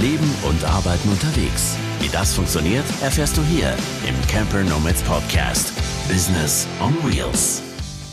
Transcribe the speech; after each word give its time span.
Leben 0.00 0.34
und 0.48 0.64
Arbeiten 0.64 1.10
unterwegs. 1.10 1.76
Wie 2.00 2.08
das 2.08 2.32
funktioniert, 2.32 2.84
erfährst 3.02 3.36
du 3.36 3.42
hier 3.42 3.68
im 4.08 4.14
Camper 4.28 4.64
Nomads 4.64 5.02
Podcast. 5.02 5.74
Business 6.08 6.66
on 6.80 6.94
Wheels. 7.04 7.62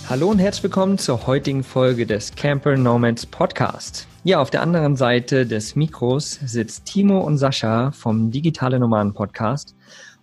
Hallo 0.09 0.29
und 0.29 0.39
herzlich 0.39 0.63
willkommen 0.63 0.97
zur 0.97 1.27
heutigen 1.27 1.63
Folge 1.63 2.05
des 2.05 2.35
Camper 2.35 2.75
Nomads 2.75 3.25
Podcast. 3.25 4.05
Ja, 4.25 4.41
auf 4.41 4.49
der 4.49 4.63
anderen 4.63 4.97
Seite 4.97 5.45
des 5.45 5.77
Mikros 5.77 6.31
sitzt 6.43 6.83
Timo 6.83 7.21
und 7.21 7.37
Sascha 7.37 7.91
vom 7.91 8.31
Digitale 8.31 8.79
Nomaden 8.79 9.13
Podcast. 9.13 9.73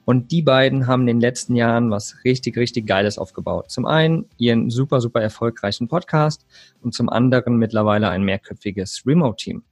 Und 0.05 0.33
die 0.33 0.43
beiden 0.43 0.87
haben 0.87 1.03
in 1.03 1.17
den 1.17 1.21
letzten 1.21 1.57
Jahren 1.57 1.91
was 1.91 2.17
richtig, 2.25 2.59
richtig 2.59 2.87
Geiles 2.87 3.17
aufgebaut. 3.17 3.71
Zum 3.71 3.87
einen 3.87 4.27
ihren 4.37 4.69
super, 4.69 5.01
super 5.01 5.23
erfolgreichen 5.23 5.89
Podcast 5.89 6.45
und 6.83 6.93
zum 6.93 7.09
anderen 7.09 7.57
mittlerweile 7.57 8.11
ein 8.11 8.23
mehrköpfiges 8.23 9.05
Remote-Team. 9.07 9.63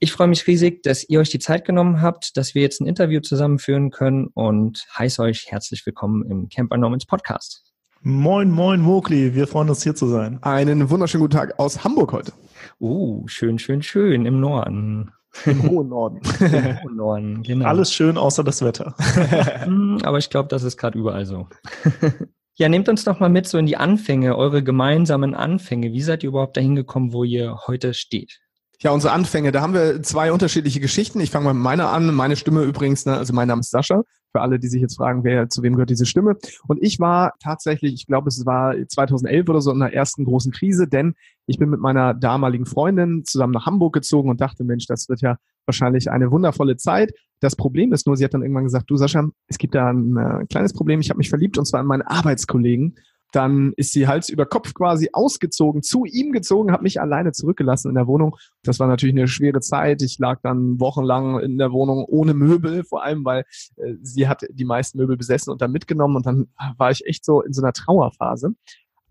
Ich 0.00 0.12
freue 0.12 0.28
mich 0.28 0.46
riesig, 0.46 0.84
dass 0.84 1.08
ihr 1.08 1.18
euch 1.18 1.30
die 1.30 1.40
Zeit 1.40 1.64
genommen 1.64 2.00
habt, 2.00 2.36
dass 2.36 2.54
wir 2.54 2.62
jetzt 2.62 2.80
ein 2.80 2.86
Interview 2.86 3.18
zusammenführen 3.18 3.90
können 3.90 4.28
und 4.32 4.86
heiße 4.96 5.20
euch 5.20 5.46
herzlich 5.50 5.84
willkommen 5.84 6.24
im 6.30 6.48
Camper 6.48 6.76
Nomads 6.76 7.04
Podcast. 7.04 7.64
Moin, 8.02 8.48
moin, 8.48 8.80
Mokli. 8.80 9.34
Wir 9.34 9.48
freuen 9.48 9.70
uns 9.70 9.82
hier 9.82 9.96
zu 9.96 10.06
sein. 10.06 10.38
Einen 10.42 10.88
wunderschönen 10.88 11.22
guten 11.22 11.36
Tag 11.36 11.58
aus 11.58 11.82
Hamburg 11.82 12.12
heute. 12.12 12.32
Uh, 12.78 13.26
schön, 13.26 13.58
schön, 13.58 13.82
schön 13.82 14.24
im 14.24 14.38
Norden. 14.38 15.10
Im 15.46 15.68
hohen 15.68 15.88
Norden. 15.88 16.20
Im 16.40 16.82
hohen 16.82 16.96
Norden, 16.96 17.42
genau. 17.42 17.66
Alles 17.66 17.92
schön 17.92 18.16
außer 18.16 18.44
das 18.44 18.62
Wetter. 18.62 18.94
Hm, 19.64 19.98
aber 20.04 20.18
ich 20.18 20.30
glaube, 20.30 20.48
das 20.48 20.62
ist 20.62 20.76
gerade 20.76 20.96
überall 20.96 21.26
so. 21.26 21.48
Ja, 22.54 22.68
nehmt 22.68 22.88
uns 22.88 23.04
doch 23.04 23.20
mal 23.20 23.28
mit 23.28 23.46
so 23.46 23.56
in 23.56 23.66
die 23.66 23.76
Anfänge, 23.76 24.36
eure 24.36 24.64
gemeinsamen 24.64 25.36
Anfänge. 25.36 25.92
Wie 25.92 26.02
seid 26.02 26.24
ihr 26.24 26.30
überhaupt 26.30 26.56
dahin 26.56 26.74
gekommen, 26.74 27.12
wo 27.12 27.22
ihr 27.22 27.56
heute 27.68 27.94
steht? 27.94 28.40
Ja, 28.80 28.92
unsere 28.92 29.12
Anfänge, 29.12 29.50
da 29.50 29.60
haben 29.60 29.74
wir 29.74 30.04
zwei 30.04 30.30
unterschiedliche 30.30 30.78
Geschichten. 30.78 31.18
Ich 31.18 31.32
fange 31.32 31.46
mal 31.46 31.54
mit 31.54 31.64
meiner 31.64 31.88
an. 31.88 32.14
Meine 32.14 32.36
Stimme 32.36 32.62
übrigens, 32.62 33.06
ne, 33.06 33.16
also 33.16 33.32
mein 33.32 33.48
Name 33.48 33.58
ist 33.58 33.70
Sascha, 33.70 34.04
für 34.30 34.40
alle, 34.40 34.60
die 34.60 34.68
sich 34.68 34.80
jetzt 34.80 34.98
fragen, 34.98 35.24
wer 35.24 35.48
zu 35.48 35.64
wem 35.64 35.72
gehört 35.72 35.90
diese 35.90 36.06
Stimme. 36.06 36.36
Und 36.68 36.80
ich 36.80 37.00
war 37.00 37.32
tatsächlich, 37.42 37.92
ich 37.94 38.06
glaube, 38.06 38.28
es 38.28 38.46
war 38.46 38.76
2011 38.86 39.48
oder 39.48 39.60
so 39.60 39.72
in 39.72 39.80
der 39.80 39.92
ersten 39.92 40.24
großen 40.24 40.52
Krise, 40.52 40.86
denn 40.86 41.14
ich 41.46 41.58
bin 41.58 41.70
mit 41.70 41.80
meiner 41.80 42.14
damaligen 42.14 42.66
Freundin 42.66 43.24
zusammen 43.24 43.52
nach 43.52 43.66
Hamburg 43.66 43.94
gezogen 43.94 44.30
und 44.30 44.40
dachte, 44.40 44.62
Mensch, 44.62 44.86
das 44.86 45.08
wird 45.08 45.22
ja 45.22 45.38
wahrscheinlich 45.66 46.08
eine 46.08 46.30
wundervolle 46.30 46.76
Zeit. 46.76 47.12
Das 47.40 47.56
Problem 47.56 47.92
ist 47.92 48.06
nur, 48.06 48.16
sie 48.16 48.24
hat 48.24 48.32
dann 48.32 48.42
irgendwann 48.42 48.64
gesagt, 48.64 48.88
du 48.88 48.96
Sascha, 48.96 49.28
es 49.48 49.58
gibt 49.58 49.74
da 49.74 49.90
ein 49.90 50.16
äh, 50.16 50.46
kleines 50.46 50.72
Problem, 50.72 51.00
ich 51.00 51.10
habe 51.10 51.18
mich 51.18 51.30
verliebt 51.30 51.58
und 51.58 51.64
zwar 51.64 51.80
in 51.80 51.86
meinen 51.86 52.02
Arbeitskollegen 52.02 52.94
dann 53.32 53.72
ist 53.76 53.92
sie 53.92 54.08
Hals 54.08 54.28
über 54.28 54.46
Kopf 54.46 54.72
quasi 54.74 55.10
ausgezogen, 55.12 55.82
zu 55.82 56.04
ihm 56.04 56.32
gezogen, 56.32 56.72
hat 56.72 56.82
mich 56.82 57.00
alleine 57.00 57.32
zurückgelassen 57.32 57.88
in 57.90 57.94
der 57.94 58.06
Wohnung. 58.06 58.36
Das 58.62 58.80
war 58.80 58.88
natürlich 58.88 59.14
eine 59.14 59.28
schwere 59.28 59.60
Zeit. 59.60 60.02
Ich 60.02 60.18
lag 60.18 60.40
dann 60.42 60.80
wochenlang 60.80 61.38
in 61.40 61.58
der 61.58 61.72
Wohnung 61.72 62.04
ohne 62.04 62.34
Möbel, 62.34 62.84
vor 62.84 63.02
allem 63.02 63.24
weil 63.24 63.44
äh, 63.76 63.94
sie 64.02 64.28
hat 64.28 64.44
die 64.50 64.64
meisten 64.64 64.98
Möbel 64.98 65.16
besessen 65.16 65.50
und 65.50 65.60
dann 65.60 65.72
mitgenommen 65.72 66.16
und 66.16 66.26
dann 66.26 66.48
war 66.76 66.90
ich 66.90 67.04
echt 67.06 67.24
so 67.24 67.42
in 67.42 67.52
so 67.52 67.62
einer 67.62 67.72
Trauerphase. 67.72 68.54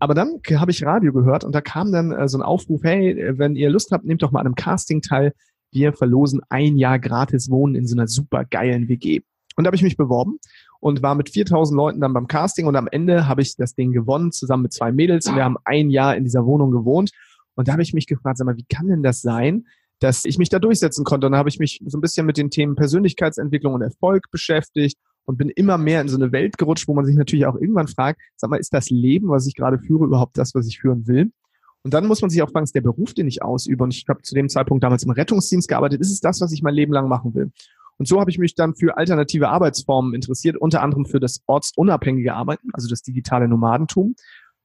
Aber 0.00 0.14
dann 0.14 0.40
habe 0.54 0.70
ich 0.70 0.84
Radio 0.84 1.12
gehört 1.12 1.44
und 1.44 1.54
da 1.54 1.60
kam 1.60 1.92
dann 1.92 2.12
äh, 2.12 2.28
so 2.28 2.38
ein 2.38 2.42
Aufruf, 2.42 2.82
hey, 2.84 3.34
wenn 3.38 3.56
ihr 3.56 3.70
Lust 3.70 3.90
habt, 3.92 4.04
nehmt 4.04 4.22
doch 4.22 4.30
mal 4.30 4.40
an 4.40 4.46
einem 4.46 4.54
Casting 4.54 5.02
teil. 5.02 5.32
Wir 5.70 5.92
verlosen 5.92 6.40
ein 6.48 6.76
Jahr 6.76 6.98
gratis 6.98 7.50
Wohnen 7.50 7.74
in 7.74 7.86
so 7.86 7.94
einer 7.94 8.08
super 8.08 8.44
geilen 8.44 8.88
WG. 8.88 9.20
Und 9.56 9.64
da 9.64 9.68
habe 9.68 9.76
ich 9.76 9.82
mich 9.82 9.96
beworben 9.96 10.38
und 10.80 11.02
war 11.02 11.14
mit 11.14 11.30
4000 11.30 11.76
Leuten 11.76 12.00
dann 12.00 12.12
beim 12.12 12.28
Casting 12.28 12.66
und 12.66 12.76
am 12.76 12.88
Ende 12.90 13.26
habe 13.26 13.42
ich 13.42 13.56
das 13.56 13.74
Ding 13.74 13.92
gewonnen, 13.92 14.32
zusammen 14.32 14.64
mit 14.64 14.72
zwei 14.72 14.92
Mädels 14.92 15.26
und 15.26 15.36
wir 15.36 15.44
haben 15.44 15.56
ein 15.64 15.90
Jahr 15.90 16.16
in 16.16 16.24
dieser 16.24 16.46
Wohnung 16.46 16.70
gewohnt. 16.70 17.10
Und 17.54 17.66
da 17.66 17.72
habe 17.72 17.82
ich 17.82 17.92
mich 17.92 18.06
gefragt, 18.06 18.38
sag 18.38 18.44
mal, 18.44 18.56
wie 18.56 18.66
kann 18.68 18.86
denn 18.86 19.02
das 19.02 19.20
sein, 19.20 19.66
dass 19.98 20.24
ich 20.24 20.38
mich 20.38 20.48
da 20.48 20.60
durchsetzen 20.60 21.04
konnte? 21.04 21.26
Und 21.26 21.32
dann 21.32 21.38
habe 21.38 21.48
ich 21.48 21.58
mich 21.58 21.82
so 21.84 21.98
ein 21.98 22.00
bisschen 22.00 22.24
mit 22.24 22.36
den 22.36 22.50
Themen 22.50 22.76
Persönlichkeitsentwicklung 22.76 23.74
und 23.74 23.82
Erfolg 23.82 24.30
beschäftigt 24.30 24.96
und 25.24 25.36
bin 25.36 25.50
immer 25.50 25.76
mehr 25.76 26.00
in 26.00 26.08
so 26.08 26.16
eine 26.16 26.30
Welt 26.30 26.56
gerutscht, 26.56 26.86
wo 26.86 26.94
man 26.94 27.04
sich 27.04 27.16
natürlich 27.16 27.46
auch 27.46 27.56
irgendwann 27.56 27.88
fragt, 27.88 28.20
sag 28.36 28.50
mal, 28.50 28.58
ist 28.58 28.72
das 28.72 28.90
Leben, 28.90 29.28
was 29.28 29.46
ich 29.46 29.54
gerade 29.54 29.78
führe, 29.78 30.04
überhaupt 30.04 30.38
das, 30.38 30.54
was 30.54 30.68
ich 30.68 30.78
führen 30.78 31.06
will? 31.08 31.32
Und 31.82 31.94
dann 31.94 32.06
muss 32.06 32.20
man 32.20 32.30
sich 32.30 32.42
auch 32.42 32.50
fragen, 32.50 32.64
ist 32.64 32.74
der 32.74 32.80
Beruf, 32.80 33.14
den 33.14 33.26
ich 33.26 33.42
ausübe, 33.42 33.84
und 33.84 33.94
ich 33.94 34.04
habe 34.08 34.22
zu 34.22 34.34
dem 34.34 34.48
Zeitpunkt 34.48 34.84
damals 34.84 35.04
im 35.04 35.10
Rettungsdienst 35.10 35.68
gearbeitet, 35.68 36.00
ist 36.00 36.12
es 36.12 36.20
das, 36.20 36.40
was 36.40 36.52
ich 36.52 36.62
mein 36.62 36.74
Leben 36.74 36.92
lang 36.92 37.08
machen 37.08 37.34
will? 37.34 37.50
Und 37.98 38.06
so 38.06 38.20
habe 38.20 38.30
ich 38.30 38.38
mich 38.38 38.54
dann 38.54 38.74
für 38.74 38.96
alternative 38.96 39.48
Arbeitsformen 39.48 40.14
interessiert, 40.14 40.56
unter 40.56 40.82
anderem 40.82 41.04
für 41.04 41.20
das 41.20 41.42
ortsunabhängige 41.46 42.34
Arbeiten, 42.34 42.68
also 42.72 42.88
das 42.88 43.02
digitale 43.02 43.48
Nomadentum. 43.48 44.14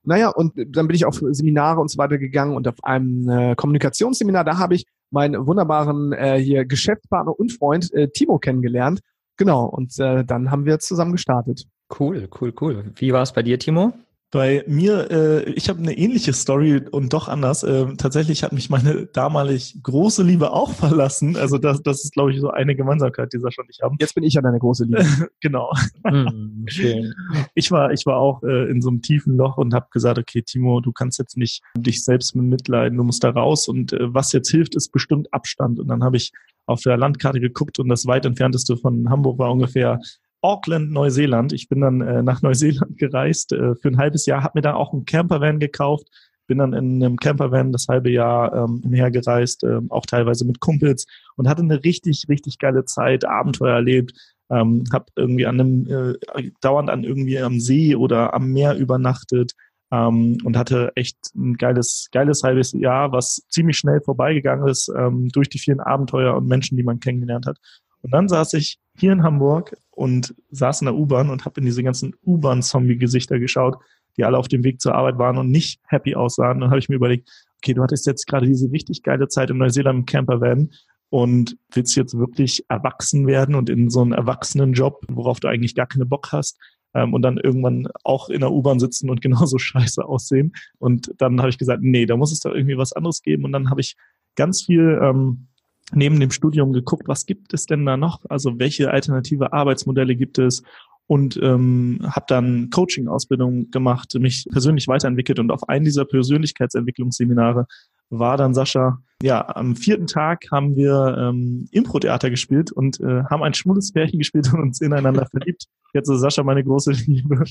Naja, 0.03 0.29
und 0.29 0.53
dann 0.55 0.87
bin 0.87 0.95
ich 0.95 1.05
auf 1.05 1.21
Seminare 1.31 1.79
und 1.79 1.89
so 1.89 1.97
weiter 1.97 2.17
gegangen 2.17 2.55
und 2.55 2.67
auf 2.67 2.83
einem 2.83 3.29
äh, 3.29 3.55
Kommunikationsseminar, 3.55 4.43
da 4.43 4.57
habe 4.59 4.75
ich 4.75 4.85
meinen 5.11 5.47
wunderbaren 5.47 6.11
äh, 6.11 6.37
hier 6.37 6.65
Geschäftspartner 6.65 7.39
und 7.39 7.51
Freund 7.51 7.91
äh, 7.93 8.09
Timo 8.09 8.37
kennengelernt. 8.39 8.99
Genau, 9.37 9.65
und 9.65 9.97
äh, 9.99 10.23
dann 10.25 10.51
haben 10.51 10.65
wir 10.65 10.79
zusammen 10.79 11.13
gestartet. 11.13 11.65
Cool, 11.99 12.27
cool, 12.39 12.53
cool. 12.61 12.91
Wie 12.95 13.13
war 13.13 13.21
es 13.21 13.31
bei 13.31 13.43
dir, 13.43 13.57
Timo? 13.57 13.93
Bei 14.33 14.63
mir, 14.65 15.11
äh, 15.11 15.43
ich 15.51 15.69
habe 15.69 15.77
eine 15.77 15.95
ähnliche 15.95 16.33
Story 16.33 16.81
und 16.89 17.13
doch 17.13 17.27
anders. 17.27 17.61
Äh, 17.61 17.93
tatsächlich 17.97 18.41
hat 18.41 18.51
mich 18.51 18.67
meine 18.71 19.05
damalig 19.05 19.77
große 19.83 20.23
Liebe 20.23 20.51
auch 20.51 20.71
verlassen. 20.73 21.37
Also 21.37 21.59
das, 21.59 21.83
das 21.83 22.03
ist, 22.03 22.13
glaube 22.13 22.31
ich, 22.31 22.39
so 22.39 22.49
eine 22.49 22.75
Gemeinsamkeit, 22.75 23.31
die 23.31 23.37
Sascha 23.37 23.61
und 23.61 23.69
ich 23.69 23.81
haben. 23.83 23.95
Jetzt 23.99 24.15
bin 24.15 24.23
ich 24.23 24.33
ja 24.33 24.41
deine 24.41 24.57
große 24.57 24.85
Liebe. 24.85 25.05
genau. 25.39 25.71
Hm, 26.03 26.65
schön. 26.65 27.13
Ich 27.53 27.69
war, 27.69 27.91
ich 27.91 28.07
war 28.07 28.17
auch 28.17 28.41
äh, 28.41 28.71
in 28.71 28.81
so 28.81 28.89
einem 28.89 29.03
tiefen 29.03 29.37
Loch 29.37 29.57
und 29.57 29.75
habe 29.75 29.85
gesagt, 29.91 30.17
okay, 30.17 30.41
Timo, 30.41 30.81
du 30.81 30.91
kannst 30.91 31.19
jetzt 31.19 31.37
nicht 31.37 31.61
dich 31.77 32.03
selbst 32.03 32.35
mit 32.35 32.45
mitleiden, 32.45 32.97
du 32.97 33.03
musst 33.03 33.23
da 33.23 33.29
raus. 33.29 33.67
Und 33.67 33.93
äh, 33.93 34.11
was 34.15 34.31
jetzt 34.31 34.49
hilft, 34.49 34.73
ist 34.73 34.91
bestimmt 34.91 35.31
Abstand. 35.31 35.79
Und 35.79 35.87
dann 35.89 36.03
habe 36.03 36.17
ich 36.17 36.31
auf 36.65 36.81
der 36.81 36.97
Landkarte 36.97 37.39
geguckt 37.39 37.77
und 37.77 37.87
das 37.87 38.07
weit 38.07 38.25
entfernteste 38.25 38.77
von 38.77 39.09
Hamburg 39.09 39.37
war 39.37 39.51
ungefähr 39.51 39.99
Auckland, 40.43 40.91
Neuseeland. 40.91 41.53
Ich 41.53 41.69
bin 41.69 41.81
dann 41.81 42.01
äh, 42.01 42.21
nach 42.21 42.41
Neuseeland 42.43 42.97
gereist 42.97 43.51
äh, 43.53 43.75
für 43.75 43.87
ein 43.87 43.97
halbes 43.97 44.25
Jahr, 44.25 44.43
habe 44.43 44.59
mir 44.59 44.61
da 44.61 44.75
auch 44.75 44.93
einen 44.93 45.05
Campervan 45.05 45.59
gekauft, 45.59 46.07
bin 46.47 46.57
dann 46.57 46.73
in 46.73 47.03
einem 47.03 47.17
Campervan 47.17 47.71
das 47.71 47.87
halbe 47.87 48.11
Jahr 48.11 48.53
ähm, 48.53 48.81
umhergereist, 48.83 49.63
äh, 49.63 49.79
auch 49.89 50.05
teilweise 50.05 50.45
mit 50.45 50.59
Kumpels 50.59 51.05
und 51.37 51.47
hatte 51.47 51.61
eine 51.61 51.83
richtig, 51.83 52.25
richtig 52.27 52.59
geile 52.59 52.85
Zeit, 52.85 53.25
Abenteuer 53.25 53.75
erlebt. 53.75 54.13
Ähm, 54.49 54.83
habe 54.91 55.05
irgendwie 55.15 55.45
an 55.45 55.59
einem, 55.59 56.17
äh, 56.35 56.51
dauernd 56.59 56.89
an 56.89 57.05
irgendwie 57.05 57.39
am 57.39 57.59
See 57.61 57.95
oder 57.95 58.33
am 58.33 58.51
Meer 58.51 58.75
übernachtet 58.75 59.53
ähm, 59.93 60.37
und 60.43 60.57
hatte 60.57 60.91
echt 60.95 61.17
ein 61.35 61.53
geiles, 61.55 62.09
geiles 62.11 62.43
halbes 62.43 62.73
Jahr, 62.73 63.11
was 63.11 63.45
ziemlich 63.49 63.77
schnell 63.77 64.01
vorbeigegangen 64.01 64.67
ist 64.67 64.91
ähm, 64.95 65.29
durch 65.29 65.49
die 65.49 65.59
vielen 65.59 65.79
Abenteuer 65.79 66.35
und 66.35 66.47
Menschen, 66.47 66.77
die 66.77 66.83
man 66.83 66.99
kennengelernt 66.99 67.45
hat. 67.45 67.57
Und 68.03 68.11
dann 68.11 68.27
saß 68.27 68.53
ich 68.53 68.77
hier 68.97 69.11
in 69.11 69.23
Hamburg 69.23 69.75
und 69.91 70.35
saß 70.51 70.81
in 70.81 70.85
der 70.85 70.95
U-Bahn 70.95 71.29
und 71.29 71.45
habe 71.45 71.59
in 71.59 71.65
diese 71.65 71.83
ganzen 71.83 72.13
U-Bahn-Zombie-Gesichter 72.25 73.39
geschaut, 73.39 73.77
die 74.17 74.25
alle 74.25 74.37
auf 74.37 74.47
dem 74.47 74.63
Weg 74.63 74.79
zur 74.81 74.93
Arbeit 74.93 75.17
waren 75.17 75.37
und 75.37 75.49
nicht 75.49 75.79
happy 75.87 76.15
aussahen. 76.15 76.57
Und 76.57 76.61
dann 76.61 76.69
habe 76.69 76.79
ich 76.79 76.89
mir 76.89 76.95
überlegt, 76.95 77.29
okay, 77.57 77.73
du 77.73 77.81
hattest 77.81 78.05
jetzt 78.05 78.27
gerade 78.27 78.45
diese 78.45 78.71
richtig 78.71 79.01
geile 79.03 79.27
Zeit 79.29 79.49
in 79.49 79.57
Neuseeland 79.57 79.99
im 79.99 80.05
Campervan 80.05 80.69
und 81.09 81.57
willst 81.71 81.95
jetzt 81.95 82.17
wirklich 82.17 82.65
erwachsen 82.69 83.25
werden 83.25 83.55
und 83.55 83.69
in 83.69 83.89
so 83.89 84.01
einen 84.01 84.13
Erwachsenenjob, 84.13 85.05
worauf 85.09 85.39
du 85.39 85.47
eigentlich 85.47 85.75
gar 85.75 85.87
keine 85.87 86.05
Bock 86.05 86.31
hast, 86.31 86.59
ähm, 86.93 87.13
und 87.13 87.21
dann 87.21 87.37
irgendwann 87.37 87.87
auch 88.03 88.29
in 88.29 88.41
der 88.41 88.51
U-Bahn 88.51 88.79
sitzen 88.79 89.09
und 89.09 89.21
genauso 89.21 89.57
scheiße 89.57 90.03
aussehen. 90.03 90.53
Und 90.79 91.13
dann 91.17 91.39
habe 91.39 91.49
ich 91.49 91.57
gesagt, 91.57 91.81
nee, 91.81 92.05
da 92.05 92.17
muss 92.17 92.31
es 92.31 92.39
doch 92.39 92.53
irgendwie 92.53 92.77
was 92.77 92.93
anderes 92.93 93.21
geben. 93.21 93.45
Und 93.45 93.51
dann 93.51 93.69
habe 93.69 93.81
ich 93.81 93.95
ganz 94.35 94.63
viel 94.63 94.99
ähm, 95.01 95.47
neben 95.91 96.19
dem 96.19 96.31
Studium 96.31 96.73
geguckt, 96.73 97.07
was 97.07 97.25
gibt 97.25 97.53
es 97.53 97.65
denn 97.65 97.85
da 97.85 97.97
noch? 97.97 98.21
Also 98.29 98.59
welche 98.59 98.91
alternative 98.91 99.53
Arbeitsmodelle 99.53 100.15
gibt 100.15 100.39
es? 100.39 100.63
Und 101.05 101.37
ähm, 101.43 101.99
habe 102.03 102.25
dann 102.29 102.69
Coaching-Ausbildung 102.69 103.71
gemacht, 103.71 104.15
mich 104.19 104.47
persönlich 104.51 104.87
weiterentwickelt 104.87 105.37
und 105.39 105.51
auf 105.51 105.67
einen 105.67 105.83
dieser 105.83 106.05
Persönlichkeitsentwicklungsseminare 106.05 107.67
war 108.09 108.37
dann 108.37 108.53
Sascha. 108.53 109.01
Ja, 109.23 109.55
am 109.55 109.77
vierten 109.77 110.05
Tag 110.05 110.43
haben 110.51 110.75
wir 110.75 111.15
ähm, 111.17 111.65
Impro-Theater 111.71 112.29
gespielt 112.29 112.73
und 112.73 112.99
äh, 112.99 113.23
haben 113.29 113.41
ein 113.41 113.53
schwules 113.53 113.93
Pärchen 113.93 114.19
gespielt 114.19 114.51
und 114.53 114.59
uns 114.59 114.81
ineinander 114.81 115.25
verliebt. 115.27 115.67
Jetzt 115.93 116.09
ist 116.09 116.19
Sascha 116.19 116.43
meine 116.43 116.61
große 116.61 116.91
Liebe, 117.07 117.41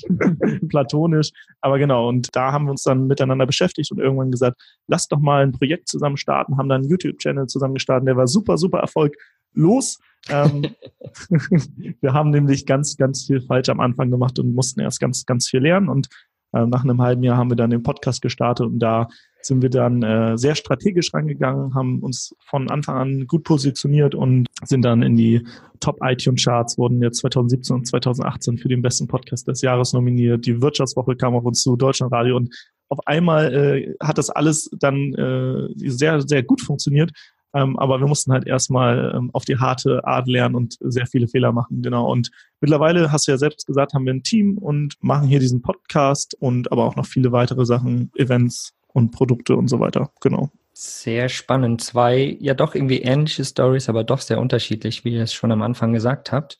platonisch. 0.68 1.30
Aber 1.62 1.78
genau, 1.78 2.10
und 2.10 2.28
da 2.36 2.52
haben 2.52 2.66
wir 2.66 2.72
uns 2.72 2.82
dann 2.82 3.06
miteinander 3.06 3.46
beschäftigt 3.46 3.90
und 3.90 4.00
irgendwann 4.00 4.30
gesagt, 4.30 4.60
lass 4.86 5.08
doch 5.08 5.18
mal 5.18 5.44
ein 5.44 5.52
Projekt 5.52 5.88
zusammen 5.88 6.18
starten, 6.18 6.58
haben 6.58 6.68
dann 6.68 6.82
einen 6.82 6.90
YouTube-Channel 6.90 7.46
zusammen 7.46 7.72
gestartet, 7.72 8.06
der 8.06 8.18
war 8.18 8.26
super, 8.26 8.58
super 8.58 8.80
erfolglos. 8.80 9.98
ähm, 10.28 10.74
wir 12.02 12.12
haben 12.12 12.28
nämlich 12.28 12.66
ganz, 12.66 12.98
ganz 12.98 13.24
viel 13.24 13.40
falsch 13.40 13.70
am 13.70 13.80
Anfang 13.80 14.10
gemacht 14.10 14.38
und 14.38 14.54
mussten 14.54 14.80
erst 14.80 15.00
ganz, 15.00 15.24
ganz 15.24 15.48
viel 15.48 15.60
lernen. 15.60 15.88
Und 15.88 16.08
äh, 16.52 16.66
nach 16.66 16.84
einem 16.84 17.00
halben 17.00 17.22
Jahr 17.22 17.36
haben 17.36 17.50
wir 17.50 17.56
dann 17.56 17.70
den 17.70 17.82
Podcast 17.82 18.22
gestartet 18.22 18.66
und 18.66 18.78
da 18.78 19.08
sind 19.40 19.62
wir 19.62 19.70
dann 19.70 20.02
äh, 20.02 20.38
sehr 20.38 20.54
strategisch 20.54 21.12
rangegangen, 21.12 21.74
haben 21.74 22.00
uns 22.00 22.34
von 22.40 22.70
Anfang 22.70 22.96
an 22.96 23.26
gut 23.26 23.44
positioniert 23.44 24.14
und 24.14 24.46
sind 24.64 24.82
dann 24.82 25.02
in 25.02 25.16
die 25.16 25.46
Top 25.80 25.98
iTunes 26.02 26.44
Charts, 26.44 26.78
wurden 26.78 27.02
jetzt 27.02 27.18
2017 27.18 27.76
und 27.76 27.86
2018 27.86 28.58
für 28.58 28.68
den 28.68 28.82
besten 28.82 29.08
Podcast 29.08 29.48
des 29.48 29.62
Jahres 29.62 29.92
nominiert. 29.92 30.46
Die 30.46 30.62
Wirtschaftswoche 30.62 31.16
kam 31.16 31.34
auf 31.34 31.44
uns 31.44 31.62
zu, 31.62 31.76
Deutschlandradio 31.76 32.36
und 32.36 32.54
auf 32.88 33.04
einmal 33.06 33.52
äh, 33.52 33.94
hat 34.00 34.18
das 34.18 34.30
alles 34.30 34.70
dann 34.78 35.14
äh, 35.14 35.68
sehr, 35.88 36.20
sehr 36.22 36.42
gut 36.42 36.60
funktioniert 36.60 37.10
Ähm, 37.54 37.78
aber 37.78 38.00
wir 38.00 38.06
mussten 38.06 38.32
halt 38.32 38.46
erstmal 38.46 39.12
ähm, 39.14 39.30
auf 39.32 39.44
die 39.44 39.58
harte 39.58 40.04
Art 40.04 40.26
lernen 40.26 40.54
und 40.54 40.78
sehr 40.80 41.06
viele 41.06 41.28
Fehler 41.28 41.52
machen, 41.52 41.82
genau. 41.82 42.10
Und 42.10 42.30
mittlerweile, 42.60 43.12
hast 43.12 43.28
du 43.28 43.32
ja 43.32 43.38
selbst 43.38 43.66
gesagt, 43.66 43.92
haben 43.94 44.06
wir 44.06 44.14
ein 44.14 44.22
Team 44.22 44.58
und 44.58 44.94
machen 45.02 45.28
hier 45.28 45.38
diesen 45.38 45.62
Podcast 45.62 46.34
und 46.40 46.72
aber 46.72 46.84
auch 46.84 46.96
noch 46.96 47.06
viele 47.06 47.32
weitere 47.32 47.66
Sachen, 47.66 48.10
Events 48.16 48.72
und 48.88 49.10
Produkte 49.10 49.56
und 49.56 49.68
so 49.68 49.80
weiter, 49.80 50.10
genau. 50.20 50.50
Sehr 50.74 51.28
spannend. 51.28 51.82
Zwei, 51.82 52.36
ja 52.40 52.54
doch 52.54 52.74
irgendwie 52.74 53.02
ähnliche 53.02 53.44
Stories, 53.44 53.90
aber 53.90 54.04
doch 54.04 54.20
sehr 54.20 54.40
unterschiedlich, 54.40 55.04
wie 55.04 55.14
ihr 55.14 55.22
es 55.22 55.34
schon 55.34 55.52
am 55.52 55.60
Anfang 55.62 55.92
gesagt 55.92 56.32
habt. 56.32 56.58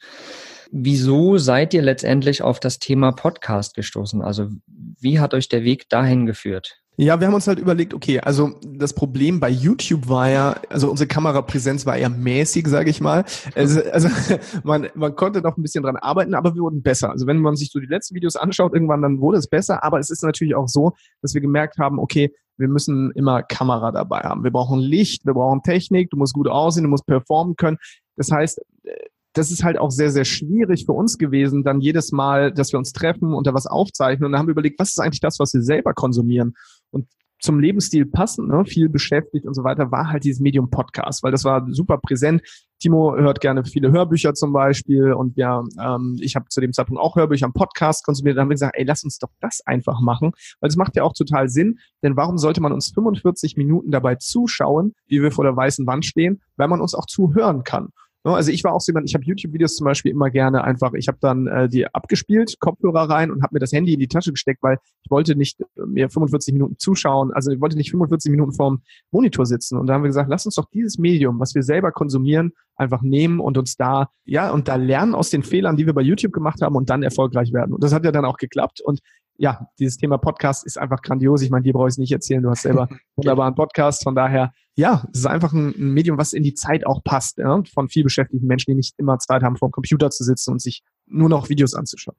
Wieso 0.71 1.39
seid 1.39 1.75
ihr 1.75 1.83
letztendlich 1.83 2.43
auf 2.43 2.61
das 2.61 2.79
Thema 2.79 3.13
Podcast 3.13 3.75
gestoßen? 3.75 4.23
Also 4.23 4.49
wie 4.67 5.19
hat 5.19 5.35
euch 5.35 5.49
der 5.49 5.65
Weg 5.65 5.89
dahin 5.89 6.27
geführt? 6.27 6.82
Ja, 7.03 7.19
wir 7.19 7.27
haben 7.27 7.35
uns 7.35 7.49
halt 7.49 7.59
überlegt, 7.59 7.95
okay, 7.95 8.21
also 8.21 8.53
das 8.65 8.93
Problem 8.93 9.41
bei 9.41 9.49
YouTube 9.49 10.09
war 10.09 10.31
ja, 10.31 10.55
also 10.69 10.89
unsere 10.89 11.09
Kamerapräsenz 11.09 11.85
war 11.85 11.97
eher 11.97 12.09
mäßig, 12.09 12.69
sage 12.69 12.91
ich 12.91 13.01
mal. 13.01 13.25
Also, 13.57 13.81
also 13.91 14.09
man, 14.63 14.89
man 14.95 15.17
konnte 15.17 15.41
noch 15.41 15.57
ein 15.57 15.63
bisschen 15.63 15.83
dran 15.83 15.97
arbeiten, 15.97 16.33
aber 16.35 16.55
wir 16.55 16.63
wurden 16.63 16.81
besser. 16.81 17.11
Also 17.11 17.27
wenn 17.27 17.39
man 17.39 17.57
sich 17.57 17.71
so 17.73 17.81
die 17.81 17.87
letzten 17.87 18.15
Videos 18.15 18.37
anschaut, 18.37 18.73
irgendwann 18.73 19.03
dann 19.03 19.19
wurde 19.21 19.39
es 19.39 19.49
besser, 19.49 19.83
aber 19.83 19.99
es 19.99 20.11
ist 20.11 20.23
natürlich 20.23 20.55
auch 20.55 20.69
so, 20.69 20.93
dass 21.23 21.35
wir 21.35 21.41
gemerkt 21.41 21.79
haben, 21.79 21.99
okay, 21.99 22.33
wir 22.57 22.69
müssen 22.69 23.11
immer 23.17 23.43
Kamera 23.43 23.91
dabei 23.91 24.21
haben. 24.21 24.45
Wir 24.45 24.53
brauchen 24.53 24.79
Licht, 24.79 25.27
wir 25.27 25.35
brauchen 25.35 25.63
Technik, 25.65 26.11
du 26.11 26.17
musst 26.17 26.35
gut 26.35 26.47
aussehen, 26.47 26.85
du 26.85 26.89
musst 26.89 27.07
performen 27.07 27.57
können. 27.57 27.79
Das 28.15 28.31
heißt, 28.31 28.61
das 29.33 29.51
ist 29.51 29.65
halt 29.65 29.79
auch 29.79 29.91
sehr, 29.91 30.11
sehr 30.11 30.25
schwierig 30.25 30.85
für 30.87 30.93
uns 30.93 31.19
gewesen, 31.19 31.65
dann 31.65 31.81
jedes 31.81 32.13
Mal, 32.13 32.53
dass 32.53 32.73
wir 32.73 32.79
uns 32.79 32.93
treffen 32.93 33.33
und 33.35 33.47
da 33.47 33.55
was 33.55 33.67
aufzeichnen. 33.67 34.27
Und 34.27 34.33
dann 34.33 34.39
haben 34.39 34.47
wir 34.47 34.53
überlegt, 34.53 34.79
was 34.79 34.91
ist 34.91 35.01
eigentlich 35.01 35.21
das, 35.21 35.39
was 35.39 35.55
wir 35.55 35.63
selber 35.63 35.95
konsumieren? 35.95 36.55
Und 36.93 37.09
zum 37.43 37.59
Lebensstil 37.59 38.07
passend, 38.07 38.49
ne, 38.49 38.65
viel 38.65 38.89
beschäftigt 38.89 39.47
und 39.47 39.55
so 39.55 39.65
weiter, 39.65 39.91
war 39.91 40.11
halt 40.11 40.23
dieses 40.25 40.41
Medium 40.41 40.71
Podcast, 40.71 41.25
weil 41.25 41.33
das 41.33 41.45
war 41.45 41.67
super 41.71 41.99
präsent. 41.99 42.41
Timo 42.79 43.17
hört 43.17 43.41
gerne 43.41 43.65
viele 43.65 43.91
Hörbücher 43.91 44.35
zum 44.35 44.53
Beispiel 44.53 45.13
und 45.13 45.37
ja, 45.37 45.63
ähm, 45.81 46.19
ich 46.21 46.37
habe 46.37 46.47
zu 46.49 46.61
dem 46.61 46.73
Zeitpunkt 46.73 47.01
auch 47.01 47.17
Hörbücher 47.17 47.47
am 47.47 47.53
Podcast 47.53 48.05
konsumiert. 48.05 48.37
Dann 48.37 48.43
haben 48.43 48.51
wir 48.51 48.55
gesagt, 48.55 48.77
ey, 48.77 48.85
lass 48.85 49.03
uns 49.03 49.19
doch 49.19 49.31
das 49.41 49.61
einfach 49.67 50.01
machen, 50.01 50.33
weil 50.61 50.69
das 50.69 50.77
macht 50.77 50.97
ja 50.97 51.03
auch 51.03 51.15
total 51.15 51.49
Sinn. 51.49 51.79
Denn 52.03 52.17
warum 52.17 52.39
sollte 52.39 52.61
man 52.61 52.73
uns 52.73 52.93
45 52.95 53.57
Minuten 53.57 53.91
dabei 53.91 54.15
zuschauen, 54.17 54.95
wie 55.07 55.21
wir 55.21 55.33
vor 55.33 55.45
der 55.45 55.57
weißen 55.57 55.87
Wand 55.87 56.05
stehen, 56.07 56.43
wenn 56.57 56.71
man 56.71 56.81
uns 56.81 56.95
auch 56.95 57.07
zuhören 57.07 57.65
kann? 57.65 57.89
Ne, 58.25 58.33
also 58.33 58.53
ich 58.53 58.63
war 58.63 58.73
auch 58.73 58.81
so 58.81 58.93
jemand, 58.93 59.09
ich 59.09 59.15
habe 59.15 59.25
YouTube-Videos 59.25 59.75
zum 59.75 59.85
Beispiel 59.85 60.13
immer 60.13 60.31
gerne 60.31 60.63
einfach, 60.63 60.93
ich 60.95 61.09
habe 61.09 61.19
dann 61.21 61.49
äh, 61.49 61.69
die 61.69 61.87
abgespielt, 61.87 62.61
Kopfhörer 62.61 63.11
rein 63.11 63.33
und 63.33 63.43
habe 63.43 63.55
mir 63.55 63.59
das 63.59 63.73
Handy 63.73 63.95
in 63.95 63.99
die 63.99 64.07
Tasche 64.07 64.31
gesteckt, 64.31 64.63
weil 64.63 64.79
ich 65.03 65.11
wollte 65.11 65.35
nicht 65.35 65.61
äh, 65.61 65.65
mir 65.87 66.09
45 66.09 66.55
Minuten 66.55 66.79
zuschauen, 66.79 67.33
also 67.33 67.51
ich 67.51 67.61
wollte 67.61 67.77
nicht 67.77 67.91
45 67.91 68.31
Minuten 68.31 68.53
vorm 68.53 68.83
Monitor 69.11 69.45
sitzen. 69.45 69.77
Und 69.77 69.89
da 69.89 69.95
haben 69.95 70.05
wir 70.05 70.09
gesagt, 70.09 70.31
lass 70.31 70.47
uns 70.47 70.55
doch 70.55 70.67
dieses 70.73 70.99
Medium, 70.99 71.41
was 71.41 71.57
wir 71.57 71.65
selber 71.65 71.91
konsumieren, 71.91 72.53
einfach 72.77 73.03
nehmen 73.03 73.41
und 73.41 73.59
uns 73.59 73.77
da, 73.77 74.09
ja, 74.25 74.53
und 74.53 74.69
da 74.69 74.77
lernen 74.77 75.17
aus 75.17 75.31
den 75.31 75.43
Fehlern, 75.43 75.77
die 75.77 75.87
wir 75.87 75.93
bei 75.93 76.03
YouTube 76.03 76.33
gemacht 76.33 76.63
haben 76.63 76.77
und 76.77 76.91
dann 76.91 77.03
erfolgreich 77.03 77.53
werden. 77.53 77.73
Und 77.75 77.83
das 77.83 77.93
hat 77.93 78.05
ja 78.05 78.13
dann 78.13 78.25
auch 78.25 78.37
geklappt. 78.37 78.81
Und 78.81 79.01
ja, 79.37 79.67
dieses 79.79 79.97
Thema 79.97 80.19
Podcast 80.19 80.65
ist 80.65 80.79
einfach 80.79 81.03
grandios. 81.03 81.43
Ich 81.43 81.51
meine, 81.51 81.63
dir 81.63 81.73
brauche 81.73 81.89
ich 81.89 81.95
es 81.95 81.99
nicht 81.99 82.13
erzählen. 82.13 82.43
Du 82.43 82.51
hast 82.51 82.63
selber 82.63 82.89
einen 82.89 83.01
wunderbaren 83.17 83.55
Podcast. 83.55 84.05
Von 84.05 84.15
daher, 84.15 84.53
ja, 84.75 85.05
es 85.13 85.21
ist 85.21 85.27
einfach 85.27 85.53
ein, 85.53 85.75
ein 85.77 85.93
Medium, 85.93 86.19
was 86.19 86.33
in 86.33 86.43
die 86.43 86.55
Zeit 86.55 86.87
auch 86.87 87.03
passt, 87.03 87.39
ja, 87.39 87.63
von 87.73 87.89
viel 87.89 88.05
beschäftigten 88.05 88.47
Menschen, 88.47 88.71
die 88.71 88.77
nicht 88.77 88.95
immer 88.99 89.19
Zeit 89.19 89.43
haben, 89.43 89.57
vor 89.57 89.69
dem 89.69 89.73
Computer 89.73 90.11
zu 90.11 90.25
sitzen 90.25 90.53
und 90.53 90.61
sich 90.61 90.83
nur 91.07 91.29
noch 91.29 91.49
Videos 91.49 91.75
anzuschauen. 91.75 92.17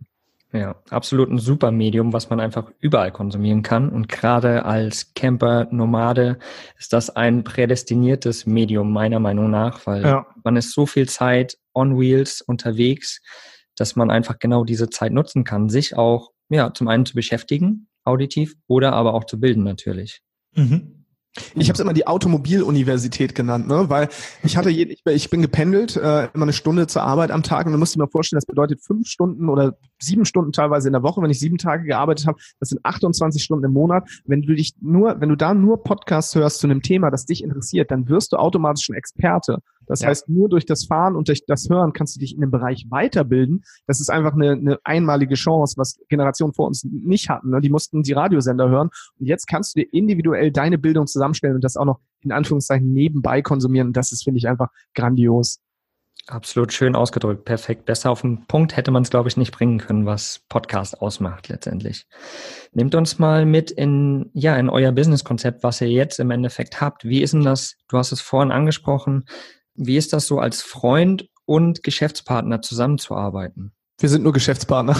Ja, 0.53 0.75
absolut 0.91 1.31
ein 1.31 1.39
super 1.39 1.71
Medium, 1.71 2.13
was 2.13 2.29
man 2.29 2.39
einfach 2.39 2.71
überall 2.79 3.11
konsumieren 3.11 3.63
kann. 3.63 3.89
Und 3.89 4.07
gerade 4.07 4.65
als 4.65 5.15
Camper, 5.15 5.67
Nomade 5.71 6.37
ist 6.77 6.93
das 6.93 7.09
ein 7.09 7.43
prädestiniertes 7.43 8.45
Medium 8.45 8.93
meiner 8.93 9.19
Meinung 9.19 9.49
nach, 9.49 9.87
weil 9.87 10.03
ja. 10.03 10.27
man 10.43 10.55
ist 10.55 10.73
so 10.73 10.85
viel 10.85 11.09
Zeit 11.09 11.57
on 11.73 11.99
Wheels 11.99 12.41
unterwegs, 12.41 13.19
dass 13.75 13.95
man 13.95 14.11
einfach 14.11 14.37
genau 14.37 14.63
diese 14.63 14.91
Zeit 14.91 15.11
nutzen 15.11 15.43
kann, 15.43 15.69
sich 15.69 15.97
auch 15.97 16.32
ja 16.49 16.73
zum 16.73 16.87
einen 16.87 17.05
zu 17.05 17.15
beschäftigen, 17.15 17.87
auditiv, 18.03 18.55
oder 18.67 18.93
aber 18.93 19.13
auch 19.13 19.25
zu 19.25 19.39
bilden 19.39 19.63
natürlich. 19.63 20.21
Mhm. 20.55 21.03
Ich 21.55 21.67
habe 21.67 21.73
es 21.73 21.79
immer 21.79 21.93
die 21.93 22.05
Automobiluniversität 22.05 23.33
genannt, 23.33 23.67
ne? 23.67 23.89
weil 23.89 24.07
ich 24.43 24.55
hatte, 24.55 24.69
je, 24.69 24.95
ich 25.05 25.29
bin 25.31 25.41
gependelt, 25.41 25.95
äh, 25.95 26.27
immer 26.33 26.43
eine 26.43 26.53
Stunde 26.53 26.85
zur 26.85 27.01
Arbeit 27.01 27.31
am 27.31 27.41
Tag 27.41 27.65
und 27.65 27.71
du 27.71 27.79
musst 27.79 27.95
dir 27.95 27.99
mal 27.99 28.07
vorstellen, 28.07 28.37
das 28.37 28.45
bedeutet 28.45 28.83
fünf 28.83 29.07
Stunden 29.07 29.49
oder 29.49 29.75
sieben 29.99 30.25
Stunden 30.25 30.51
teilweise 30.51 30.89
in 30.89 30.93
der 30.93 31.01
Woche, 31.01 31.23
wenn 31.23 31.31
ich 31.31 31.39
sieben 31.39 31.57
Tage 31.57 31.85
gearbeitet 31.85 32.27
habe, 32.27 32.37
das 32.59 32.69
sind 32.69 32.85
28 32.85 33.43
Stunden 33.43 33.65
im 33.65 33.73
Monat. 33.73 34.07
Wenn 34.25 34.43
du 34.43 34.53
dich 34.53 34.73
nur, 34.79 35.19
wenn 35.21 35.29
du 35.29 35.35
da 35.35 35.55
nur 35.55 35.81
Podcasts 35.81 36.35
hörst 36.35 36.59
zu 36.59 36.67
einem 36.67 36.83
Thema, 36.83 37.09
das 37.09 37.25
dich 37.25 37.43
interessiert, 37.43 37.89
dann 37.89 38.07
wirst 38.09 38.33
du 38.33 38.37
automatisch 38.37 38.89
ein 38.89 38.95
Experte. 38.95 39.57
Das 39.87 40.01
ja. 40.01 40.09
heißt, 40.09 40.29
nur 40.29 40.49
durch 40.49 40.65
das 40.65 40.85
Fahren 40.85 41.15
und 41.15 41.27
durch 41.27 41.45
das 41.45 41.69
Hören 41.69 41.93
kannst 41.93 42.15
du 42.15 42.19
dich 42.19 42.35
in 42.35 42.41
dem 42.41 42.51
Bereich 42.51 42.85
weiterbilden. 42.89 43.63
Das 43.87 43.99
ist 43.99 44.09
einfach 44.09 44.33
eine, 44.33 44.51
eine 44.51 44.79
einmalige 44.83 45.35
Chance, 45.35 45.75
was 45.77 45.99
Generationen 46.09 46.53
vor 46.53 46.67
uns 46.67 46.83
nicht 46.83 47.29
hatten. 47.29 47.49
Ne? 47.49 47.61
Die 47.61 47.69
mussten 47.69 48.03
die 48.03 48.13
Radiosender 48.13 48.69
hören. 48.69 48.89
Und 49.19 49.25
jetzt 49.25 49.47
kannst 49.47 49.75
du 49.75 49.81
dir 49.81 49.87
individuell 49.93 50.51
deine 50.51 50.77
Bildung 50.77 51.07
zusammenstellen 51.07 51.55
und 51.55 51.63
das 51.63 51.77
auch 51.77 51.85
noch 51.85 51.99
in 52.21 52.31
Anführungszeichen 52.31 52.91
nebenbei 52.91 53.41
konsumieren. 53.41 53.87
Und 53.87 53.97
das 53.97 54.11
ist, 54.11 54.23
finde 54.23 54.37
ich, 54.37 54.47
einfach 54.47 54.69
grandios. 54.93 55.59
Absolut 56.27 56.71
schön 56.71 56.95
ausgedrückt, 56.95 57.43
perfekt. 57.43 57.83
Besser 57.83 58.09
auf 58.09 58.21
den 58.21 58.47
Punkt 58.47 58.77
hätte 58.77 58.91
man 58.91 59.03
es, 59.03 59.09
glaube 59.09 59.27
ich, 59.27 59.35
nicht 59.35 59.51
bringen 59.51 59.79
können, 59.79 60.05
was 60.05 60.39
Podcast 60.47 61.01
ausmacht 61.01 61.49
letztendlich. 61.49 62.07
Nehmt 62.71 62.95
uns 62.95 63.19
mal 63.19 63.45
mit 63.45 63.71
in, 63.71 64.31
ja, 64.33 64.55
in 64.55 64.69
euer 64.69 64.93
Businesskonzept, 64.93 65.63
was 65.63 65.81
ihr 65.81 65.89
jetzt 65.89 66.21
im 66.21 66.31
Endeffekt 66.31 66.79
habt. 66.79 67.03
Wie 67.03 67.21
ist 67.21 67.33
denn 67.33 67.43
das? 67.43 67.75
Du 67.89 67.97
hast 67.97 68.13
es 68.13 68.21
vorhin 68.21 68.53
angesprochen. 68.53 69.25
Wie 69.75 69.97
ist 69.97 70.13
das 70.13 70.27
so 70.27 70.39
als 70.39 70.61
Freund 70.61 71.29
und 71.45 71.83
Geschäftspartner 71.83 72.61
zusammenzuarbeiten? 72.61 73.73
Wir 73.99 74.09
sind 74.09 74.23
nur 74.23 74.33
Geschäftspartner. 74.33 74.93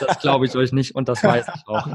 das 0.00 0.20
glaube 0.20 0.46
ich 0.46 0.54
euch 0.54 0.72
nicht 0.72 0.94
und 0.94 1.08
das 1.08 1.22
weiß 1.22 1.46
ich 1.54 1.68
auch. 1.68 1.88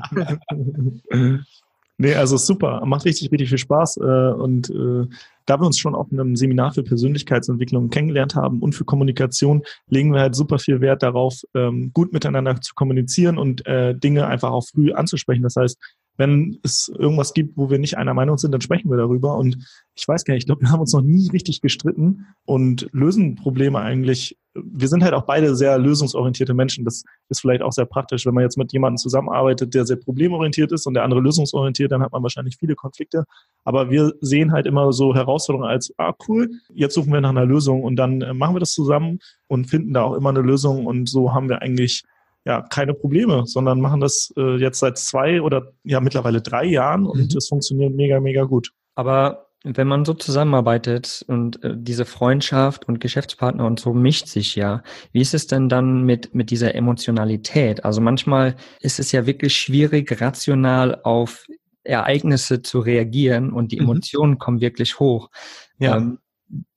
Nee, 1.99 2.13
also 2.13 2.37
super. 2.37 2.85
Macht 2.85 3.05
richtig, 3.05 3.31
richtig 3.31 3.49
viel 3.49 3.57
Spaß. 3.57 3.97
Äh, 3.97 4.31
und 4.33 4.69
äh, 4.69 5.07
da 5.47 5.59
wir 5.59 5.65
uns 5.65 5.79
schon 5.79 5.95
auf 5.95 6.11
einem 6.11 6.35
Seminar 6.35 6.73
für 6.73 6.83
Persönlichkeitsentwicklung 6.83 7.89
kennengelernt 7.89 8.35
haben 8.35 8.61
und 8.61 8.75
für 8.75 8.85
Kommunikation, 8.85 9.63
legen 9.89 10.13
wir 10.13 10.21
halt 10.21 10.35
super 10.35 10.59
viel 10.59 10.79
Wert 10.79 11.01
darauf, 11.01 11.41
ähm, 11.55 11.91
gut 11.93 12.13
miteinander 12.13 12.61
zu 12.61 12.75
kommunizieren 12.75 13.39
und 13.39 13.65
äh, 13.65 13.95
Dinge 13.95 14.27
einfach 14.27 14.51
auch 14.51 14.67
früh 14.67 14.91
anzusprechen. 14.93 15.41
Das 15.41 15.55
heißt, 15.55 15.77
wenn 16.17 16.59
es 16.63 16.91
irgendwas 16.97 17.33
gibt, 17.33 17.57
wo 17.57 17.69
wir 17.69 17.79
nicht 17.79 17.97
einer 17.97 18.13
Meinung 18.13 18.37
sind, 18.37 18.51
dann 18.51 18.61
sprechen 18.61 18.89
wir 18.89 18.97
darüber. 18.97 19.37
Und 19.37 19.57
ich 19.95 20.07
weiß 20.07 20.25
gar 20.25 20.33
nicht, 20.33 20.43
ich 20.43 20.47
glaube, 20.47 20.61
wir 20.61 20.71
haben 20.71 20.81
uns 20.81 20.93
noch 20.93 21.01
nie 21.01 21.29
richtig 21.29 21.61
gestritten 21.61 22.25
und 22.45 22.89
lösen 22.91 23.35
Probleme 23.35 23.79
eigentlich. 23.79 24.37
Wir 24.55 24.87
sind 24.87 25.03
halt 25.03 25.13
auch 25.13 25.25
beide 25.25 25.55
sehr 25.55 25.77
lösungsorientierte 25.77 26.55
Menschen. 26.55 26.83
Das 26.83 27.03
ist 27.29 27.41
vielleicht 27.41 27.61
auch 27.61 27.71
sehr 27.71 27.85
praktisch, 27.85 28.25
wenn 28.25 28.33
man 28.33 28.43
jetzt 28.43 28.57
mit 28.57 28.73
jemandem 28.73 28.97
zusammenarbeitet, 28.97 29.75
der 29.75 29.85
sehr 29.85 29.97
problemorientiert 29.97 30.71
ist 30.71 30.87
und 30.87 30.95
der 30.95 31.03
andere 31.03 31.21
lösungsorientiert, 31.21 31.91
dann 31.91 32.01
hat 32.01 32.11
man 32.11 32.23
wahrscheinlich 32.23 32.57
viele 32.57 32.73
Konflikte. 32.73 33.25
Aber 33.63 33.91
wir 33.91 34.13
sehen 34.19 34.51
halt 34.51 34.65
immer 34.65 34.91
so 34.93 35.13
Herausforderungen 35.13 35.69
als, 35.69 35.93
ah 35.97 36.13
cool, 36.27 36.49
jetzt 36.73 36.95
suchen 36.95 37.13
wir 37.13 37.21
nach 37.21 37.29
einer 37.29 37.45
Lösung 37.45 37.83
und 37.83 37.95
dann 37.95 38.21
äh, 38.21 38.33
machen 38.33 38.55
wir 38.55 38.59
das 38.59 38.71
zusammen 38.71 39.19
und 39.47 39.69
finden 39.69 39.93
da 39.93 40.01
auch 40.01 40.15
immer 40.15 40.29
eine 40.29 40.41
Lösung. 40.41 40.87
Und 40.87 41.07
so 41.07 41.33
haben 41.33 41.49
wir 41.49 41.61
eigentlich 41.61 42.03
ja, 42.47 42.61
keine 42.61 42.93
Probleme, 42.93 43.43
sondern 43.45 43.81
machen 43.81 43.99
das 43.99 44.33
äh, 44.37 44.55
jetzt 44.55 44.79
seit 44.79 44.97
zwei 44.97 45.41
oder 45.41 45.73
ja 45.83 45.99
mittlerweile 45.99 46.41
drei 46.41 46.63
Jahren 46.63 47.05
und 47.05 47.33
mhm. 47.33 47.37
es 47.37 47.49
funktioniert 47.49 47.93
mega, 47.93 48.21
mega 48.21 48.45
gut. 48.45 48.71
Aber 48.95 49.49
wenn 49.65 49.87
man 49.87 50.05
so 50.05 50.13
zusammenarbeitet 50.13 51.25
und 51.27 51.61
äh, 51.61 51.73
diese 51.75 52.05
Freundschaft 52.05 52.87
und 52.87 53.01
Geschäftspartner 53.01 53.65
und 53.65 53.81
so 53.81 53.93
mischt 53.93 54.27
sich 54.27 54.55
ja, 54.55 54.81
wie 55.11 55.19
ist 55.19 55.33
es 55.33 55.47
denn 55.47 55.67
dann 55.67 56.03
mit, 56.03 56.33
mit 56.33 56.49
dieser 56.49 56.73
Emotionalität? 56.73 57.83
Also 57.83 57.99
manchmal 57.99 58.55
ist 58.79 58.97
es 58.97 59.11
ja 59.11 59.25
wirklich 59.25 59.57
schwierig, 59.57 60.21
rational 60.21 61.01
auf 61.03 61.47
Ereignisse 61.83 62.61
zu 62.61 62.79
reagieren 62.79 63.51
und 63.51 63.73
die 63.73 63.81
mhm. 63.81 63.89
Emotionen 63.89 64.33
mhm. 64.33 64.39
kommen 64.39 64.61
wirklich 64.61 65.01
hoch. 65.01 65.29
Ja. 65.79 65.97
Ähm, 65.97 66.19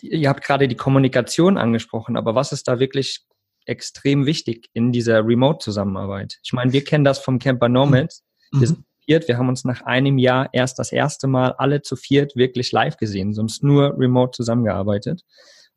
ihr 0.00 0.28
habt 0.28 0.42
gerade 0.42 0.66
die 0.66 0.74
Kommunikation 0.74 1.58
angesprochen, 1.58 2.16
aber 2.16 2.34
was 2.34 2.50
ist 2.50 2.66
da 2.66 2.80
wirklich 2.80 3.24
extrem 3.70 4.26
wichtig 4.26 4.68
in 4.74 4.92
dieser 4.92 5.24
Remote-Zusammenarbeit. 5.24 6.38
Ich 6.42 6.52
meine, 6.52 6.72
wir 6.72 6.84
kennen 6.84 7.04
das 7.04 7.20
vom 7.20 7.38
Camper 7.38 7.68
Nomads. 7.68 8.24
Mhm. 8.52 8.60
Wir 8.60 8.66
sind 8.66 8.84
viert, 9.04 9.28
wir 9.28 9.38
haben 9.38 9.48
uns 9.48 9.64
nach 9.64 9.82
einem 9.82 10.18
Jahr 10.18 10.50
erst 10.52 10.78
das 10.78 10.92
erste 10.92 11.26
Mal 11.26 11.52
alle 11.52 11.82
zu 11.82 11.96
viert 11.96 12.36
wirklich 12.36 12.72
live 12.72 12.96
gesehen, 12.96 13.32
sonst 13.32 13.62
nur 13.62 13.98
remote 13.98 14.32
zusammengearbeitet. 14.36 15.22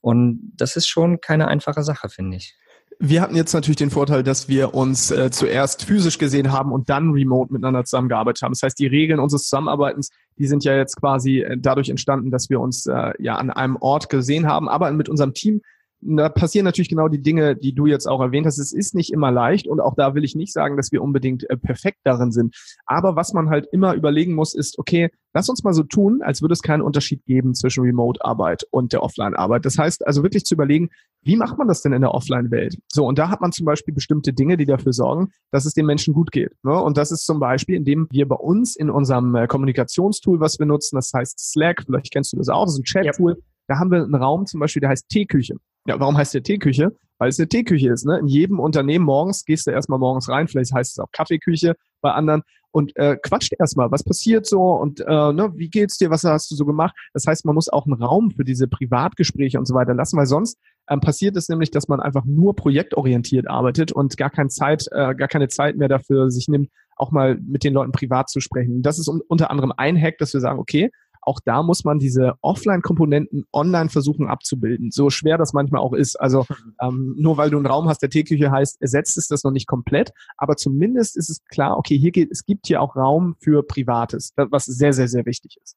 Und 0.01 0.51
das 0.55 0.75
ist 0.75 0.87
schon 0.87 1.21
keine 1.21 1.47
einfache 1.47 1.83
Sache, 1.83 2.09
finde 2.09 2.37
ich. 2.37 2.55
Wir 2.99 3.21
hatten 3.21 3.35
jetzt 3.35 3.53
natürlich 3.53 3.77
den 3.77 3.89
Vorteil, 3.89 4.23
dass 4.23 4.47
wir 4.47 4.75
uns 4.75 5.09
äh, 5.09 5.31
zuerst 5.31 5.83
physisch 5.83 6.17
gesehen 6.17 6.51
haben 6.51 6.71
und 6.71 6.89
dann 6.89 7.11
remote 7.11 7.51
miteinander 7.51 7.83
zusammengearbeitet 7.85 8.43
haben. 8.43 8.51
Das 8.51 8.61
heißt, 8.61 8.77
die 8.77 8.87
Regeln 8.87 9.19
unseres 9.19 9.43
Zusammenarbeitens, 9.43 10.09
die 10.37 10.47
sind 10.47 10.63
ja 10.63 10.75
jetzt 10.75 10.97
quasi 10.97 11.41
äh, 11.41 11.57
dadurch 11.57 11.89
entstanden, 11.89 12.31
dass 12.31 12.49
wir 12.49 12.59
uns 12.59 12.85
äh, 12.85 13.11
ja 13.19 13.35
an 13.35 13.49
einem 13.49 13.77
Ort 13.77 14.09
gesehen 14.09 14.47
haben, 14.47 14.69
aber 14.69 14.91
mit 14.91 15.09
unserem 15.09 15.33
Team 15.33 15.61
da 16.05 16.29
passieren 16.29 16.65
natürlich 16.65 16.89
genau 16.89 17.07
die 17.07 17.21
Dinge, 17.21 17.55
die 17.55 17.73
du 17.73 17.85
jetzt 17.85 18.07
auch 18.07 18.21
erwähnt 18.21 18.45
hast. 18.45 18.57
Es 18.57 18.73
ist 18.73 18.95
nicht 18.95 19.11
immer 19.11 19.31
leicht 19.31 19.67
und 19.67 19.79
auch 19.79 19.95
da 19.95 20.15
will 20.15 20.23
ich 20.23 20.35
nicht 20.35 20.53
sagen, 20.53 20.77
dass 20.77 20.91
wir 20.91 21.01
unbedingt 21.01 21.49
äh, 21.49 21.57
perfekt 21.57 21.99
darin 22.03 22.31
sind. 22.31 22.55
Aber 22.85 23.15
was 23.15 23.33
man 23.33 23.49
halt 23.49 23.67
immer 23.71 23.93
überlegen 23.93 24.33
muss, 24.33 24.53
ist, 24.53 24.79
okay, 24.79 25.09
lass 25.33 25.49
uns 25.49 25.63
mal 25.63 25.73
so 25.73 25.83
tun, 25.83 26.21
als 26.21 26.41
würde 26.41 26.53
es 26.53 26.61
keinen 26.61 26.81
Unterschied 26.81 27.25
geben 27.25 27.53
zwischen 27.53 27.83
Remote-Arbeit 27.83 28.65
und 28.71 28.93
der 28.93 29.03
Offline-Arbeit. 29.03 29.65
Das 29.65 29.77
heißt 29.77 30.05
also 30.05 30.23
wirklich 30.23 30.45
zu 30.45 30.55
überlegen, 30.55 30.89
wie 31.21 31.37
macht 31.37 31.57
man 31.57 31.67
das 31.67 31.81
denn 31.81 31.93
in 31.93 32.01
der 32.01 32.13
Offline-Welt? 32.13 32.77
So, 32.91 33.05
und 33.07 33.17
da 33.17 33.29
hat 33.29 33.41
man 33.41 33.51
zum 33.51 33.65
Beispiel 33.65 33.93
bestimmte 33.93 34.33
Dinge, 34.33 34.57
die 34.57 34.65
dafür 34.65 34.93
sorgen, 34.93 35.31
dass 35.51 35.65
es 35.65 35.73
den 35.73 35.85
Menschen 35.85 36.13
gut 36.13 36.31
geht. 36.31 36.51
Ne? 36.63 36.77
Und 36.79 36.97
das 36.97 37.11
ist 37.11 37.25
zum 37.25 37.39
Beispiel, 37.39 37.75
indem 37.75 38.07
wir 38.11 38.27
bei 38.27 38.35
uns 38.35 38.75
in 38.75 38.89
unserem 38.89 39.33
äh, 39.35 39.47
Kommunikationstool, 39.47 40.39
was 40.39 40.59
wir 40.59 40.65
nutzen, 40.65 40.95
das 40.95 41.11
heißt 41.13 41.39
Slack, 41.39 41.83
vielleicht 41.85 42.11
kennst 42.11 42.33
du 42.33 42.37
das 42.37 42.49
auch, 42.49 42.65
das 42.65 42.73
ist 42.73 42.79
ein 42.79 42.83
Chat-Tool, 42.83 43.37
da 43.67 43.79
haben 43.79 43.91
wir 43.91 44.03
einen 44.03 44.15
Raum 44.15 44.45
zum 44.45 44.59
Beispiel, 44.59 44.81
der 44.81 44.89
heißt 44.89 45.07
Teeküche. 45.09 45.55
Ja, 45.85 45.99
warum 45.99 46.17
heißt 46.17 46.33
der 46.33 46.43
Teeküche? 46.43 46.95
Weil 47.17 47.29
es 47.29 47.39
eine 47.39 47.47
Teeküche 47.47 47.91
ist. 47.91 48.05
Ne? 48.05 48.17
In 48.19 48.27
jedem 48.27 48.59
Unternehmen 48.59 49.05
morgens 49.05 49.45
gehst 49.45 49.67
du 49.67 49.71
erstmal 49.71 49.99
morgens 49.99 50.29
rein, 50.29 50.47
vielleicht 50.47 50.73
heißt 50.73 50.91
es 50.91 50.99
auch 50.99 51.11
Kaffeeküche 51.11 51.75
bei 52.01 52.11
anderen 52.11 52.43
und 52.71 52.95
äh, 52.95 53.17
quatscht 53.21 53.53
erstmal, 53.59 53.91
was 53.91 54.03
passiert 54.03 54.47
so 54.47 54.73
und 54.73 54.99
äh, 54.99 55.05
ne, 55.33 55.53
wie 55.55 55.69
geht's 55.69 55.97
dir, 55.99 56.09
was 56.09 56.23
hast 56.23 56.49
du 56.49 56.55
so 56.55 56.65
gemacht? 56.65 56.95
Das 57.13 57.27
heißt, 57.27 57.45
man 57.45 57.53
muss 57.53 57.69
auch 57.69 57.85
einen 57.85 58.01
Raum 58.01 58.31
für 58.31 58.43
diese 58.43 58.67
Privatgespräche 58.67 59.59
und 59.59 59.67
so 59.67 59.75
weiter 59.75 59.93
lassen, 59.93 60.17
weil 60.17 60.25
sonst 60.25 60.57
ähm, 60.89 60.99
passiert 60.99 61.37
es 61.37 61.49
nämlich, 61.49 61.69
dass 61.69 61.87
man 61.87 61.99
einfach 61.99 62.25
nur 62.25 62.55
projektorientiert 62.55 63.47
arbeitet 63.47 63.91
und 63.91 64.17
gar 64.17 64.31
keine 64.31 64.49
Zeit, 64.49 64.87
äh, 64.91 65.13
gar 65.13 65.27
keine 65.27 65.49
Zeit 65.49 65.77
mehr 65.77 65.87
dafür 65.87 66.31
sich 66.31 66.47
nimmt, 66.47 66.69
auch 66.95 67.11
mal 67.11 67.37
mit 67.39 67.63
den 67.63 67.73
Leuten 67.73 67.91
privat 67.91 68.29
zu 68.29 68.39
sprechen. 68.39 68.81
Das 68.81 68.97
ist 68.97 69.07
un 69.07 69.21
unter 69.27 69.51
anderem 69.51 69.71
ein 69.77 69.99
Hack, 69.99 70.17
dass 70.17 70.33
wir 70.33 70.41
sagen, 70.41 70.59
okay, 70.59 70.89
auch 71.25 71.39
da 71.43 71.63
muss 71.63 71.83
man 71.83 71.99
diese 71.99 72.33
Offline-Komponenten 72.41 73.45
online 73.53 73.89
versuchen 73.89 74.27
abzubilden. 74.27 74.91
So 74.91 75.09
schwer 75.09 75.37
das 75.37 75.53
manchmal 75.53 75.81
auch 75.81 75.93
ist. 75.93 76.15
Also 76.19 76.45
ähm, 76.81 77.15
nur 77.17 77.37
weil 77.37 77.49
du 77.49 77.57
einen 77.57 77.65
Raum 77.65 77.87
hast, 77.87 78.01
der 78.01 78.09
Teeküche 78.09 78.51
heißt, 78.51 78.81
ersetzt 78.81 79.17
es 79.17 79.27
das 79.27 79.43
noch 79.43 79.51
nicht 79.51 79.67
komplett. 79.67 80.11
Aber 80.37 80.55
zumindest 80.55 81.17
ist 81.17 81.29
es 81.29 81.43
klar, 81.45 81.77
okay, 81.77 81.97
hier 81.97 82.11
geht, 82.11 82.31
es 82.31 82.45
gibt 82.45 82.67
hier 82.67 82.81
auch 82.81 82.95
Raum 82.95 83.35
für 83.39 83.63
Privates, 83.63 84.33
was 84.35 84.65
sehr, 84.65 84.93
sehr, 84.93 85.07
sehr 85.07 85.25
wichtig 85.25 85.57
ist. 85.61 85.75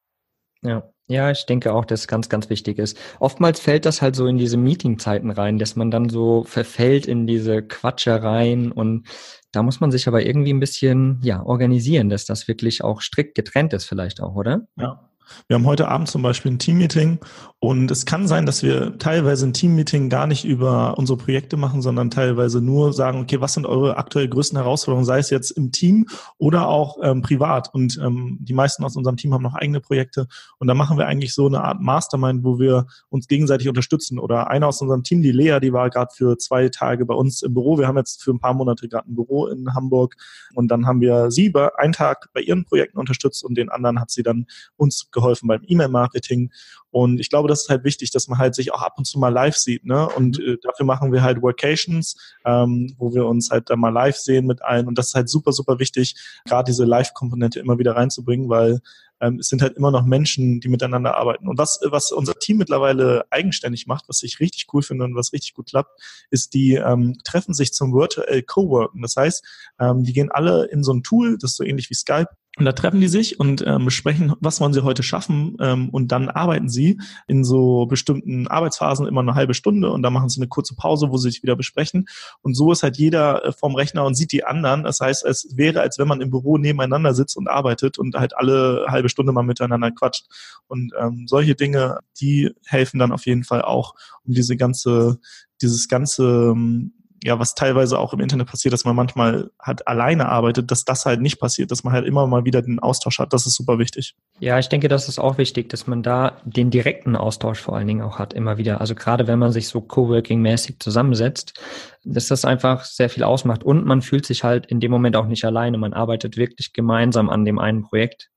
Ja. 0.62 0.90
Ja, 1.08 1.30
ich 1.30 1.46
denke 1.46 1.72
auch, 1.72 1.84
dass 1.84 2.00
es 2.00 2.08
ganz, 2.08 2.28
ganz 2.28 2.50
wichtig 2.50 2.80
ist. 2.80 2.98
Oftmals 3.20 3.60
fällt 3.60 3.86
das 3.86 4.02
halt 4.02 4.16
so 4.16 4.26
in 4.26 4.38
diese 4.38 4.56
Meetingzeiten 4.56 5.30
rein, 5.30 5.56
dass 5.58 5.76
man 5.76 5.92
dann 5.92 6.08
so 6.08 6.42
verfällt 6.42 7.06
in 7.06 7.28
diese 7.28 7.62
Quatschereien 7.62 8.72
und 8.72 9.06
da 9.52 9.62
muss 9.62 9.78
man 9.78 9.92
sich 9.92 10.08
aber 10.08 10.26
irgendwie 10.26 10.52
ein 10.52 10.58
bisschen, 10.58 11.20
ja, 11.22 11.44
organisieren, 11.44 12.08
dass 12.08 12.24
das 12.24 12.48
wirklich 12.48 12.82
auch 12.82 13.02
strikt 13.02 13.36
getrennt 13.36 13.72
ist 13.72 13.84
vielleicht 13.84 14.20
auch, 14.20 14.34
oder? 14.34 14.66
Ja. 14.76 15.05
Wir 15.48 15.54
haben 15.54 15.66
heute 15.66 15.88
Abend 15.88 16.08
zum 16.08 16.22
Beispiel 16.22 16.52
ein 16.52 16.58
Teammeeting 16.58 17.18
und 17.58 17.90
es 17.90 18.04
kann 18.04 18.28
sein, 18.28 18.46
dass 18.46 18.62
wir 18.62 18.98
teilweise 18.98 19.46
ein 19.46 19.54
Teammeeting 19.54 20.08
gar 20.10 20.26
nicht 20.26 20.44
über 20.44 20.98
unsere 20.98 21.16
Projekte 21.16 21.56
machen, 21.56 21.80
sondern 21.82 22.10
teilweise 22.10 22.60
nur 22.60 22.92
sagen, 22.92 23.22
okay, 23.22 23.40
was 23.40 23.54
sind 23.54 23.66
eure 23.66 23.96
aktuell 23.96 24.28
größten 24.28 24.58
Herausforderungen, 24.58 25.06
sei 25.06 25.18
es 25.18 25.30
jetzt 25.30 25.52
im 25.52 25.72
Team 25.72 26.06
oder 26.38 26.68
auch 26.68 26.98
ähm, 27.02 27.22
privat. 27.22 27.72
Und 27.72 27.98
ähm, 28.02 28.38
die 28.40 28.52
meisten 28.52 28.84
aus 28.84 28.94
unserem 28.94 29.16
Team 29.16 29.32
haben 29.32 29.42
noch 29.42 29.54
eigene 29.54 29.80
Projekte 29.80 30.28
und 30.58 30.68
da 30.68 30.74
machen 30.74 30.98
wir 30.98 31.06
eigentlich 31.06 31.34
so 31.34 31.46
eine 31.46 31.64
Art 31.64 31.80
Mastermind, 31.80 32.44
wo 32.44 32.58
wir 32.58 32.86
uns 33.08 33.26
gegenseitig 33.26 33.68
unterstützen. 33.68 34.18
Oder 34.18 34.50
einer 34.50 34.68
aus 34.68 34.80
unserem 34.82 35.02
Team, 35.02 35.22
die 35.22 35.32
Lea, 35.32 35.58
die 35.60 35.72
war 35.72 35.88
gerade 35.90 36.12
für 36.14 36.36
zwei 36.38 36.68
Tage 36.68 37.06
bei 37.06 37.14
uns 37.14 37.42
im 37.42 37.54
Büro. 37.54 37.78
Wir 37.78 37.88
haben 37.88 37.96
jetzt 37.96 38.22
für 38.22 38.32
ein 38.32 38.38
paar 38.38 38.54
Monate 38.54 38.88
gerade 38.88 39.08
ein 39.08 39.14
Büro 39.14 39.46
in 39.46 39.74
Hamburg 39.74 40.14
und 40.54 40.68
dann 40.68 40.86
haben 40.86 41.00
wir 41.00 41.30
sie 41.30 41.48
bei 41.48 41.74
einen 41.78 41.94
Tag 41.94 42.28
bei 42.34 42.42
ihren 42.42 42.64
Projekten 42.64 42.98
unterstützt 42.98 43.44
und 43.44 43.56
den 43.56 43.70
anderen 43.70 43.98
hat 43.98 44.10
sie 44.10 44.22
dann 44.22 44.46
uns 44.76 45.10
geholfen 45.16 45.48
beim 45.48 45.62
E-Mail-Marketing. 45.66 46.50
Und 46.96 47.20
ich 47.20 47.28
glaube, 47.28 47.46
das 47.46 47.64
ist 47.64 47.68
halt 47.68 47.84
wichtig, 47.84 48.10
dass 48.10 48.26
man 48.26 48.38
halt 48.38 48.54
sich 48.54 48.72
auch 48.72 48.80
ab 48.80 48.94
und 48.96 49.04
zu 49.04 49.18
mal 49.18 49.28
live 49.28 49.54
sieht. 49.54 49.84
Ne? 49.84 50.08
Und 50.08 50.40
äh, 50.40 50.56
dafür 50.62 50.86
machen 50.86 51.12
wir 51.12 51.22
halt 51.22 51.42
Workations, 51.42 52.16
ähm, 52.46 52.94
wo 52.96 53.12
wir 53.12 53.26
uns 53.26 53.50
halt 53.50 53.68
da 53.68 53.76
mal 53.76 53.90
live 53.90 54.16
sehen 54.16 54.46
mit 54.46 54.62
allen. 54.62 54.86
Und 54.86 54.96
das 54.96 55.08
ist 55.08 55.14
halt 55.14 55.28
super, 55.28 55.52
super 55.52 55.78
wichtig, 55.78 56.14
gerade 56.46 56.70
diese 56.70 56.86
Live-Komponente 56.86 57.60
immer 57.60 57.78
wieder 57.78 57.96
reinzubringen, 57.96 58.48
weil 58.48 58.80
ähm, 59.20 59.40
es 59.40 59.48
sind 59.48 59.60
halt 59.60 59.76
immer 59.76 59.90
noch 59.90 60.06
Menschen, 60.06 60.60
die 60.60 60.68
miteinander 60.68 61.18
arbeiten. 61.18 61.48
Und 61.48 61.58
was, 61.58 61.80
was 61.84 62.12
unser 62.12 62.32
Team 62.38 62.56
mittlerweile 62.56 63.26
eigenständig 63.28 63.86
macht, 63.86 64.08
was 64.08 64.22
ich 64.22 64.40
richtig 64.40 64.66
cool 64.72 64.80
finde 64.80 65.04
und 65.04 65.14
was 65.14 65.34
richtig 65.34 65.52
gut 65.52 65.68
klappt, 65.68 66.00
ist, 66.30 66.54
die 66.54 66.76
ähm, 66.76 67.18
treffen 67.24 67.52
sich 67.52 67.74
zum 67.74 67.92
virtuell 67.92 68.42
Coworken. 68.42 69.02
Das 69.02 69.16
heißt, 69.16 69.44
ähm, 69.80 70.02
die 70.02 70.14
gehen 70.14 70.30
alle 70.30 70.64
in 70.64 70.82
so 70.82 70.94
ein 70.94 71.02
Tool, 71.02 71.36
das 71.36 71.50
ist 71.50 71.56
so 71.58 71.64
ähnlich 71.64 71.90
wie 71.90 71.94
Skype, 71.94 72.30
und 72.58 72.64
da 72.64 72.72
treffen 72.72 73.00
die 73.00 73.08
sich 73.08 73.38
und 73.38 73.62
ähm, 73.66 73.84
besprechen, 73.84 74.32
was 74.40 74.60
wollen 74.60 74.72
sie 74.72 74.82
heute 74.82 75.02
schaffen. 75.02 75.58
Ähm, 75.60 75.90
und 75.90 76.10
dann 76.10 76.30
arbeiten 76.30 76.70
sie 76.70 76.85
in 77.26 77.44
so 77.44 77.86
bestimmten 77.86 78.46
Arbeitsphasen 78.46 79.06
immer 79.06 79.20
eine 79.20 79.34
halbe 79.34 79.54
Stunde 79.54 79.90
und 79.90 80.02
dann 80.02 80.12
machen 80.12 80.28
sie 80.28 80.40
eine 80.40 80.48
kurze 80.48 80.74
Pause, 80.74 81.10
wo 81.10 81.16
sie 81.16 81.30
sich 81.30 81.42
wieder 81.42 81.56
besprechen. 81.56 82.06
Und 82.42 82.54
so 82.54 82.72
ist 82.72 82.82
halt 82.82 82.96
jeder 82.96 83.44
äh, 83.44 83.52
vorm 83.52 83.74
Rechner 83.74 84.04
und 84.04 84.14
sieht 84.14 84.32
die 84.32 84.44
anderen. 84.44 84.84
Das 84.84 85.00
heißt, 85.00 85.24
es 85.24 85.56
wäre, 85.56 85.80
als 85.80 85.98
wenn 85.98 86.08
man 86.08 86.20
im 86.20 86.30
Büro 86.30 86.58
nebeneinander 86.58 87.14
sitzt 87.14 87.36
und 87.36 87.48
arbeitet 87.48 87.98
und 87.98 88.14
halt 88.14 88.36
alle 88.36 88.86
halbe 88.88 89.08
Stunde 89.08 89.32
mal 89.32 89.42
miteinander 89.42 89.90
quatscht. 89.90 90.26
Und 90.66 90.92
ähm, 91.00 91.26
solche 91.26 91.54
Dinge, 91.54 92.00
die 92.20 92.50
helfen 92.64 92.98
dann 92.98 93.12
auf 93.12 93.26
jeden 93.26 93.44
Fall 93.44 93.62
auch, 93.62 93.94
um 94.24 94.34
diese 94.34 94.56
ganze, 94.56 95.18
dieses 95.62 95.88
ganze 95.88 96.52
ähm, 96.52 96.92
ja, 97.26 97.40
was 97.40 97.56
teilweise 97.56 97.98
auch 97.98 98.12
im 98.12 98.20
Internet 98.20 98.46
passiert, 98.46 98.72
dass 98.72 98.84
man 98.84 98.94
manchmal 98.94 99.50
halt 99.60 99.88
alleine 99.88 100.28
arbeitet, 100.28 100.70
dass 100.70 100.84
das 100.84 101.06
halt 101.06 101.20
nicht 101.20 101.40
passiert, 101.40 101.72
dass 101.72 101.82
man 101.82 101.92
halt 101.92 102.06
immer 102.06 102.24
mal 102.28 102.44
wieder 102.44 102.62
den 102.62 102.78
Austausch 102.78 103.18
hat. 103.18 103.32
Das 103.32 103.46
ist 103.46 103.56
super 103.56 103.80
wichtig. 103.80 104.14
Ja, 104.38 104.60
ich 104.60 104.68
denke, 104.68 104.86
das 104.86 105.08
ist 105.08 105.18
auch 105.18 105.36
wichtig, 105.36 105.68
dass 105.68 105.88
man 105.88 106.04
da 106.04 106.40
den 106.44 106.70
direkten 106.70 107.16
Austausch 107.16 107.60
vor 107.60 107.76
allen 107.76 107.88
Dingen 107.88 108.02
auch 108.02 108.20
hat, 108.20 108.32
immer 108.32 108.58
wieder. 108.58 108.80
Also 108.80 108.94
gerade 108.94 109.26
wenn 109.26 109.40
man 109.40 109.50
sich 109.50 109.66
so 109.66 109.80
Coworking-mäßig 109.80 110.78
zusammensetzt, 110.78 111.60
dass 112.04 112.28
das 112.28 112.44
einfach 112.44 112.84
sehr 112.84 113.10
viel 113.10 113.24
ausmacht 113.24 113.64
und 113.64 113.84
man 113.84 114.02
fühlt 114.02 114.24
sich 114.24 114.44
halt 114.44 114.66
in 114.66 114.78
dem 114.78 114.92
Moment 114.92 115.16
auch 115.16 115.26
nicht 115.26 115.44
alleine. 115.44 115.78
Man 115.78 115.94
arbeitet 115.94 116.36
wirklich 116.36 116.72
gemeinsam 116.72 117.28
an 117.28 117.44
dem 117.44 117.58
einen 117.58 117.82
Projekt. 117.82 118.30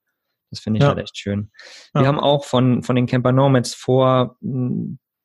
Das 0.49 0.61
finde 0.61 0.79
ich 0.79 0.81
ja. 0.81 0.89
halt 0.89 0.97
echt 0.97 1.15
schön. 1.15 1.51
Wir 1.93 2.01
ja. 2.01 2.07
haben 2.07 2.19
auch 2.19 2.43
von, 2.43 2.81
von 2.81 2.95
den 2.95 3.05
Camper 3.05 3.33
Nomads 3.33 3.75
vor 3.75 4.37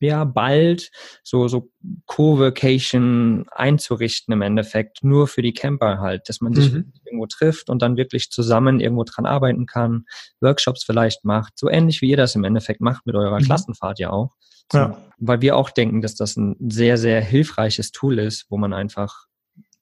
ja 0.05 0.25
bald 0.25 0.91
so, 1.23 1.49
so 1.49 1.71
Co-Vacation 2.07 3.47
einzurichten 3.51 4.33
im 4.33 4.43
Endeffekt, 4.43 5.05
nur 5.05 5.27
für 5.29 5.43
die 5.43 5.53
Camper 5.53 5.99
halt, 5.99 6.29
dass 6.29 6.41
man 6.41 6.55
sich 6.55 6.73
mhm. 6.73 6.93
irgendwo 7.05 7.27
trifft 7.27 7.71
und 7.71 7.83
dann 7.83 7.97
wirklich 7.97 8.31
zusammen 8.31 8.81
irgendwo 8.81 9.05
dran 9.05 9.27
arbeiten 9.27 9.67
kann, 9.67 10.05
Workshops 10.41 10.85
vielleicht 10.85 11.25
macht, 11.25 11.59
so 11.59 11.69
ähnlich 11.69 12.01
wie 12.03 12.11
ihr 12.11 12.17
das 12.17 12.35
im 12.35 12.45
Endeffekt 12.45 12.81
macht 12.81 13.07
mit 13.07 13.15
eurer 13.15 13.41
mhm. 13.41 13.45
Klassenfahrt 13.45 13.99
ja 13.99 14.11
auch. 14.11 14.33
So, 14.73 14.79
ja. 14.79 14.99
Weil 15.19 15.41
wir 15.41 15.57
auch 15.57 15.71
denken, 15.71 16.01
dass 16.01 16.15
das 16.15 16.37
ein 16.37 16.57
sehr, 16.71 16.97
sehr 16.97 17.21
hilfreiches 17.21 17.93
Tool 17.93 18.19
ist, 18.19 18.47
wo 18.49 18.57
man 18.57 18.73
einfach 18.73 19.27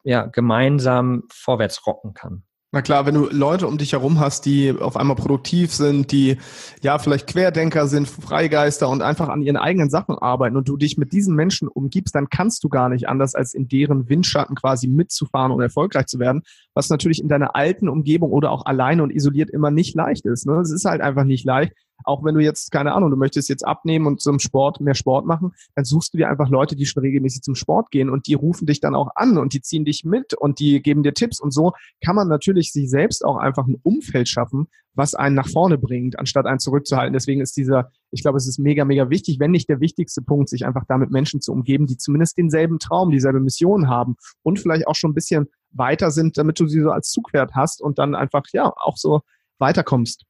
ja, 0.05 0.27
gemeinsam 0.27 1.25
vorwärts 1.33 1.87
rocken 1.87 2.15
kann. 2.15 2.45
Na 2.75 2.81
klar, 2.81 3.05
wenn 3.05 3.15
du 3.15 3.29
Leute 3.31 3.67
um 3.67 3.77
dich 3.77 3.93
herum 3.93 4.19
hast, 4.19 4.47
die 4.47 4.73
auf 4.73 4.97
einmal 4.97 5.15
produktiv 5.15 5.75
sind, 5.75 6.11
die 6.11 6.39
ja 6.81 6.99
vielleicht 6.99 7.27
Querdenker 7.27 7.87
sind, 7.87 8.09
Freigeister 8.09 8.89
und 8.89 9.03
einfach 9.03 9.29
an 9.29 9.43
ihren 9.43 9.59
eigenen 9.59 9.91
Sachen 9.91 10.17
arbeiten 10.17 10.57
und 10.57 10.67
du 10.71 10.79
dich 10.79 10.97
mit 10.97 11.13
diesen 11.13 11.37
Menschen 11.37 11.69
umgibst, 11.69 12.15
dann 12.15 12.31
kannst 12.31 12.65
du 12.65 12.71
gar 12.71 12.89
nicht 12.89 13.11
anders, 13.11 13.35
als 13.35 13.53
in 13.53 13.69
deren 13.69 14.09
Windschatten 14.09 14.57
quasi 14.57 14.89
mitzufahren 14.89 15.53
und 15.53 15.61
erfolgreich 15.61 16.07
zu 16.07 16.19
werden, 16.19 16.45
was 16.73 16.89
natürlich 16.89 17.21
in 17.21 17.29
deiner 17.29 17.55
alten 17.55 17.91
Umgebung 17.91 18.33
oder 18.33 18.51
auch 18.51 18.65
alleine 18.65 19.03
und 19.03 19.11
isoliert 19.11 19.51
immer 19.51 19.71
nicht 19.71 19.95
leicht 19.95 20.25
ist. 20.25 20.47
Ne? 20.47 20.55
Es 20.55 20.73
ist 20.73 20.87
halt 20.87 21.03
einfach 21.03 21.25
nicht 21.25 21.45
leicht, 21.45 21.75
auch 22.05 22.25
wenn 22.25 22.35
du 22.35 22.41
jetzt, 22.41 22.71
keine 22.71 22.93
Ahnung, 22.93 23.11
du 23.11 23.17
möchtest 23.17 23.49
jetzt 23.49 23.67
abnehmen 23.67 24.07
und 24.07 24.21
zum 24.21 24.39
Sport 24.39 24.81
mehr 24.81 24.95
Sport 24.95 25.27
machen, 25.27 25.53
dann 25.75 25.85
suchst 25.85 26.15
du 26.15 26.19
dir 26.19 26.29
einfach 26.29 26.49
Leute, 26.49 26.77
die 26.77 26.87
schon 26.87 27.03
regelmäßig 27.03 27.43
zum 27.43 27.55
Sport 27.55 27.91
gehen 27.91 28.11
und 28.11 28.27
die 28.27 28.35
rufen 28.35 28.67
dich 28.67 28.81
dann 28.81 28.95
auch 28.95 29.11
an 29.15 29.39
und 29.39 29.53
die 29.53 29.61
ziehen 29.61 29.85
dich 29.85 30.05
mit 30.05 30.35
und 30.35 30.59
die 30.59 30.83
geben 30.83 31.03
dir 31.03 31.15
Tipps 31.15 31.41
und 31.41 31.53
so 31.53 31.73
kann 32.05 32.17
man 32.17 32.29
natürlich 32.29 32.73
sich 32.73 32.91
selbst 32.91 33.25
auch 33.25 33.37
einfach 33.37 33.67
ein 33.67 33.77
Umfeld 33.83 34.29
schaffen, 34.29 34.69
was 34.95 35.15
einen 35.15 35.35
nach 35.35 35.49
vorne 35.49 35.79
bringt, 35.79 36.19
anstatt 36.19 36.47
einen 36.47 36.59
zurückzuhalten. 36.59 37.13
Deswegen 37.13 37.41
ist 37.41 37.57
dieser, 37.57 37.91
ich 38.11 38.23
glaube, 38.23 38.39
es 38.39 38.47
ist 38.47 38.59
mega, 38.59 38.85
mega 38.85 39.09
wichtig, 39.11 39.41
wenn 39.41 39.51
nicht 39.51 39.69
der 39.69 39.81
wichtigste 39.81 40.23
Punkt, 40.23 40.49
sich 40.49 40.67
einfach 40.67 40.85
damit 40.87 41.11
Menschen 41.11 41.41
zu 41.41 41.53
umgeben, 41.53 41.87
die 41.87 41.97
zumindest 41.97 42.37
denselben 42.37 42.79
Traum, 42.79 43.11
dieselbe 43.11 43.41
Mission 43.41 43.89
haben 43.89 44.17
und 44.43 44.61
vielleicht 44.61 44.87
auch 44.87 44.95
schon 44.95 45.13
ein 45.13 45.15
bisschen 45.15 45.49
weiter 45.71 46.11
sind, 46.11 46.37
damit 46.37 46.61
du 46.61 46.67
sie 46.67 46.81
so 46.81 46.91
als 46.91 47.11
Zugwert 47.11 47.53
hast 47.55 47.81
und 47.81 47.99
dann 47.99 48.15
einfach, 48.15 48.43
ja, 48.53 48.73
auch 48.77 48.97
so 48.97 49.23
weiterkommst. 49.59 50.25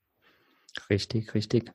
Richtig, 0.88 1.34
richtig. 1.34 1.72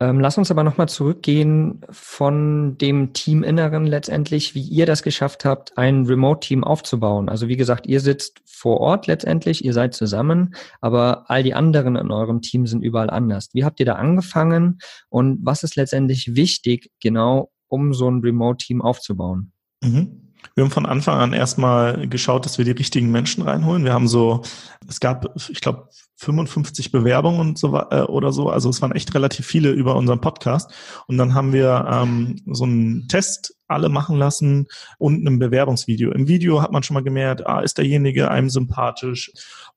Ähm, 0.00 0.18
lass 0.18 0.36
uns 0.36 0.50
aber 0.50 0.64
nochmal 0.64 0.88
zurückgehen 0.88 1.80
von 1.88 2.76
dem 2.78 3.12
Teaminneren 3.12 3.86
letztendlich, 3.86 4.54
wie 4.54 4.62
ihr 4.62 4.86
das 4.86 5.04
geschafft 5.04 5.44
habt, 5.44 5.78
ein 5.78 6.04
Remote-Team 6.06 6.64
aufzubauen. 6.64 7.28
Also 7.28 7.46
wie 7.46 7.56
gesagt, 7.56 7.86
ihr 7.86 8.00
sitzt 8.00 8.40
vor 8.44 8.80
Ort 8.80 9.06
letztendlich, 9.06 9.64
ihr 9.64 9.72
seid 9.72 9.94
zusammen, 9.94 10.56
aber 10.80 11.30
all 11.30 11.44
die 11.44 11.54
anderen 11.54 11.94
in 11.94 12.10
eurem 12.10 12.42
Team 12.42 12.66
sind 12.66 12.82
überall 12.82 13.08
anders. 13.08 13.50
Wie 13.52 13.64
habt 13.64 13.78
ihr 13.78 13.86
da 13.86 13.94
angefangen 13.94 14.78
und 15.10 15.38
was 15.42 15.62
ist 15.62 15.76
letztendlich 15.76 16.34
wichtig, 16.34 16.90
genau 17.00 17.52
um 17.68 17.94
so 17.94 18.10
ein 18.10 18.20
Remote-Team 18.20 18.82
aufzubauen? 18.82 19.52
Mhm. 19.80 20.23
Wir 20.54 20.64
haben 20.64 20.70
von 20.70 20.86
Anfang 20.86 21.18
an 21.18 21.32
erstmal 21.32 22.08
geschaut, 22.08 22.44
dass 22.44 22.58
wir 22.58 22.64
die 22.64 22.72
richtigen 22.72 23.10
Menschen 23.10 23.42
reinholen. 23.42 23.84
Wir 23.84 23.92
haben 23.92 24.08
so, 24.08 24.42
es 24.88 25.00
gab, 25.00 25.34
ich 25.48 25.60
glaube, 25.60 25.88
55 26.16 26.92
Bewerbungen 26.92 27.40
und 27.40 27.58
so 27.58 27.76
äh, 27.76 28.02
oder 28.02 28.32
so. 28.32 28.48
Also 28.48 28.68
es 28.68 28.80
waren 28.80 28.92
echt 28.92 29.14
relativ 29.14 29.46
viele 29.46 29.70
über 29.70 29.96
unseren 29.96 30.20
Podcast. 30.20 30.70
Und 31.06 31.18
dann 31.18 31.34
haben 31.34 31.52
wir 31.52 31.88
ähm, 31.90 32.40
so 32.46 32.64
einen 32.64 33.08
Test 33.08 33.56
alle 33.66 33.88
machen 33.88 34.16
lassen 34.16 34.66
und 34.98 35.26
ein 35.26 35.38
Bewerbungsvideo. 35.38 36.12
Im 36.12 36.28
Video 36.28 36.62
hat 36.62 36.70
man 36.70 36.82
schon 36.82 36.94
mal 36.94 37.02
gemerkt, 37.02 37.46
ah, 37.46 37.60
ist 37.60 37.78
derjenige 37.78 38.30
einem 38.30 38.50
sympathisch. 38.50 39.32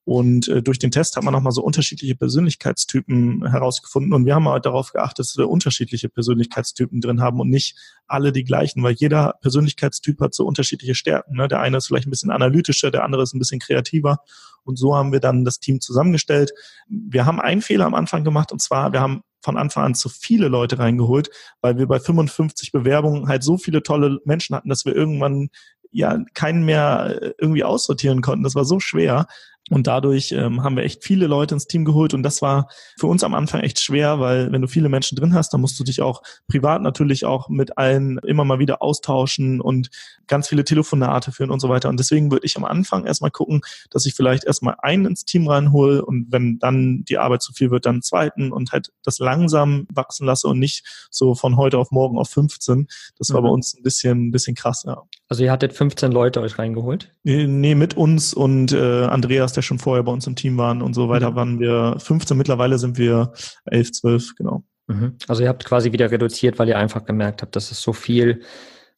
Und 0.08 0.48
äh, 0.48 0.64
durch 0.64 0.80
den 0.80 0.90
Test 0.90 1.18
hat 1.18 1.26
man 1.26 1.34
nochmal 1.34 1.52
so 1.52 1.62
unterschiedliche 1.62 2.16
Persönlichkeitstypen 2.16 3.46
herausgefunden. 3.46 4.14
Und 4.14 4.26
wir 4.26 4.36
haben 4.36 4.48
halt 4.48 4.66
darauf 4.66 4.94
geachtet, 4.94 5.20
dass 5.20 5.38
wir 5.38 5.50
unterschiedliche 5.50 6.08
Persönlichkeitstypen 6.08 7.02
drin 7.02 7.20
haben 7.20 7.42
und 7.42 7.50
nicht 7.50 7.76
alle 8.08 8.32
die 8.32 8.46
gleichen, 8.46 8.82
weil 8.84 8.94
jeder 8.94 9.34
Persönlichkeitstyp 9.42 10.22
hat 10.22 10.34
so 10.34 10.46
unterschiedliche 10.46 10.96
Stärken. 10.96 11.36
Ne? 11.36 11.50
Der 11.50 11.60
eine 11.60 11.76
ist 11.76 11.88
vielleicht 11.88 12.08
ein 12.08 12.12
bisschen 12.12 12.32
analytischer, 12.32 12.90
der 12.90 13.04
andere 13.04 13.24
ist 13.24 13.34
ein 13.34 13.40
bisschen 13.40 13.60
kreativer. 13.60 14.20
Und 14.64 14.78
so 14.78 14.96
haben 14.96 15.12
wir 15.12 15.20
dann 15.20 15.44
das 15.44 15.60
Team 15.60 15.82
zusammengestellt. 15.82 16.54
Wir 16.88 17.26
haben 17.26 17.42
einen 17.42 17.62
Fehler 17.62 17.86
am 17.86 17.94
Anfang 17.94 18.24
gemacht 18.24 18.54
und 18.54 18.62
zwar, 18.62 18.94
wir 18.94 19.02
haben 19.02 19.24
von 19.42 19.58
Anfang 19.58 19.84
an 19.84 19.96
zu 19.96 20.08
viele 20.08 20.48
Leute 20.48 20.80
reingeholt, 20.80 21.30
weil 21.60 21.78
wir 21.78 21.86
bei 21.86 22.00
55 22.00 22.72
Bewerbungen 22.72 23.28
halt 23.28 23.44
so 23.44 23.58
viele 23.58 23.84
tolle 23.84 24.20
Menschen 24.24 24.56
hatten, 24.56 24.70
dass 24.70 24.86
wir 24.86 24.96
irgendwann 24.96 25.50
ja 25.92 26.18
keinen 26.34 26.64
mehr 26.64 27.18
äh, 27.22 27.34
irgendwie 27.40 27.64
aussortieren 27.64 28.22
konnten. 28.22 28.44
Das 28.44 28.56
war 28.56 28.66
so 28.66 28.80
schwer. 28.80 29.28
Und 29.70 29.88
dadurch 29.88 30.32
ähm, 30.32 30.64
haben 30.64 30.78
wir 30.78 30.84
echt 30.84 31.04
viele 31.04 31.28
Leute 31.28 31.56
ins 31.56 31.68
Team 31.68 31.84
geholt 31.84 32.14
und 32.14 32.24
das 32.24 32.42
war 32.42 32.70
für 32.98 33.08
uns 33.08 33.24
am 33.24 33.34
Anfang 33.34 33.62
echt 33.62 33.82
schwer, 33.82 34.20
weil 34.20 34.52
wenn 34.52 34.62
du 34.62 34.68
viele 34.68 34.88
Menschen 34.88 35.18
drin 35.18 35.34
hast, 35.34 35.54
dann 35.54 35.62
musst 35.62 35.80
du 35.80 35.84
dich 35.84 36.02
auch 36.02 36.22
privat 36.48 36.82
natürlich 36.82 37.26
auch 37.26 37.50
mit 37.50 37.78
allen 37.78 38.18
immer 38.20 38.46
mal 38.46 38.60
wieder 38.60 38.82
austauschen 38.82 39.60
und 39.60 39.90
ganz 40.28 40.48
viele 40.48 40.64
Telefonate 40.64 41.32
führen 41.32 41.52
und 41.52 41.60
so 41.60 41.70
weiter. 41.70 41.90
Und 41.90 42.00
deswegen 42.00 42.32
würde 42.32 42.46
ich 42.46 42.56
am 42.58 42.66
Anfang 42.66 43.06
erstmal 43.06 43.32
gucken, 43.32 43.62
dass 43.90 44.06
ich 44.06 44.14
vielleicht 44.14 44.46
erstmal 44.46 44.76
einen 44.82 45.06
ins 45.06 45.26
Team 45.26 45.48
reinhole 45.48 46.04
und 46.04 46.28
wenn 46.30 46.60
dann 46.60 47.04
die 47.06 47.18
Arbeit 47.18 47.42
zu 47.42 47.54
viel 47.54 47.72
wird, 47.72 47.86
dann 47.86 47.96
einen 47.96 48.02
zweiten 48.02 48.52
und 48.52 48.72
halt 48.72 48.92
das 49.04 49.20
langsam 49.20 49.88
wachsen 49.94 50.26
lasse 50.26 50.48
und 50.48 50.60
nicht 50.60 51.08
so 51.12 51.36
von 51.36 51.58
heute 51.58 51.78
auf 51.78 51.92
morgen 51.92 52.18
auf 52.18 52.30
15. 52.30 52.88
Das 53.18 53.34
war 53.34 53.42
mhm. 53.42 53.46
bei 53.46 53.52
uns 53.52 53.76
ein 53.76 53.84
bisschen, 53.84 54.28
ein 54.28 54.32
bisschen 54.32 54.56
krass, 54.56 54.84
ja. 54.86 55.04
Also 55.30 55.44
ihr 55.44 55.52
hattet 55.52 55.74
15 55.74 56.12
Leute 56.12 56.40
euch 56.40 56.58
reingeholt? 56.58 57.14
Nee, 57.24 57.76
mit 57.76 57.98
uns 57.98 58.34
und 58.34 58.72
äh, 58.72 59.04
Andreas, 59.04 59.52
der 59.58 59.62
schon 59.62 59.80
vorher 59.80 60.04
bei 60.04 60.12
uns 60.12 60.28
im 60.28 60.36
Team 60.36 60.58
waren 60.58 60.82
und 60.82 60.94
so 60.94 61.10
weiter, 61.10 61.32
mhm. 61.32 61.36
waren 61.36 61.60
wir 61.60 61.96
15. 62.00 62.38
Mittlerweile 62.38 62.78
sind 62.78 62.98
wir 62.98 63.34
11, 63.66 63.92
12, 63.92 64.36
genau. 64.36 64.64
Mhm. 64.88 65.18
Also 65.28 65.44
ihr 65.44 65.50
habt 65.50 65.66
quasi 65.66 65.92
wieder 65.92 66.12
reduziert, 66.12 66.60
weil 66.60 66.70
ihr 66.70 66.78
einfach 66.78 67.06
gemerkt 67.06 67.42
habt, 67.42 67.56
dass 67.56 67.72
es 67.72 67.82
so 67.82 67.94
viel, 67.94 68.42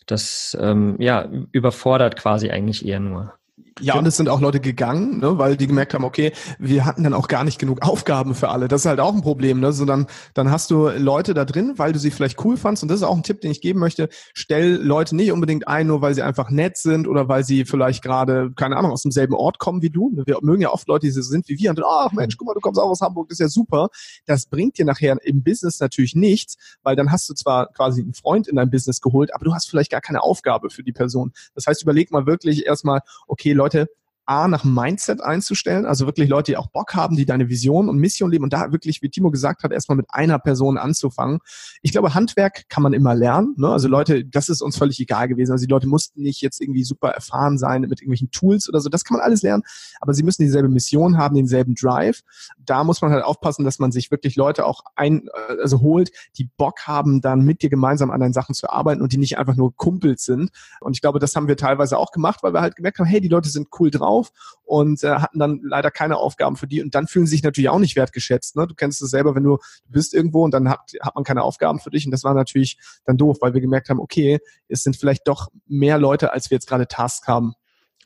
das 0.05 0.57
ähm, 0.59 0.95
ja 0.99 1.27
überfordert 1.51 2.15
quasi 2.15 2.49
eigentlich 2.49 2.85
eher 2.85 2.99
nur. 2.99 3.33
Ja, 3.79 3.95
und 3.95 4.05
es 4.05 4.17
sind 4.17 4.29
auch 4.29 4.41
Leute 4.41 4.59
gegangen, 4.59 5.19
ne, 5.19 5.37
weil 5.37 5.57
die 5.57 5.67
gemerkt 5.67 5.93
haben, 5.93 6.03
okay, 6.03 6.33
wir 6.57 6.85
hatten 6.85 7.03
dann 7.03 7.13
auch 7.13 7.27
gar 7.27 7.43
nicht 7.43 7.59
genug 7.59 7.81
Aufgaben 7.81 8.35
für 8.35 8.49
alle. 8.49 8.67
Das 8.67 8.81
ist 8.81 8.85
halt 8.85 8.99
auch 8.99 9.13
ein 9.13 9.21
Problem. 9.21 9.59
Ne? 9.59 9.71
So 9.73 9.85
dann, 9.85 10.07
dann 10.33 10.51
hast 10.51 10.71
du 10.71 10.89
Leute 10.89 11.33
da 11.33 11.45
drin, 11.45 11.73
weil 11.77 11.93
du 11.93 11.99
sie 11.99 12.11
vielleicht 12.11 12.43
cool 12.43 12.57
fandst. 12.57 12.83
Und 12.83 12.89
das 12.89 12.97
ist 12.99 13.03
auch 13.03 13.15
ein 13.15 13.23
Tipp, 13.23 13.41
den 13.41 13.51
ich 13.51 13.61
geben 13.61 13.79
möchte. 13.79 14.09
Stell 14.33 14.75
Leute 14.75 15.15
nicht 15.15 15.31
unbedingt 15.31 15.67
ein, 15.67 15.87
nur 15.87 16.01
weil 16.01 16.13
sie 16.13 16.21
einfach 16.21 16.49
nett 16.49 16.77
sind 16.77 17.07
oder 17.07 17.27
weil 17.27 17.43
sie 17.43 17.65
vielleicht 17.65 18.03
gerade, 18.03 18.51
keine 18.55 18.77
Ahnung, 18.77 18.91
aus 18.91 19.03
demselben 19.03 19.33
Ort 19.33 19.59
kommen 19.59 19.81
wie 19.81 19.89
du. 19.89 20.11
Wir 20.25 20.37
mögen 20.41 20.61
ja 20.61 20.71
oft 20.71 20.87
Leute, 20.87 21.07
die 21.07 21.11
so 21.11 21.21
sind 21.21 21.47
wie 21.47 21.57
wir 21.57 21.69
und 21.69 21.79
dann, 21.79 21.85
ach 21.87 22.11
Mensch, 22.11 22.37
guck 22.37 22.47
mal, 22.47 22.53
du 22.53 22.59
kommst 22.59 22.79
auch 22.79 22.89
aus 22.89 23.01
Hamburg, 23.01 23.29
das 23.29 23.35
ist 23.35 23.39
ja 23.39 23.49
super. 23.49 23.89
Das 24.25 24.45
bringt 24.45 24.77
dir 24.77 24.85
nachher 24.85 25.17
im 25.23 25.43
Business 25.43 25.79
natürlich 25.79 26.15
nichts, 26.15 26.57
weil 26.83 26.95
dann 26.95 27.11
hast 27.11 27.29
du 27.29 27.33
zwar 27.33 27.71
quasi 27.71 28.01
einen 28.01 28.13
Freund 28.13 28.47
in 28.47 28.55
dein 28.55 28.69
Business 28.69 29.01
geholt, 29.01 29.33
aber 29.33 29.45
du 29.45 29.53
hast 29.53 29.69
vielleicht 29.69 29.91
gar 29.91 30.01
keine 30.01 30.23
Aufgabe 30.23 30.69
für 30.69 30.83
die 30.83 30.91
Person. 30.91 31.31
Das 31.55 31.67
heißt, 31.67 31.83
überleg 31.83 32.11
mal 32.11 32.25
wirklich 32.25 32.65
erstmal, 32.65 33.01
okay, 33.27 33.53
Leute, 33.59 33.87
A, 34.29 34.47
nach 34.47 34.63
Mindset 34.63 35.21
einzustellen, 35.21 35.87
also 35.87 36.05
wirklich 36.05 36.29
Leute, 36.29 36.51
die 36.51 36.57
auch 36.57 36.67
Bock 36.67 36.93
haben, 36.93 37.15
die 37.15 37.25
deine 37.25 37.49
Vision 37.49 37.89
und 37.89 37.97
Mission 37.97 38.29
leben 38.29 38.43
und 38.43 38.53
da 38.53 38.71
wirklich, 38.71 39.01
wie 39.01 39.09
Timo 39.09 39.31
gesagt 39.31 39.63
hat, 39.63 39.71
erstmal 39.71 39.95
mit 39.95 40.05
einer 40.09 40.37
Person 40.37 40.77
anzufangen. 40.77 41.39
Ich 41.81 41.91
glaube, 41.91 42.13
Handwerk 42.13 42.69
kann 42.69 42.83
man 42.83 42.93
immer 42.93 43.15
lernen. 43.15 43.55
Ne? 43.57 43.69
Also 43.69 43.87
Leute, 43.87 44.23
das 44.23 44.47
ist 44.49 44.61
uns 44.61 44.77
völlig 44.77 44.99
egal 44.99 45.29
gewesen. 45.29 45.51
Also 45.51 45.65
die 45.65 45.71
Leute 45.71 45.87
mussten 45.87 46.21
nicht 46.21 46.41
jetzt 46.41 46.61
irgendwie 46.61 46.83
super 46.83 47.09
erfahren 47.09 47.57
sein 47.57 47.81
mit 47.81 48.01
irgendwelchen 48.01 48.29
Tools 48.29 48.69
oder 48.69 48.79
so. 48.81 48.89
Das 48.89 49.03
kann 49.03 49.17
man 49.17 49.25
alles 49.25 49.41
lernen, 49.41 49.63
aber 49.99 50.13
sie 50.13 50.21
müssen 50.21 50.43
dieselbe 50.43 50.69
Mission 50.69 51.17
haben, 51.17 51.35
denselben 51.35 51.73
Drive. 51.73 52.21
Da 52.59 52.83
muss 52.83 53.01
man 53.01 53.11
halt 53.11 53.23
aufpassen, 53.23 53.65
dass 53.65 53.79
man 53.79 53.91
sich 53.91 54.11
wirklich 54.11 54.35
Leute 54.35 54.67
auch 54.67 54.81
ein, 54.95 55.27
äh, 55.27 55.61
also 55.63 55.81
holt, 55.81 56.11
die 56.37 56.47
Bock 56.55 56.81
haben, 56.85 57.21
dann 57.21 57.41
mit 57.41 57.63
dir 57.63 57.71
gemeinsam 57.71 58.11
an 58.11 58.19
deinen 58.19 58.33
Sachen 58.33 58.53
zu 58.53 58.69
arbeiten 58.69 59.01
und 59.01 59.11
die 59.11 59.17
nicht 59.17 59.39
einfach 59.39 59.55
nur 59.55 59.75
Kumpels 59.75 60.23
sind. 60.23 60.51
Und 60.81 60.95
ich 60.95 61.01
glaube, 61.01 61.17
das 61.17 61.35
haben 61.35 61.47
wir 61.47 61.57
teilweise 61.57 61.97
auch 61.97 62.11
gemacht, 62.11 62.43
weil 62.43 62.53
wir 62.53 62.61
halt 62.61 62.75
gemerkt 62.75 62.99
haben, 62.99 63.07
hey, 63.07 63.21
die 63.21 63.27
Leute 63.27 63.49
sind 63.49 63.69
cool 63.79 63.89
drauf 63.89 64.18
auf 64.19 64.31
und 64.63 65.03
äh, 65.03 65.15
hatten 65.15 65.39
dann 65.39 65.61
leider 65.63 65.91
keine 65.91 66.17
Aufgaben 66.17 66.55
für 66.55 66.67
die 66.67 66.81
und 66.81 66.93
dann 66.95 67.07
fühlen 67.07 67.25
sie 67.25 67.31
sich 67.31 67.43
natürlich 67.43 67.69
auch 67.69 67.79
nicht 67.79 67.95
wertgeschätzt. 67.95 68.55
Ne? 68.55 68.67
Du 68.67 68.75
kennst 68.75 69.01
es 69.01 69.09
selber, 69.09 69.35
wenn 69.35 69.43
du, 69.43 69.57
du 69.57 69.91
bist 69.91 70.13
irgendwo 70.13 70.43
und 70.43 70.53
dann 70.53 70.69
hat, 70.69 70.91
hat 71.01 71.15
man 71.15 71.23
keine 71.23 71.43
Aufgaben 71.43 71.79
für 71.79 71.89
dich 71.89 72.05
und 72.05 72.11
das 72.11 72.23
war 72.23 72.33
natürlich 72.33 72.77
dann 73.05 73.17
doof, 73.17 73.37
weil 73.41 73.53
wir 73.53 73.61
gemerkt 73.61 73.89
haben, 73.89 73.99
okay, 73.99 74.39
es 74.67 74.83
sind 74.83 74.95
vielleicht 74.95 75.27
doch 75.27 75.49
mehr 75.67 75.97
Leute, 75.97 76.33
als 76.33 76.49
wir 76.49 76.55
jetzt 76.55 76.67
gerade 76.67 76.87
Tasks 76.87 77.27
haben. 77.27 77.53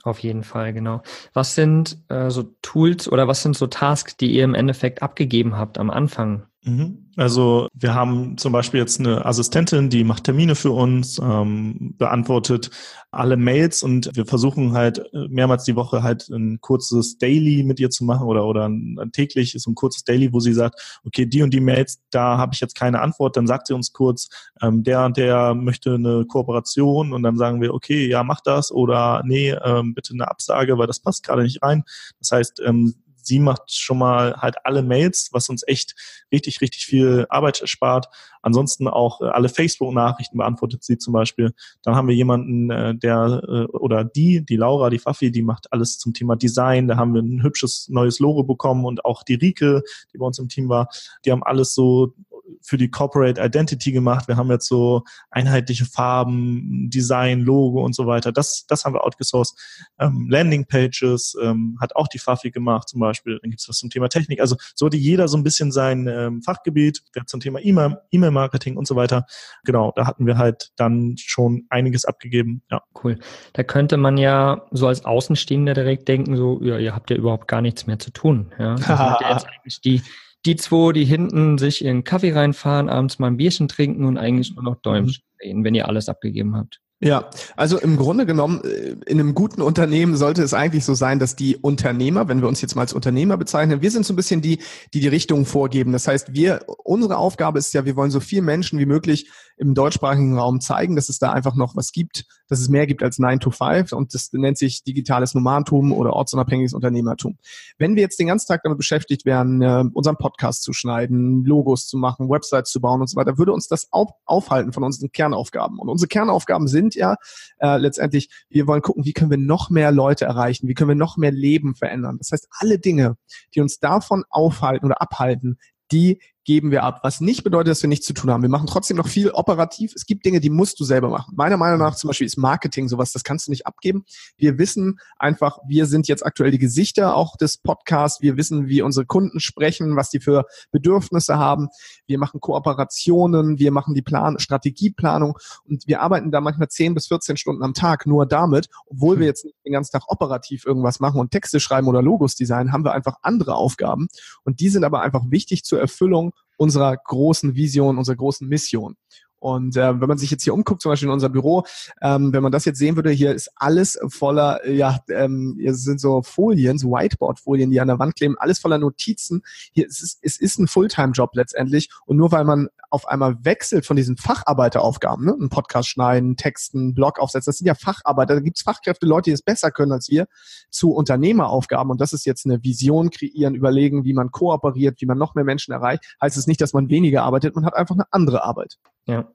Auf 0.03 0.19
jeden 0.19 0.43
Fall, 0.43 0.73
genau. 0.73 1.01
Was 1.33 1.55
sind 1.55 1.97
äh, 2.09 2.29
so 2.29 2.43
Tools 2.61 3.09
oder 3.09 3.27
was 3.27 3.41
sind 3.41 3.55
so 3.55 3.67
Tasks, 3.67 4.17
die 4.17 4.33
ihr 4.33 4.43
im 4.43 4.53
Endeffekt 4.53 5.01
abgegeben 5.01 5.57
habt 5.57 5.77
am 5.77 5.89
Anfang? 5.89 6.45
Mhm. 6.65 7.03
Also 7.15 7.67
wir 7.73 7.93
haben 7.93 8.37
zum 8.37 8.53
Beispiel 8.53 8.79
jetzt 8.79 8.99
eine 8.99 9.25
Assistentin, 9.25 9.89
die 9.89 10.03
macht 10.03 10.23
Termine 10.23 10.55
für 10.55 10.71
uns, 10.71 11.19
ähm, 11.19 11.93
beantwortet 11.97 12.71
alle 13.11 13.37
Mails 13.37 13.83
und 13.83 14.09
wir 14.15 14.25
versuchen 14.25 14.73
halt 14.73 14.99
äh, 15.13 15.27
mehrmals 15.29 15.65
die 15.65 15.75
Woche 15.75 16.01
halt 16.01 16.29
ein 16.29 16.59
kurzes 16.61 17.17
Daily 17.19 17.63
mit 17.63 17.79
ihr 17.79 17.91
zu 17.91 18.03
machen 18.05 18.25
oder 18.25 18.45
oder 18.47 18.67
ein, 18.67 18.97
täglich 19.11 19.53
ist 19.53 19.67
ein 19.67 19.75
kurzes 19.75 20.03
Daily, 20.03 20.33
wo 20.33 20.39
sie 20.39 20.53
sagt, 20.53 20.99
okay, 21.05 21.27
die 21.27 21.43
und 21.43 21.53
die 21.53 21.59
Mails, 21.59 22.01
da 22.09 22.37
habe 22.37 22.55
ich 22.55 22.61
jetzt 22.61 22.75
keine 22.75 23.01
Antwort, 23.01 23.37
dann 23.37 23.45
sagt 23.45 23.67
sie 23.67 23.75
uns 23.75 23.93
kurz, 23.93 24.29
ähm, 24.61 24.83
der 24.83 25.05
und 25.05 25.17
der 25.17 25.53
möchte 25.53 25.93
eine 25.93 26.25
Kooperation 26.25 27.13
und 27.13 27.21
dann 27.21 27.37
sagen 27.37 27.61
wir, 27.61 27.73
okay, 27.73 28.07
ja, 28.07 28.23
mach 28.23 28.41
das 28.41 28.71
oder 28.71 29.21
nee, 29.25 29.51
ähm, 29.51 29.93
bitte 29.93 30.13
eine 30.13 30.29
Absage, 30.31 30.77
weil 30.77 30.87
das 30.87 30.99
passt 30.99 31.23
gerade 31.23 31.43
nicht 31.43 31.61
rein. 31.61 31.83
Das 32.19 32.31
heißt, 32.31 32.61
ähm, 32.65 32.95
sie 33.25 33.39
macht 33.39 33.73
schon 33.73 33.97
mal 33.97 34.35
halt 34.37 34.55
alle 34.63 34.83
Mails, 34.83 35.29
was 35.31 35.49
uns 35.49 35.63
echt 35.67 35.95
richtig, 36.31 36.61
richtig 36.61 36.85
viel 36.85 37.25
Arbeit 37.29 37.61
erspart. 37.61 38.07
Ansonsten 38.41 38.87
auch 38.87 39.21
äh, 39.21 39.25
alle 39.25 39.49
Facebook-Nachrichten 39.49 40.37
beantwortet 40.37 40.83
sie 40.83 40.97
zum 40.97 41.13
Beispiel. 41.13 41.53
Dann 41.83 41.95
haben 41.95 42.07
wir 42.07 42.15
jemanden, 42.15 42.69
äh, 42.69 42.95
der 42.95 43.41
äh, 43.47 43.65
oder 43.77 44.03
die, 44.03 44.45
die 44.45 44.57
Laura, 44.57 44.89
die 44.89 44.99
Fafi, 44.99 45.31
die 45.31 45.43
macht 45.43 45.71
alles 45.71 45.97
zum 45.97 46.13
Thema 46.13 46.35
Design. 46.35 46.87
Da 46.87 46.97
haben 46.97 47.13
wir 47.13 47.21
ein 47.21 47.41
hübsches 47.41 47.87
neues 47.89 48.19
Logo 48.19 48.43
bekommen 48.43 48.85
und 48.85 49.05
auch 49.05 49.23
die 49.23 49.35
Rike, 49.35 49.83
die 50.13 50.17
bei 50.17 50.25
uns 50.25 50.39
im 50.39 50.49
Team 50.49 50.69
war, 50.69 50.89
die 51.25 51.31
haben 51.31 51.43
alles 51.43 51.73
so 51.73 52.13
für 52.61 52.77
die 52.77 52.89
Corporate 52.89 53.41
Identity 53.41 53.91
gemacht. 53.91 54.27
Wir 54.27 54.37
haben 54.37 54.49
jetzt 54.49 54.67
so 54.67 55.03
einheitliche 55.31 55.85
Farben, 55.85 56.89
Design, 56.89 57.41
Logo 57.41 57.83
und 57.83 57.95
so 57.95 58.05
weiter. 58.05 58.31
Das, 58.31 58.65
das 58.67 58.85
haben 58.85 58.93
wir 58.93 59.03
outgesourced. 59.03 59.57
Ähm, 59.99 60.27
Landing 60.29 60.65
Pages 60.65 61.35
ähm, 61.41 61.77
hat 61.79 61.95
auch 61.95 62.07
die 62.07 62.19
Fafi 62.19 62.51
gemacht 62.51 62.89
zum 62.89 62.99
Beispiel. 62.99 63.39
Dann 63.41 63.51
gibt's 63.51 63.67
was 63.69 63.77
zum 63.77 63.89
Thema 63.89 64.09
Technik. 64.09 64.39
Also 64.39 64.55
so 64.75 64.85
hatte 64.85 64.97
jeder 64.97 65.27
so 65.27 65.37
ein 65.37 65.43
bisschen 65.43 65.71
sein 65.71 66.07
ähm, 66.07 66.41
Fachgebiet, 66.41 67.03
der 67.15 67.25
zum 67.25 67.39
Thema 67.39 67.59
E-Mail-Marketing 67.61 68.77
und 68.77 68.87
so 68.87 68.95
weiter. 68.95 69.25
Genau, 69.63 69.91
da 69.95 70.05
hatten 70.05 70.25
wir 70.25 70.37
halt 70.37 70.71
dann 70.75 71.15
schon 71.17 71.65
einiges 71.69 72.05
abgegeben. 72.05 72.61
Ja. 72.71 72.81
Cool. 73.03 73.19
Da 73.53 73.63
könnte 73.63 73.97
man 73.97 74.17
ja 74.17 74.65
so 74.71 74.87
als 74.87 75.05
Außenstehender 75.05 75.73
direkt 75.73 76.07
denken, 76.07 76.35
so, 76.35 76.61
ja, 76.61 76.77
ihr 76.77 76.95
habt 76.95 77.09
ja 77.09 77.15
überhaupt 77.15 77.47
gar 77.47 77.61
nichts 77.61 77.87
mehr 77.87 77.99
zu 77.99 78.11
tun. 78.11 78.51
Ja, 78.57 78.75
das 78.75 78.87
ja 78.87 79.17
jetzt 79.31 79.47
eigentlich 79.47 79.81
die 79.81 80.01
die 80.45 80.55
zwei, 80.55 80.91
die 80.91 81.05
hinten 81.05 81.57
sich 81.57 81.83
ihren 81.83 82.03
Kaffee 82.03 82.33
reinfahren, 82.33 82.89
abends 82.89 83.19
mal 83.19 83.27
ein 83.27 83.37
Bierchen 83.37 83.67
trinken 83.67 84.05
und 84.05 84.17
eigentlich 84.17 84.55
nur 84.55 84.63
noch 84.63 84.75
Däumchen 84.81 85.23
mhm. 85.23 85.41
drehen, 85.41 85.63
wenn 85.63 85.75
ihr 85.75 85.87
alles 85.87 86.09
abgegeben 86.09 86.55
habt. 86.55 86.79
Ja, 87.03 87.29
also 87.57 87.77
im 87.79 87.97
Grunde 87.97 88.25
genommen, 88.25 88.61
äh, 88.63 88.95
in 89.05 89.19
einem 89.19 89.35
guten 89.35 89.61
Unternehmen 89.61 90.15
sollte 90.15 90.41
es 90.41 90.53
eigentlich 90.53 90.85
so 90.85 90.93
sein, 90.93 91.19
dass 91.19 91.35
die 91.35 91.57
Unternehmer, 91.57 92.29
wenn 92.29 92.39
wir 92.39 92.47
uns 92.47 92.61
jetzt 92.61 92.75
mal 92.75 92.83
als 92.83 92.93
Unternehmer 92.93 93.35
bezeichnen, 93.35 93.81
wir 93.81 93.91
sind 93.91 94.05
so 94.05 94.13
ein 94.13 94.15
bisschen 94.15 94.41
die, 94.41 94.59
die 94.93 95.01
die 95.01 95.09
Richtung 95.09 95.45
vorgeben. 95.45 95.91
Das 95.91 96.07
heißt, 96.07 96.33
wir, 96.33 96.61
unsere 96.85 97.17
Aufgabe 97.17 97.59
ist 97.59 97.73
ja, 97.73 97.83
wir 97.83 97.97
wollen 97.97 98.09
so 98.09 98.21
viel 98.21 98.41
Menschen 98.41 98.79
wie 98.79 98.85
möglich 98.85 99.29
im 99.57 99.73
deutschsprachigen 99.73 100.37
Raum 100.37 100.61
zeigen, 100.61 100.95
dass 100.95 101.09
es 101.09 101.19
da 101.19 101.31
einfach 101.31 101.55
noch 101.55 101.75
was 101.75 101.91
gibt, 101.91 102.25
dass 102.47 102.59
es 102.59 102.69
mehr 102.69 102.87
gibt 102.87 103.03
als 103.03 103.19
9 103.19 103.39
to 103.39 103.51
5 103.51 103.91
und 103.93 104.13
das 104.13 104.31
nennt 104.33 104.57
sich 104.57 104.83
digitales 104.83 105.33
Nomadentum 105.33 105.91
oder 105.91 106.13
ortsunabhängiges 106.13 106.73
Unternehmertum. 106.73 107.37
Wenn 107.77 107.95
wir 107.95 108.01
jetzt 108.01 108.19
den 108.19 108.27
ganzen 108.27 108.47
Tag 108.47 108.63
damit 108.63 108.77
beschäftigt 108.77 109.25
wären, 109.25 109.61
äh, 109.61 109.83
unseren 109.93 110.17
Podcast 110.17 110.63
zu 110.63 110.73
schneiden, 110.73 111.43
Logos 111.45 111.87
zu 111.87 111.97
machen, 111.97 112.29
Websites 112.29 112.71
zu 112.71 112.81
bauen 112.81 113.01
und 113.01 113.07
so 113.07 113.15
weiter, 113.15 113.37
würde 113.37 113.53
uns 113.53 113.67
das 113.67 113.87
auf, 113.91 114.11
aufhalten 114.25 114.73
von 114.73 114.83
unseren 114.83 115.11
Kernaufgaben. 115.11 115.79
Und 115.79 115.89
unsere 115.89 116.07
Kernaufgaben 116.07 116.67
sind 116.67 116.95
ja 116.95 117.15
äh, 117.59 117.77
letztendlich, 117.77 118.29
wir 118.49 118.67
wollen 118.67 118.81
gucken, 118.81 119.05
wie 119.05 119.13
können 119.13 119.31
wir 119.31 119.37
noch 119.37 119.69
mehr 119.69 119.91
Leute 119.91 120.25
erreichen, 120.25 120.67
wie 120.67 120.73
können 120.73 120.89
wir 120.89 120.95
noch 120.95 121.17
mehr 121.17 121.31
Leben 121.31 121.75
verändern. 121.75 122.17
Das 122.17 122.31
heißt, 122.31 122.47
alle 122.59 122.79
Dinge, 122.79 123.17
die 123.55 123.61
uns 123.61 123.79
davon 123.79 124.23
aufhalten 124.29 124.85
oder 124.85 125.01
abhalten, 125.01 125.57
die 125.91 126.19
geben 126.45 126.71
wir 126.71 126.83
ab. 126.83 126.99
Was 127.03 127.21
nicht 127.21 127.43
bedeutet, 127.43 127.71
dass 127.71 127.81
wir 127.81 127.87
nichts 127.87 128.05
zu 128.05 128.13
tun 128.13 128.29
haben. 128.29 128.41
Wir 128.41 128.49
machen 128.49 128.67
trotzdem 128.67 128.97
noch 128.97 129.07
viel 129.07 129.29
operativ. 129.31 129.93
Es 129.95 130.05
gibt 130.05 130.25
Dinge, 130.25 130.39
die 130.39 130.49
musst 130.49 130.79
du 130.79 130.83
selber 130.83 131.09
machen. 131.09 131.33
Meiner 131.35 131.57
Meinung 131.57 131.79
nach 131.79 131.95
zum 131.95 132.09
Beispiel 132.09 132.27
ist 132.27 132.37
Marketing 132.37 132.87
sowas, 132.87 133.11
das 133.11 133.23
kannst 133.23 133.47
du 133.47 133.51
nicht 133.51 133.65
abgeben. 133.65 134.03
Wir 134.37 134.57
wissen 134.57 134.99
einfach, 135.17 135.59
wir 135.67 135.85
sind 135.85 136.07
jetzt 136.07 136.25
aktuell 136.25 136.51
die 136.51 136.59
Gesichter 136.59 137.15
auch 137.15 137.37
des 137.37 137.57
Podcasts. 137.57 138.21
Wir 138.21 138.35
wissen, 138.35 138.67
wie 138.67 138.81
unsere 138.81 139.05
Kunden 139.05 139.39
sprechen, 139.39 139.95
was 139.95 140.09
die 140.09 140.19
für 140.19 140.45
Bedürfnisse 140.71 141.37
haben. 141.37 141.69
Wir 142.07 142.19
machen 142.19 142.41
Kooperationen, 142.41 143.57
wir 143.59 143.71
machen 143.71 143.93
die 143.93 144.01
Plan 144.01 144.37
Strategieplanung 144.39 145.37
und 145.65 145.87
wir 145.87 146.01
arbeiten 146.01 146.31
da 146.31 146.41
manchmal 146.41 146.67
10 146.67 146.93
bis 146.93 147.07
14 147.07 147.37
Stunden 147.37 147.63
am 147.63 147.73
Tag 147.73 148.05
nur 148.05 148.25
damit, 148.25 148.67
obwohl 148.87 149.19
wir 149.19 149.27
jetzt 149.27 149.45
nicht 149.45 149.55
den 149.65 149.73
ganzen 149.73 149.91
Tag 149.91 150.03
operativ 150.07 150.65
irgendwas 150.65 150.99
machen 150.99 151.19
und 151.19 151.31
Texte 151.31 151.59
schreiben 151.59 151.87
oder 151.87 152.01
Logos 152.01 152.35
designen, 152.35 152.73
haben 152.73 152.83
wir 152.83 152.93
einfach 152.93 153.17
andere 153.21 153.55
Aufgaben. 153.55 154.07
Und 154.43 154.59
die 154.59 154.69
sind 154.69 154.83
aber 154.83 155.01
einfach 155.01 155.23
wichtig 155.29 155.63
zur 155.63 155.79
Erfüllung 155.79 156.32
unserer 156.63 156.97
großen 156.97 157.55
Vision, 157.55 157.97
unserer 157.97 158.15
großen 158.15 158.47
Mission. 158.47 158.95
Und 159.43 159.75
äh, 159.75 159.99
wenn 159.99 160.07
man 160.07 160.17
sich 160.17 160.31
jetzt 160.31 160.43
hier 160.43 160.53
umguckt, 160.53 160.81
zum 160.81 160.89
Beispiel 160.89 161.09
in 161.09 161.13
unser 161.13 161.27
Büro, 161.27 161.65
ähm, 162.01 162.31
wenn 162.31 162.43
man 162.43 162.53
das 162.53 162.63
jetzt 162.63 162.79
sehen 162.79 162.95
würde, 162.95 163.11
hier 163.11 163.33
ist 163.33 163.51
alles 163.55 163.99
voller, 164.07 164.65
ja, 164.69 164.99
ähm, 165.09 165.57
hier 165.59 165.73
sind 165.75 165.99
so 165.99 166.21
Folien, 166.21 166.77
so 166.77 166.91
Whiteboard-Folien, 166.91 167.69
die 167.69 167.81
an 167.81 167.89
der 167.89 167.99
Wand 167.99 168.15
kleben, 168.15 168.37
alles 168.37 168.59
voller 168.59 168.77
Notizen. 168.77 169.41
Hier 169.73 169.85
ist 169.85 170.01
es, 170.01 170.17
es 170.21 170.39
ist 170.39 170.59
ein 170.59 170.67
Fulltime-Job 170.67 171.31
letztendlich. 171.33 171.89
Und 172.05 172.15
nur 172.15 172.31
weil 172.31 172.45
man 172.45 172.69
auf 172.93 173.07
einmal 173.07 173.43
wechselt 173.43 173.87
von 173.87 173.95
diesen 173.95 174.17
Facharbeiteraufgaben, 174.17 175.25
ne? 175.25 175.33
einen 175.33 175.49
Podcast 175.49 175.89
schneiden, 175.89 176.37
Texten, 176.37 176.93
Blog 176.93 177.19
aufsetzen, 177.19 177.49
das 177.49 177.57
sind 177.57 177.65
ja 177.65 177.73
Facharbeiter, 177.73 178.35
da 178.35 178.39
gibt's 178.39 178.61
Fachkräfte, 178.61 179.07
Leute, 179.07 179.31
die 179.31 179.33
es 179.33 179.41
besser 179.41 179.71
können 179.71 179.91
als 179.91 180.09
wir, 180.09 180.27
zu 180.69 180.91
Unternehmeraufgaben. 180.91 181.89
Und 181.89 181.99
das 181.99 182.13
ist 182.13 182.23
jetzt 182.27 182.45
eine 182.45 182.63
Vision 182.63 183.09
kreieren, 183.09 183.55
überlegen, 183.55 184.05
wie 184.05 184.13
man 184.13 184.29
kooperiert, 184.29 185.01
wie 185.01 185.07
man 185.07 185.17
noch 185.17 185.33
mehr 185.33 185.43
Menschen 185.43 185.73
erreicht. 185.73 186.03
Heißt 186.21 186.37
es 186.37 186.45
nicht, 186.45 186.61
dass 186.61 186.73
man 186.73 186.89
weniger 186.89 187.23
arbeitet, 187.23 187.55
man 187.55 187.65
hat 187.65 187.73
einfach 187.73 187.95
eine 187.95 188.05
andere 188.11 188.43
Arbeit. 188.43 188.77
Ja, 189.07 189.27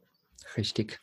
richtig. 0.56 1.00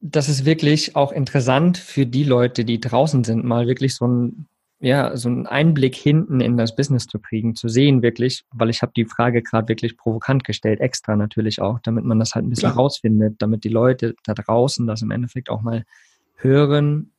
Das 0.00 0.30
ist 0.30 0.46
wirklich 0.46 0.96
auch 0.96 1.12
interessant 1.12 1.76
für 1.76 2.06
die 2.06 2.24
Leute, 2.24 2.64
die 2.64 2.80
draußen 2.80 3.22
sind, 3.22 3.44
mal 3.44 3.66
wirklich 3.66 3.94
so 3.94 4.06
ein 4.06 4.48
ja, 4.78 5.16
so 5.16 5.28
einen 5.28 5.46
Einblick 5.46 5.94
hinten 5.94 6.40
in 6.40 6.56
das 6.56 6.76
Business 6.76 7.06
zu 7.06 7.18
kriegen, 7.18 7.54
zu 7.54 7.68
sehen 7.68 8.02
wirklich, 8.02 8.44
weil 8.52 8.68
ich 8.68 8.82
habe 8.82 8.92
die 8.94 9.06
Frage 9.06 9.42
gerade 9.42 9.68
wirklich 9.68 9.96
provokant 9.96 10.44
gestellt, 10.44 10.80
extra 10.80 11.16
natürlich 11.16 11.62
auch, 11.62 11.80
damit 11.80 12.04
man 12.04 12.18
das 12.18 12.34
halt 12.34 12.44
ein 12.44 12.50
bisschen 12.50 12.72
Klar. 12.72 12.84
rausfindet, 12.84 13.36
damit 13.38 13.64
die 13.64 13.70
Leute 13.70 14.14
da 14.24 14.34
draußen 14.34 14.86
das 14.86 15.00
im 15.02 15.10
Endeffekt 15.10 15.48
auch 15.48 15.62
mal 15.62 15.84
hören, 16.34 17.12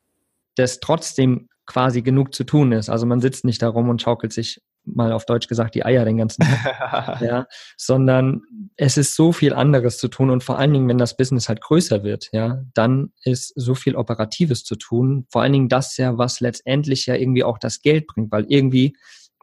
dass 0.54 0.78
trotzdem 0.78 1.48
quasi 1.66 2.02
genug 2.02 2.32
zu 2.32 2.44
tun 2.44 2.72
ist. 2.72 2.88
Also 2.88 3.06
man 3.06 3.20
sitzt 3.20 3.44
nicht 3.44 3.60
da 3.60 3.68
rum 3.68 3.88
und 3.88 4.00
schaukelt 4.00 4.32
sich 4.32 4.60
mal 4.94 5.12
auf 5.12 5.26
Deutsch 5.26 5.48
gesagt, 5.48 5.74
die 5.74 5.84
Eier 5.84 6.04
den 6.04 6.16
ganzen 6.16 6.42
Tag, 6.42 7.20
ja, 7.20 7.46
sondern 7.76 8.42
es 8.76 8.96
ist 8.96 9.14
so 9.14 9.32
viel 9.32 9.52
anderes 9.52 9.98
zu 9.98 10.08
tun 10.08 10.30
und 10.30 10.44
vor 10.44 10.58
allen 10.58 10.72
Dingen, 10.72 10.88
wenn 10.88 10.98
das 10.98 11.16
Business 11.16 11.48
halt 11.48 11.60
größer 11.60 12.02
wird, 12.02 12.28
ja, 12.32 12.62
dann 12.74 13.12
ist 13.22 13.52
so 13.56 13.74
viel 13.74 13.96
Operatives 13.96 14.64
zu 14.64 14.76
tun. 14.76 15.26
Vor 15.30 15.42
allen 15.42 15.52
Dingen 15.52 15.68
das 15.68 15.96
ja, 15.96 16.18
was 16.18 16.40
letztendlich 16.40 17.06
ja 17.06 17.14
irgendwie 17.14 17.44
auch 17.44 17.58
das 17.58 17.82
Geld 17.82 18.06
bringt, 18.06 18.32
weil 18.32 18.46
irgendwie, 18.48 18.96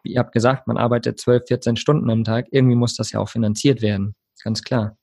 wie 0.04 0.14
ihr 0.14 0.20
habt 0.20 0.32
gesagt, 0.32 0.68
man 0.68 0.78
arbeitet 0.78 1.20
12, 1.20 1.44
14 1.48 1.76
Stunden 1.78 2.10
am 2.10 2.24
Tag, 2.24 2.48
irgendwie 2.52 2.76
muss 2.76 2.96
das 2.96 3.12
ja 3.12 3.20
auch 3.20 3.30
finanziert 3.30 3.82
werden, 3.82 4.16
ganz 4.44 4.62
klar. 4.62 4.98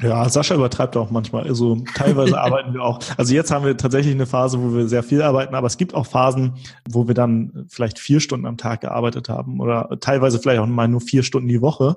Ja, 0.00 0.28
Sascha 0.28 0.54
übertreibt 0.54 0.96
auch 0.96 1.10
manchmal. 1.10 1.44
Also 1.44 1.76
teilweise 1.94 2.40
arbeiten 2.40 2.72
wir 2.72 2.82
auch. 2.82 3.00
Also 3.16 3.34
jetzt 3.34 3.50
haben 3.50 3.64
wir 3.64 3.76
tatsächlich 3.76 4.14
eine 4.14 4.26
Phase, 4.26 4.60
wo 4.62 4.74
wir 4.74 4.88
sehr 4.88 5.02
viel 5.02 5.22
arbeiten, 5.22 5.54
aber 5.54 5.66
es 5.66 5.76
gibt 5.76 5.94
auch 5.94 6.06
Phasen, 6.06 6.54
wo 6.88 7.08
wir 7.08 7.14
dann 7.14 7.66
vielleicht 7.68 7.98
vier 7.98 8.20
Stunden 8.20 8.46
am 8.46 8.56
Tag 8.56 8.82
gearbeitet 8.82 9.28
haben 9.28 9.60
oder 9.60 9.88
teilweise 10.00 10.38
vielleicht 10.38 10.60
auch 10.60 10.66
mal 10.66 10.88
nur 10.88 11.00
vier 11.00 11.22
Stunden 11.22 11.48
die 11.48 11.62
Woche. 11.62 11.96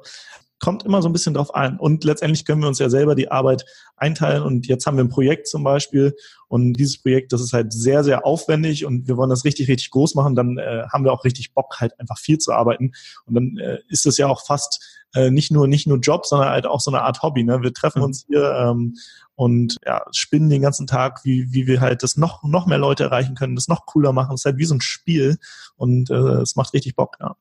Kommt 0.61 0.83
immer 0.83 1.01
so 1.01 1.09
ein 1.09 1.13
bisschen 1.13 1.33
drauf 1.33 1.53
an. 1.55 1.77
Und 1.77 2.03
letztendlich 2.03 2.45
können 2.45 2.61
wir 2.61 2.67
uns 2.67 2.79
ja 2.79 2.89
selber 2.89 3.15
die 3.15 3.31
Arbeit 3.31 3.65
einteilen. 3.97 4.43
Und 4.43 4.67
jetzt 4.67 4.85
haben 4.85 4.95
wir 4.95 5.03
ein 5.03 5.09
Projekt 5.09 5.47
zum 5.47 5.63
Beispiel. 5.63 6.15
Und 6.47 6.73
dieses 6.73 7.01
Projekt, 7.01 7.33
das 7.33 7.41
ist 7.41 7.53
halt 7.53 7.73
sehr, 7.73 8.03
sehr 8.03 8.25
aufwendig 8.25 8.85
und 8.85 9.07
wir 9.07 9.17
wollen 9.17 9.29
das 9.29 9.45
richtig, 9.45 9.67
richtig 9.67 9.89
groß 9.89 10.15
machen. 10.15 10.35
Dann 10.35 10.57
äh, 10.57 10.83
haben 10.91 11.03
wir 11.03 11.13
auch 11.13 11.23
richtig 11.23 11.53
Bock, 11.53 11.79
halt 11.79 11.99
einfach 11.99 12.19
viel 12.19 12.37
zu 12.37 12.51
arbeiten. 12.53 12.91
Und 13.25 13.33
dann 13.33 13.57
äh, 13.57 13.79
ist 13.89 14.05
es 14.05 14.17
ja 14.17 14.27
auch 14.27 14.45
fast 14.45 15.01
äh, 15.13 15.29
nicht 15.29 15.51
nur 15.51 15.67
nicht 15.67 15.87
nur 15.87 15.97
Job, 15.99 16.25
sondern 16.25 16.49
halt 16.49 16.65
auch 16.65 16.79
so 16.79 16.91
eine 16.91 17.01
Art 17.01 17.21
Hobby. 17.21 17.43
Ne? 17.43 17.61
Wir 17.61 17.73
treffen 17.73 17.99
mhm. 17.99 18.05
uns 18.05 18.25
hier 18.27 18.51
ähm, 18.51 18.95
und 19.35 19.77
ja, 19.85 20.03
spinnen 20.11 20.49
den 20.49 20.61
ganzen 20.61 20.87
Tag, 20.87 21.21
wie, 21.23 21.51
wie 21.51 21.67
wir 21.67 21.81
halt 21.81 22.03
das 22.03 22.17
noch 22.17 22.43
noch 22.43 22.65
mehr 22.65 22.77
Leute 22.77 23.03
erreichen 23.03 23.35
können, 23.35 23.55
das 23.55 23.67
noch 23.67 23.85
cooler 23.85 24.13
machen. 24.13 24.35
Es 24.35 24.41
ist 24.41 24.45
halt 24.45 24.57
wie 24.57 24.65
so 24.65 24.75
ein 24.75 24.81
Spiel 24.81 25.37
und 25.75 26.09
äh, 26.09 26.41
es 26.41 26.55
macht 26.55 26.73
richtig 26.73 26.95
Bock. 26.95 27.17
Ja. 27.19 27.35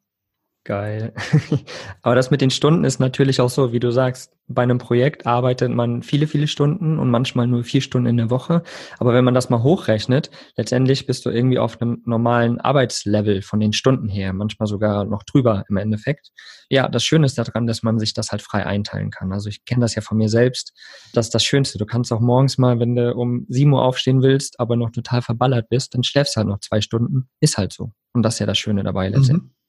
Geil. 0.71 1.13
Aber 2.03 2.15
das 2.15 2.31
mit 2.31 2.41
den 2.41 2.53
Stunden 2.53 2.85
ist 2.85 3.01
natürlich 3.01 3.41
auch 3.41 3.51
so, 3.51 3.73
wie 3.73 3.81
du 3.81 3.91
sagst, 3.91 4.37
bei 4.47 4.63
einem 4.63 4.79
Projekt 4.79 5.27
arbeitet 5.27 5.73
man 5.73 6.05
viele, 6.05 6.29
viele 6.29 6.47
Stunden 6.47 7.01
und 7.01 7.11
manchmal 7.11 7.49
nur 7.49 7.65
vier 7.65 7.81
Stunden 7.81 8.07
in 8.07 8.17
der 8.17 8.31
Woche. 8.31 8.63
Aber 9.01 9.13
wenn 9.13 9.25
man 9.25 9.35
das 9.35 9.51
mal 9.51 9.65
hochrechnet, 9.65 10.31
letztendlich 10.55 11.07
bist 11.07 11.27
du 11.27 11.31
irgendwie 11.31 11.59
auf 11.59 11.83
einem 11.83 12.03
normalen 12.07 12.61
Arbeitslevel 12.61 13.43
von 13.43 13.59
den 13.59 13.73
Stunden 13.73 14.09
her, 14.09 14.33
manchmal 14.33 14.69
sogar 14.69 15.05
noch 15.07 15.25
drüber 15.25 15.65
im 15.69 15.77
Endeffekt. 15.77 16.31
Ja, 16.69 16.89
das 16.89 17.03
Schöne 17.03 17.27
ist 17.27 17.37
daran, 17.37 17.67
dass 17.67 17.83
man 17.83 17.99
sich 17.99 18.15
das 18.15 18.31
halt 18.31 18.41
frei 18.41 18.65
einteilen 18.65 19.11
kann. 19.11 19.33
Also 19.33 19.49
ich 19.49 19.65
kenne 19.65 19.81
das 19.81 19.97
ja 19.97 20.03
von 20.03 20.19
mir 20.19 20.29
selbst. 20.29 20.73
Das 21.15 21.27
ist 21.27 21.35
das 21.35 21.43
Schönste. 21.43 21.79
Du 21.79 21.85
kannst 21.85 22.13
auch 22.13 22.21
morgens 22.21 22.59
mal, 22.59 22.79
wenn 22.79 22.95
du 22.95 23.13
um 23.13 23.45
sieben 23.49 23.73
Uhr 23.73 23.83
aufstehen 23.83 24.23
willst, 24.23 24.61
aber 24.61 24.77
noch 24.77 24.91
total 24.91 25.21
verballert 25.21 25.69
bist, 25.69 25.97
dann 25.97 26.05
schläfst 26.05 26.37
du 26.37 26.39
halt 26.39 26.49
noch 26.49 26.61
zwei 26.61 26.81
Stunden. 26.81 27.29
Ist 27.41 27.59
halt 27.59 27.73
so. 27.73 27.91
Und 28.13 28.23
das 28.23 28.35
ist 28.35 28.39
ja 28.39 28.47
das 28.47 28.59
Schöne 28.59 28.85
dabei 28.85 29.09
letztendlich. 29.09 29.51
Mhm. 29.51 29.60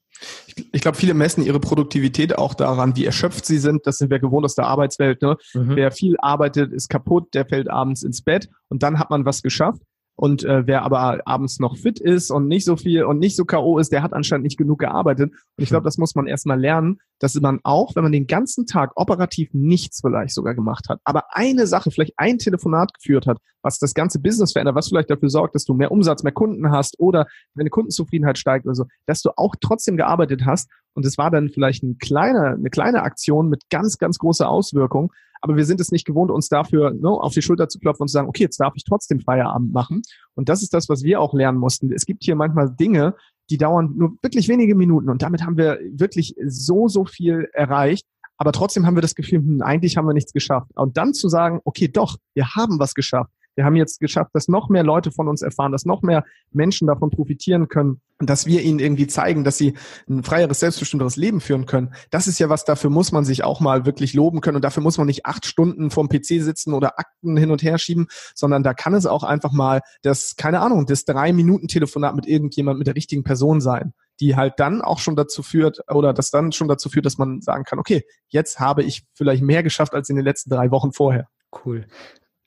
Ich, 0.48 0.66
ich 0.72 0.82
glaube, 0.82 0.98
viele 0.98 1.14
messen 1.14 1.44
ihre 1.44 1.60
Produktivität 1.60 2.38
auch 2.38 2.54
daran, 2.54 2.96
wie 2.96 3.06
erschöpft 3.06 3.46
sie 3.46 3.58
sind. 3.58 3.86
Das 3.88 3.98
sind 3.98 4.10
wir 4.10 4.20
gewohnt 4.20 4.46
aus 4.46 4.56
der 4.56 4.68
Arbeitswelt. 4.68 5.22
Ne? 5.22 5.38
Mhm. 5.54 5.76
Wer 5.76 5.92
viel 5.92 6.16
arbeitet, 6.20 6.72
ist 6.72 6.90
kaputt, 6.90 7.34
der 7.34 7.46
fällt 7.46 7.70
abends 7.70 8.04
ins 8.04 8.22
Bett 8.22 8.50
und 8.70 8.84
dann 8.84 9.00
hat 9.00 9.10
man 9.10 9.26
was 9.26 9.42
geschafft. 9.42 9.82
Und 10.22 10.44
äh, 10.44 10.68
wer 10.68 10.84
aber 10.84 11.20
abends 11.26 11.60
noch 11.60 11.76
fit 11.76 12.00
ist 12.00 12.30
und 12.30 12.48
nicht 12.48 12.64
so 12.64 12.76
viel 12.76 13.06
und 13.06 13.18
nicht 13.18 13.36
so 13.36 13.44
K.O. 13.44 13.80
ist, 13.80 13.92
der 13.92 14.04
hat 14.04 14.14
anscheinend 14.14 14.44
nicht 14.44 14.56
genug 14.56 14.78
gearbeitet. 14.78 15.32
Und 15.32 15.64
ich 15.64 15.70
glaube, 15.70 15.84
das 15.84 15.98
muss 15.98 16.14
man 16.14 16.28
erstmal 16.28 16.60
lernen, 16.60 17.00
dass 17.18 17.34
man 17.42 17.60
auch, 17.64 17.96
wenn 17.96 18.04
man 18.04 18.12
den 18.12 18.28
ganzen 18.28 18.68
Tag 18.68 18.92
operativ 18.98 19.50
nichts 19.54 20.02
vielleicht 20.02 20.36
sogar 20.36 20.54
gemacht 20.54 20.90
hat, 20.90 21.00
aber 21.06 21.24
eine 21.32 21.66
Sache, 21.66 21.90
vielleicht 21.90 22.14
ein 22.18 22.38
Telefonat 22.38 22.94
geführt 22.94 23.26
hat, 23.26 23.40
was 23.64 23.80
das 23.80 23.96
ganze 23.96 24.20
Business 24.20 24.52
verändert, 24.52 24.76
was 24.76 24.90
vielleicht 24.90 25.10
dafür 25.10 25.30
sorgt, 25.30 25.56
dass 25.56 25.66
du 25.66 25.74
mehr 25.74 25.92
Umsatz, 25.92 26.22
mehr 26.22 26.34
Kunden 26.34 26.70
hast 26.70 27.00
oder 27.00 27.26
deine 27.56 27.72
Kundenzufriedenheit 27.72 28.38
steigt 28.38 28.68
oder 28.68 28.76
so, 28.76 28.86
dass 29.08 29.24
du 29.24 29.32
auch 29.36 29.56
trotzdem 29.60 29.98
gearbeitet 29.98 30.46
hast. 30.46 30.70
Und 30.93 31.06
es 31.06 31.17
war 31.17 31.32
dann 31.32 31.49
vielleicht 31.49 31.84
ein 31.84 31.97
kleiner, 31.97 32.56
eine 32.56 32.69
kleine 32.69 33.04
Aktion 33.04 33.49
mit 33.49 33.69
ganz, 33.69 33.97
ganz 33.97 34.17
großer 34.17 34.49
Auswirkung 34.49 35.12
aber 35.41 35.58
wir 35.58 35.65
sind 35.65 35.82
es 35.82 35.91
nicht 35.91 36.06
gewohnt, 36.06 36.32
uns 36.32 36.47
dafür 36.49 36.91
ne, 36.91 37.10
auf 37.10 37.34
die 37.34 37.41
Schulter 37.41 37.67
zu 37.67 37.80
klopfen 37.80 38.04
und 38.04 38.08
zu 38.08 38.13
sagen, 38.13 38.30
okay, 38.30 38.43
jetzt 38.43 38.60
darf 38.60 38.73
ich 38.75 38.84
trotzdem 38.84 39.19
Feierabend 39.19 39.73
machen. 39.73 40.04
Und 40.36 40.49
das 40.49 40.62
ist 40.62 40.73
das, 40.73 40.88
was 40.88 41.04
wir 41.04 41.19
auch 41.19 41.34
lernen 41.34 41.58
mussten. 41.58 41.91
Es 41.91 42.06
gibt 42.06 42.23
hier 42.23 42.36
manchmal 42.36 42.73
Dinge, 42.73 43.15
die 43.49 43.58
dauern 43.58 43.93
nur 43.97 44.12
wirklich 44.21 44.47
wenige 44.47 44.75
Minuten 44.75 45.10
und 45.10 45.23
damit 45.23 45.43
haben 45.43 45.58
wir 45.58 45.80
wirklich 45.91 46.36
so, 46.45 46.88
so 46.88 47.06
viel 47.06 47.49
erreicht. 47.54 48.06
Aber 48.38 48.51
trotzdem 48.51 48.86
haben 48.86 48.95
wir 48.95 49.01
das 49.01 49.15
Gefühl, 49.15 49.39
hm, 49.39 49.62
eigentlich 49.62 49.97
haben 49.97 50.08
wir 50.08 50.13
nichts 50.13 50.32
geschafft. 50.32 50.71
Und 50.75 50.97
dann 50.97 51.13
zu 51.13 51.27
sagen, 51.27 51.60
okay, 51.63 51.88
doch, 51.88 52.17
wir 52.34 52.49
haben 52.56 52.80
was 52.80 52.93
geschafft. 52.93 53.32
Wir 53.56 53.66
haben 53.66 53.76
jetzt 53.76 54.00
geschafft, 54.00 54.32
dass 54.34 54.48
noch 54.48 54.70
mehr 54.70 54.84
Leute 54.84 55.12
von 55.12 55.28
uns 55.28 55.42
erfahren, 55.42 55.72
dass 55.72 55.86
noch 55.86 56.02
mehr 56.02 56.24
Menschen 56.52 56.88
davon 56.88 57.10
profitieren 57.10 57.68
können 57.68 58.02
dass 58.28 58.46
wir 58.46 58.62
ihnen 58.62 58.80
irgendwie 58.80 59.08
zeigen, 59.08 59.44
dass 59.44 59.58
sie 59.58 59.74
ein 60.10 60.24
freieres, 60.24 60.60
selbstbestimmteres 60.60 61.16
Leben 61.16 61.42
führen 61.42 61.66
können. 61.66 61.94
Das 62.10 62.28
ist 62.28 62.40
ja 62.40 62.50
was, 62.50 62.66
dafür 62.66 62.90
muss 62.90 63.12
man 63.12 63.26
sich 63.26 63.44
auch 63.44 63.60
mal 63.60 63.86
wirklich 63.86 64.14
loben 64.14 64.42
können 64.42 64.58
und 64.58 64.64
dafür 64.64 64.84
muss 64.84 64.98
man 64.98 65.08
nicht 65.08 65.26
acht 65.26 65.46
Stunden 65.46 65.92
vorm 65.92 66.10
PC 66.10 66.42
sitzen 66.42 66.74
oder 66.74 67.00
Akten 67.00 67.38
hin 67.38 67.52
und 67.52 67.64
her 67.64 67.78
schieben, 67.78 68.08
sondern 68.36 68.64
da 68.64 68.74
kann 68.74 68.94
es 68.94 69.06
auch 69.06 69.24
einfach 69.24 69.52
mal 69.52 69.82
das, 70.02 70.36
keine 70.36 70.60
Ahnung, 70.60 70.86
das 70.86 71.06
drei 71.06 71.34
Minuten 71.34 71.68
Telefonat 71.68 72.16
mit 72.16 72.28
irgendjemand, 72.28 72.78
mit 72.78 72.88
der 72.88 72.96
richtigen 72.96 73.24
Person 73.24 73.62
sein 73.62 73.94
die 74.20 74.36
halt 74.36 74.60
dann 74.60 74.84
auch 74.84 75.00
schon 75.00 75.16
dazu 75.16 75.42
führt 75.42 75.80
oder 75.90 76.14
das 76.14 76.30
dann 76.30 76.52
schon 76.52 76.68
dazu 76.68 76.90
führt, 76.90 77.08
dass 77.08 77.18
man 77.18 77.42
sagen 77.42 77.64
kann, 77.64 77.80
okay, 77.80 78.04
jetzt 78.28 78.60
habe 78.60 78.84
ich 78.84 79.04
vielleicht 79.16 79.42
mehr 79.42 79.64
geschafft 79.64 79.96
als 79.96 80.10
in 80.10 80.16
den 80.16 80.24
letzten 80.24 80.52
drei 80.52 80.70
Wochen 80.70 80.92
vorher. 80.92 81.28
Cool. 81.66 81.88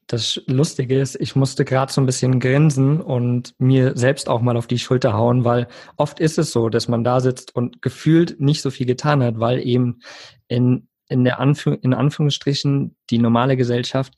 Das 0.07 0.40
Lustige 0.47 1.01
ist, 1.01 1.17
ich 1.21 1.35
musste 1.35 1.64
gerade 1.64 1.93
so 1.93 2.01
ein 2.01 2.07
bisschen 2.07 2.40
grinsen 2.40 3.01
und 3.01 3.55
mir 3.59 3.97
selbst 3.97 4.29
auch 4.29 4.40
mal 4.40 4.57
auf 4.57 4.67
die 4.67 4.79
Schulter 4.79 5.14
hauen, 5.14 5.45
weil 5.45 5.67
oft 5.97 6.21
ist 6.21 6.38
es 6.38 6.53
so, 6.53 6.69
dass 6.69 6.88
man 6.88 7.05
da 7.05 7.21
sitzt 7.21 7.55
und 7.55 7.81
gefühlt 7.81 8.40
nicht 8.40 8.61
so 8.61 8.71
viel 8.71 8.87
getan 8.87 9.23
hat, 9.23 9.40
weil 9.40 9.67
eben 9.67 10.01
in, 10.49 10.88
in 11.09 11.25
der 11.25 11.40
Anführ 11.40 11.79
in 11.83 11.95
Anführungsstrichen 11.95 12.97
die 13.11 13.19
normale 13.19 13.57
Gesellschaft 13.57 14.14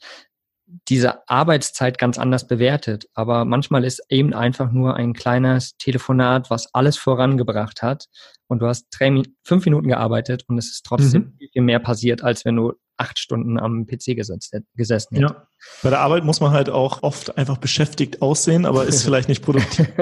diese 0.88 1.28
Arbeitszeit 1.28 1.98
ganz 1.98 2.18
anders 2.18 2.46
bewertet. 2.46 3.08
Aber 3.14 3.44
manchmal 3.44 3.84
ist 3.84 4.02
eben 4.08 4.34
einfach 4.34 4.72
nur 4.72 4.96
ein 4.96 5.12
kleines 5.12 5.76
Telefonat, 5.78 6.50
was 6.50 6.74
alles 6.74 6.96
vorangebracht 6.96 7.82
hat. 7.82 8.06
Und 8.48 8.60
du 8.60 8.66
hast 8.66 8.88
drei, 8.90 9.22
fünf 9.44 9.64
Minuten 9.64 9.88
gearbeitet 9.88 10.44
und 10.48 10.58
es 10.58 10.70
ist 10.70 10.84
trotzdem 10.84 11.36
mhm. 11.38 11.48
viel 11.52 11.62
mehr 11.62 11.78
passiert, 11.78 12.22
als 12.22 12.44
wenn 12.44 12.56
du 12.56 12.74
acht 12.96 13.18
Stunden 13.18 13.58
am 13.58 13.86
PC 13.86 14.16
gesetzt, 14.16 14.54
gesessen 14.74 15.16
hätte. 15.16 15.34
Ja. 15.34 15.48
Bei 15.82 15.90
der 15.90 16.00
Arbeit 16.00 16.24
muss 16.24 16.40
man 16.40 16.52
halt 16.52 16.70
auch 16.70 17.02
oft 17.02 17.36
einfach 17.36 17.58
beschäftigt 17.58 18.22
aussehen, 18.22 18.66
aber 18.66 18.84
ist 18.84 19.02
vielleicht 19.04 19.28
nicht 19.28 19.44
produktiv. 19.44 19.88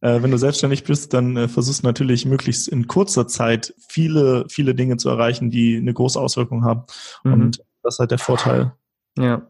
äh, 0.00 0.22
wenn 0.22 0.30
du 0.30 0.38
selbstständig 0.38 0.84
bist, 0.84 1.12
dann 1.14 1.36
äh, 1.36 1.48
versuchst 1.48 1.82
du 1.82 1.86
natürlich 1.86 2.26
möglichst 2.26 2.68
in 2.68 2.86
kurzer 2.86 3.26
Zeit 3.26 3.74
viele, 3.88 4.46
viele 4.48 4.74
Dinge 4.74 4.96
zu 4.96 5.08
erreichen, 5.08 5.50
die 5.50 5.76
eine 5.76 5.92
große 5.92 6.20
Auswirkung 6.20 6.64
haben. 6.64 6.84
Mhm. 7.24 7.32
Und 7.32 7.64
das 7.82 7.94
ist 7.94 7.98
halt 8.00 8.10
der 8.10 8.18
Vorteil. 8.18 8.72
Ja. 9.18 9.46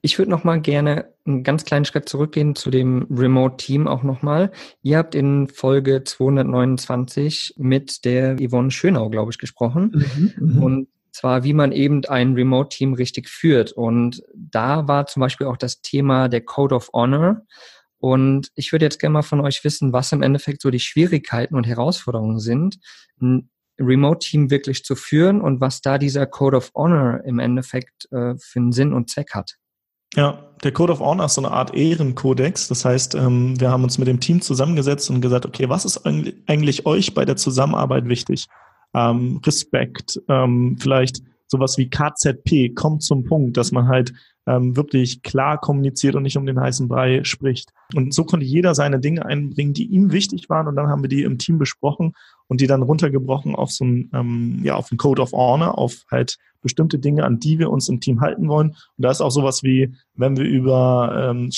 Ich 0.00 0.18
würde 0.18 0.30
noch 0.30 0.42
mal 0.42 0.60
gerne 0.60 1.12
einen 1.24 1.44
ganz 1.44 1.64
kleinen 1.64 1.84
Schritt 1.84 2.08
zurückgehen 2.08 2.56
zu 2.56 2.70
dem 2.70 3.06
Remote-Team 3.10 3.86
auch 3.86 4.02
noch 4.02 4.22
mal. 4.22 4.50
Ihr 4.82 4.98
habt 4.98 5.14
in 5.14 5.46
Folge 5.46 6.02
229 6.02 7.54
mit 7.58 8.04
der 8.04 8.36
Yvonne 8.36 8.72
Schönau, 8.72 9.08
glaube 9.08 9.30
ich, 9.30 9.38
gesprochen. 9.38 9.92
Mhm, 9.94 10.32
mhm, 10.36 10.62
und 10.62 10.88
zwar, 11.12 11.44
wie 11.44 11.52
man 11.52 11.72
eben 11.72 12.04
ein 12.06 12.34
Remote-Team 12.34 12.94
richtig 12.94 13.28
führt. 13.28 13.72
Und 13.72 14.22
da 14.34 14.88
war 14.88 15.06
zum 15.06 15.20
Beispiel 15.20 15.46
auch 15.46 15.56
das 15.56 15.82
Thema 15.82 16.28
der 16.28 16.40
Code 16.40 16.74
of 16.74 16.90
Honor. 16.92 17.42
Und 17.98 18.50
ich 18.56 18.72
würde 18.72 18.86
jetzt 18.86 18.98
gerne 18.98 19.12
mal 19.12 19.22
von 19.22 19.40
euch 19.40 19.62
wissen, 19.62 19.92
was 19.92 20.10
im 20.10 20.22
Endeffekt 20.22 20.62
so 20.62 20.70
die 20.70 20.80
Schwierigkeiten 20.80 21.54
und 21.54 21.66
Herausforderungen 21.66 22.40
sind, 22.40 22.78
ein 23.20 23.50
Remote-Team 23.78 24.50
wirklich 24.50 24.84
zu 24.84 24.96
führen 24.96 25.40
und 25.40 25.60
was 25.60 25.82
da 25.82 25.98
dieser 25.98 26.26
Code 26.26 26.56
of 26.56 26.72
Honor 26.74 27.20
im 27.24 27.38
Endeffekt 27.38 28.10
äh, 28.10 28.34
für 28.38 28.58
einen 28.58 28.72
Sinn 28.72 28.92
und 28.92 29.08
Zweck 29.08 29.34
hat. 29.34 29.56
Ja, 30.14 30.50
der 30.62 30.72
Code 30.72 30.92
of 30.92 31.00
Honor 31.00 31.26
ist 31.26 31.34
so 31.34 31.40
eine 31.40 31.52
Art 31.52 31.74
Ehrenkodex. 31.74 32.68
Das 32.68 32.84
heißt, 32.84 33.14
ähm, 33.14 33.58
wir 33.58 33.70
haben 33.70 33.82
uns 33.82 33.98
mit 33.98 34.08
dem 34.08 34.20
Team 34.20 34.42
zusammengesetzt 34.42 35.08
und 35.08 35.20
gesagt, 35.20 35.46
okay, 35.46 35.68
was 35.68 35.84
ist 35.84 36.04
eigentlich 36.04 36.86
euch 36.86 37.14
bei 37.14 37.24
der 37.24 37.36
Zusammenarbeit 37.36 38.08
wichtig? 38.08 38.46
Ähm, 38.94 39.40
Respekt, 39.44 40.20
ähm, 40.28 40.76
vielleicht 40.78 41.22
sowas 41.46 41.78
wie 41.78 41.88
KZP, 41.88 42.74
kommt 42.74 43.02
zum 43.02 43.24
Punkt, 43.24 43.56
dass 43.56 43.72
man 43.72 43.88
halt 43.88 44.12
ähm, 44.46 44.76
wirklich 44.76 45.22
klar 45.22 45.58
kommuniziert 45.58 46.14
und 46.14 46.24
nicht 46.24 46.36
um 46.36 46.46
den 46.46 46.60
heißen 46.60 46.88
Brei 46.88 47.22
spricht. 47.24 47.72
Und 47.94 48.12
so 48.12 48.24
konnte 48.24 48.44
jeder 48.44 48.74
seine 48.74 48.98
Dinge 48.98 49.24
einbringen, 49.24 49.74
die 49.74 49.86
ihm 49.86 50.10
wichtig 50.12 50.48
waren. 50.50 50.66
Und 50.66 50.76
dann 50.76 50.88
haben 50.88 51.02
wir 51.02 51.08
die 51.08 51.22
im 51.22 51.38
Team 51.38 51.58
besprochen 51.58 52.14
und 52.48 52.60
die 52.60 52.66
dann 52.66 52.82
runtergebrochen 52.82 53.54
auf 53.54 53.70
so 53.70 53.84
ein, 53.84 54.10
ähm, 54.12 54.60
ja, 54.64 54.74
auf 54.74 54.90
ein 54.90 54.96
Code 54.96 55.22
of 55.22 55.32
Honor, 55.32 55.78
auf 55.78 56.04
halt 56.10 56.38
bestimmte 56.60 56.98
Dinge, 56.98 57.24
an 57.24 57.38
die 57.38 57.58
wir 57.58 57.70
uns 57.70 57.88
im 57.88 58.00
Team 58.00 58.20
halten 58.20 58.48
wollen. 58.48 58.70
Und 58.70 58.78
da 58.98 59.10
ist 59.10 59.20
auch 59.20 59.30
sowas 59.30 59.62
wie, 59.62 59.94
wenn 60.14 60.36
wir 60.36 60.44
über 60.44 61.30
ähm, 61.30 61.50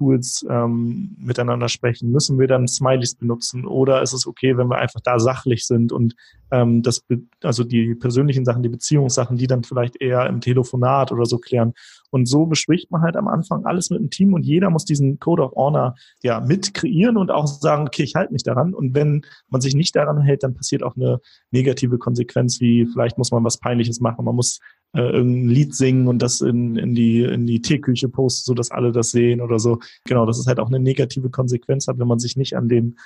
Chat-Tools 0.00 0.46
ähm, 0.48 1.16
miteinander 1.18 1.68
sprechen, 1.68 2.10
müssen 2.10 2.38
wir 2.38 2.46
dann 2.46 2.66
Smileys 2.66 3.14
benutzen 3.14 3.66
oder 3.66 4.02
ist 4.02 4.12
es 4.12 4.26
okay, 4.26 4.56
wenn 4.56 4.68
wir 4.68 4.78
einfach 4.78 5.00
da 5.00 5.18
sachlich 5.18 5.66
sind 5.66 5.92
und 5.92 6.14
ähm, 6.50 6.82
das, 6.82 7.04
also 7.42 7.64
die 7.64 7.94
persönlichen 7.94 8.44
Sachen, 8.44 8.62
die 8.62 8.68
Beziehungssachen, 8.68 9.36
die 9.36 9.46
dann 9.46 9.62
vielleicht 9.62 10.00
eher 10.00 10.26
im 10.26 10.40
Telefonat 10.40 11.12
oder 11.12 11.26
so 11.26 11.38
klären. 11.38 11.74
Und 12.10 12.26
so 12.26 12.46
bespricht 12.46 12.90
man 12.90 13.02
halt 13.02 13.16
am 13.16 13.28
Anfang 13.28 13.64
alles 13.66 13.90
mit 13.90 14.00
dem 14.00 14.10
Team 14.10 14.34
und 14.34 14.44
jeder 14.44 14.70
muss 14.70 14.84
diesen 14.84 15.20
Code 15.20 15.44
of 15.44 15.52
Honor 15.52 15.94
ja 16.22 16.40
mit 16.40 16.74
kreieren 16.74 17.16
und 17.16 17.30
auch 17.30 17.46
sagen, 17.46 17.86
okay, 17.86 18.02
ich 18.02 18.16
halte 18.16 18.32
mich 18.32 18.42
daran. 18.42 18.74
Und 18.74 18.94
wenn 18.94 19.22
man 19.48 19.60
sich 19.60 19.76
nicht 19.76 19.94
daran 19.94 20.20
hält, 20.20 20.42
dann 20.42 20.54
passiert 20.54 20.82
auch 20.82 20.96
eine 20.96 21.20
negative 21.52 21.98
Konsequenz, 21.98 22.60
wie 22.60 22.86
vielleicht 22.86 23.16
muss 23.16 23.30
man 23.30 23.44
was 23.44 23.58
Peinliches 23.58 24.00
machen, 24.00 24.24
man 24.24 24.34
muss 24.34 24.58
äh, 24.92 25.00
irgendein 25.00 25.48
Lied 25.48 25.74
singen 25.74 26.08
und 26.08 26.20
das 26.20 26.40
in, 26.40 26.76
in 26.76 26.94
die 26.94 27.22
in 27.22 27.46
die 27.46 27.62
Teeküche 27.62 28.08
posten, 28.08 28.44
so 28.46 28.54
dass 28.54 28.70
alle 28.70 28.92
das 28.92 29.10
sehen 29.10 29.40
oder 29.40 29.58
so. 29.58 29.78
Genau, 30.04 30.26
das 30.26 30.38
ist 30.38 30.46
halt 30.46 30.58
auch 30.58 30.68
eine 30.68 30.80
negative 30.80 31.30
Konsequenz 31.30 31.86
hat, 31.86 31.98
wenn 31.98 32.08
man 32.08 32.18
sich 32.18 32.36
nicht 32.36 32.56
an 32.56 32.68
den 32.68 32.96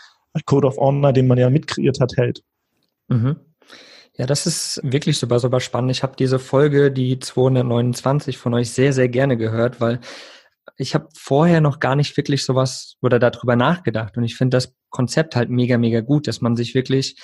Code 0.47 0.67
of 0.67 0.77
Honor, 0.79 1.13
den 1.13 1.27
man 1.27 1.39
ja 1.39 1.51
mitkreiert 1.51 2.01
hat, 2.01 2.17
hält. 2.17 2.43
Mhm. 3.09 3.37
Ja, 4.17 4.27
das 4.27 4.47
ist 4.47 4.81
wirklich 4.85 5.19
super, 5.19 5.41
super 5.41 5.59
spannend. 5.61 5.91
Ich 5.91 6.03
habe 6.05 6.15
diese 6.17 6.39
Folge, 6.39 6.93
die 6.93 7.19
229 7.19 8.39
von 8.39 8.55
euch 8.55 8.71
sehr, 8.71 8.93
sehr 8.93 9.09
gerne 9.09 9.37
gehört, 9.37 9.81
weil 9.81 10.01
ich 10.77 10.95
habe 10.95 11.09
vorher 11.15 11.61
noch 11.61 11.81
gar 11.81 11.97
nicht 11.97 12.17
wirklich 12.17 12.45
sowas 12.45 12.97
oder 13.03 13.19
darüber 13.19 13.57
nachgedacht. 13.57 14.17
Und 14.17 14.25
ich 14.25 14.37
finde 14.37 14.57
das 14.57 14.75
Konzept 14.91 15.35
halt 15.35 15.51
mega, 15.51 15.79
mega 15.79 16.01
gut, 16.01 16.29
dass 16.29 16.41
man 16.41 16.55
sich 16.55 16.75
wirklich, 16.75 17.17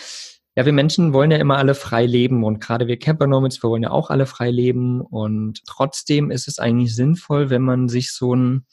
ja, 0.56 0.66
wir 0.66 0.72
Menschen 0.72 1.12
wollen 1.12 1.30
ja 1.30 1.38
immer 1.38 1.58
alle 1.58 1.74
frei 1.74 2.06
leben 2.06 2.44
und 2.44 2.60
gerade 2.60 2.88
wir 2.88 2.98
Camper 2.98 3.26
Nomads, 3.26 3.62
wir 3.62 3.70
wollen 3.70 3.84
ja 3.84 3.90
auch 3.90 4.10
alle 4.10 4.26
frei 4.26 4.50
leben 4.50 5.00
und 5.00 5.62
trotzdem 5.66 6.30
ist 6.30 6.48
es 6.48 6.58
eigentlich 6.58 6.94
sinnvoll, 6.94 7.50
wenn 7.50 7.62
man 7.62 7.88
sich 7.88 8.12
so 8.12 8.34
ein, 8.34 8.66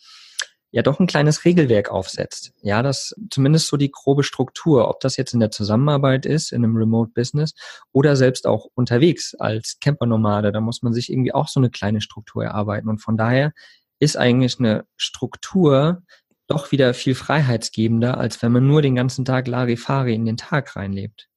ja 0.71 0.81
doch 0.81 0.99
ein 0.99 1.07
kleines 1.07 1.45
Regelwerk 1.45 1.89
aufsetzt. 1.89 2.51
Ja, 2.61 2.81
das 2.81 3.13
zumindest 3.29 3.67
so 3.67 3.77
die 3.77 3.91
grobe 3.91 4.23
Struktur, 4.23 4.89
ob 4.89 4.99
das 5.01 5.17
jetzt 5.17 5.33
in 5.33 5.39
der 5.39 5.51
Zusammenarbeit 5.51 6.25
ist, 6.25 6.51
in 6.51 6.63
einem 6.63 6.75
Remote 6.75 7.11
Business 7.13 7.53
oder 7.91 8.15
selbst 8.15 8.47
auch 8.47 8.67
unterwegs 8.73 9.35
als 9.35 9.77
Campernomade, 9.79 10.51
da 10.51 10.61
muss 10.61 10.81
man 10.81 10.93
sich 10.93 11.11
irgendwie 11.11 11.33
auch 11.33 11.47
so 11.47 11.59
eine 11.59 11.69
kleine 11.69 12.01
Struktur 12.01 12.43
erarbeiten. 12.43 12.89
Und 12.89 12.99
von 12.99 13.17
daher 13.17 13.53
ist 13.99 14.17
eigentlich 14.17 14.59
eine 14.59 14.85
Struktur 14.97 16.03
doch 16.47 16.71
wieder 16.71 16.93
viel 16.93 17.13
freiheitsgebender, 17.13 18.17
als 18.17 18.41
wenn 18.41 18.51
man 18.51 18.65
nur 18.65 18.81
den 18.81 18.95
ganzen 18.95 19.25
Tag 19.25 19.47
Larifari 19.47 20.15
in 20.15 20.25
den 20.25 20.37
Tag 20.37 20.75
reinlebt. 20.75 21.27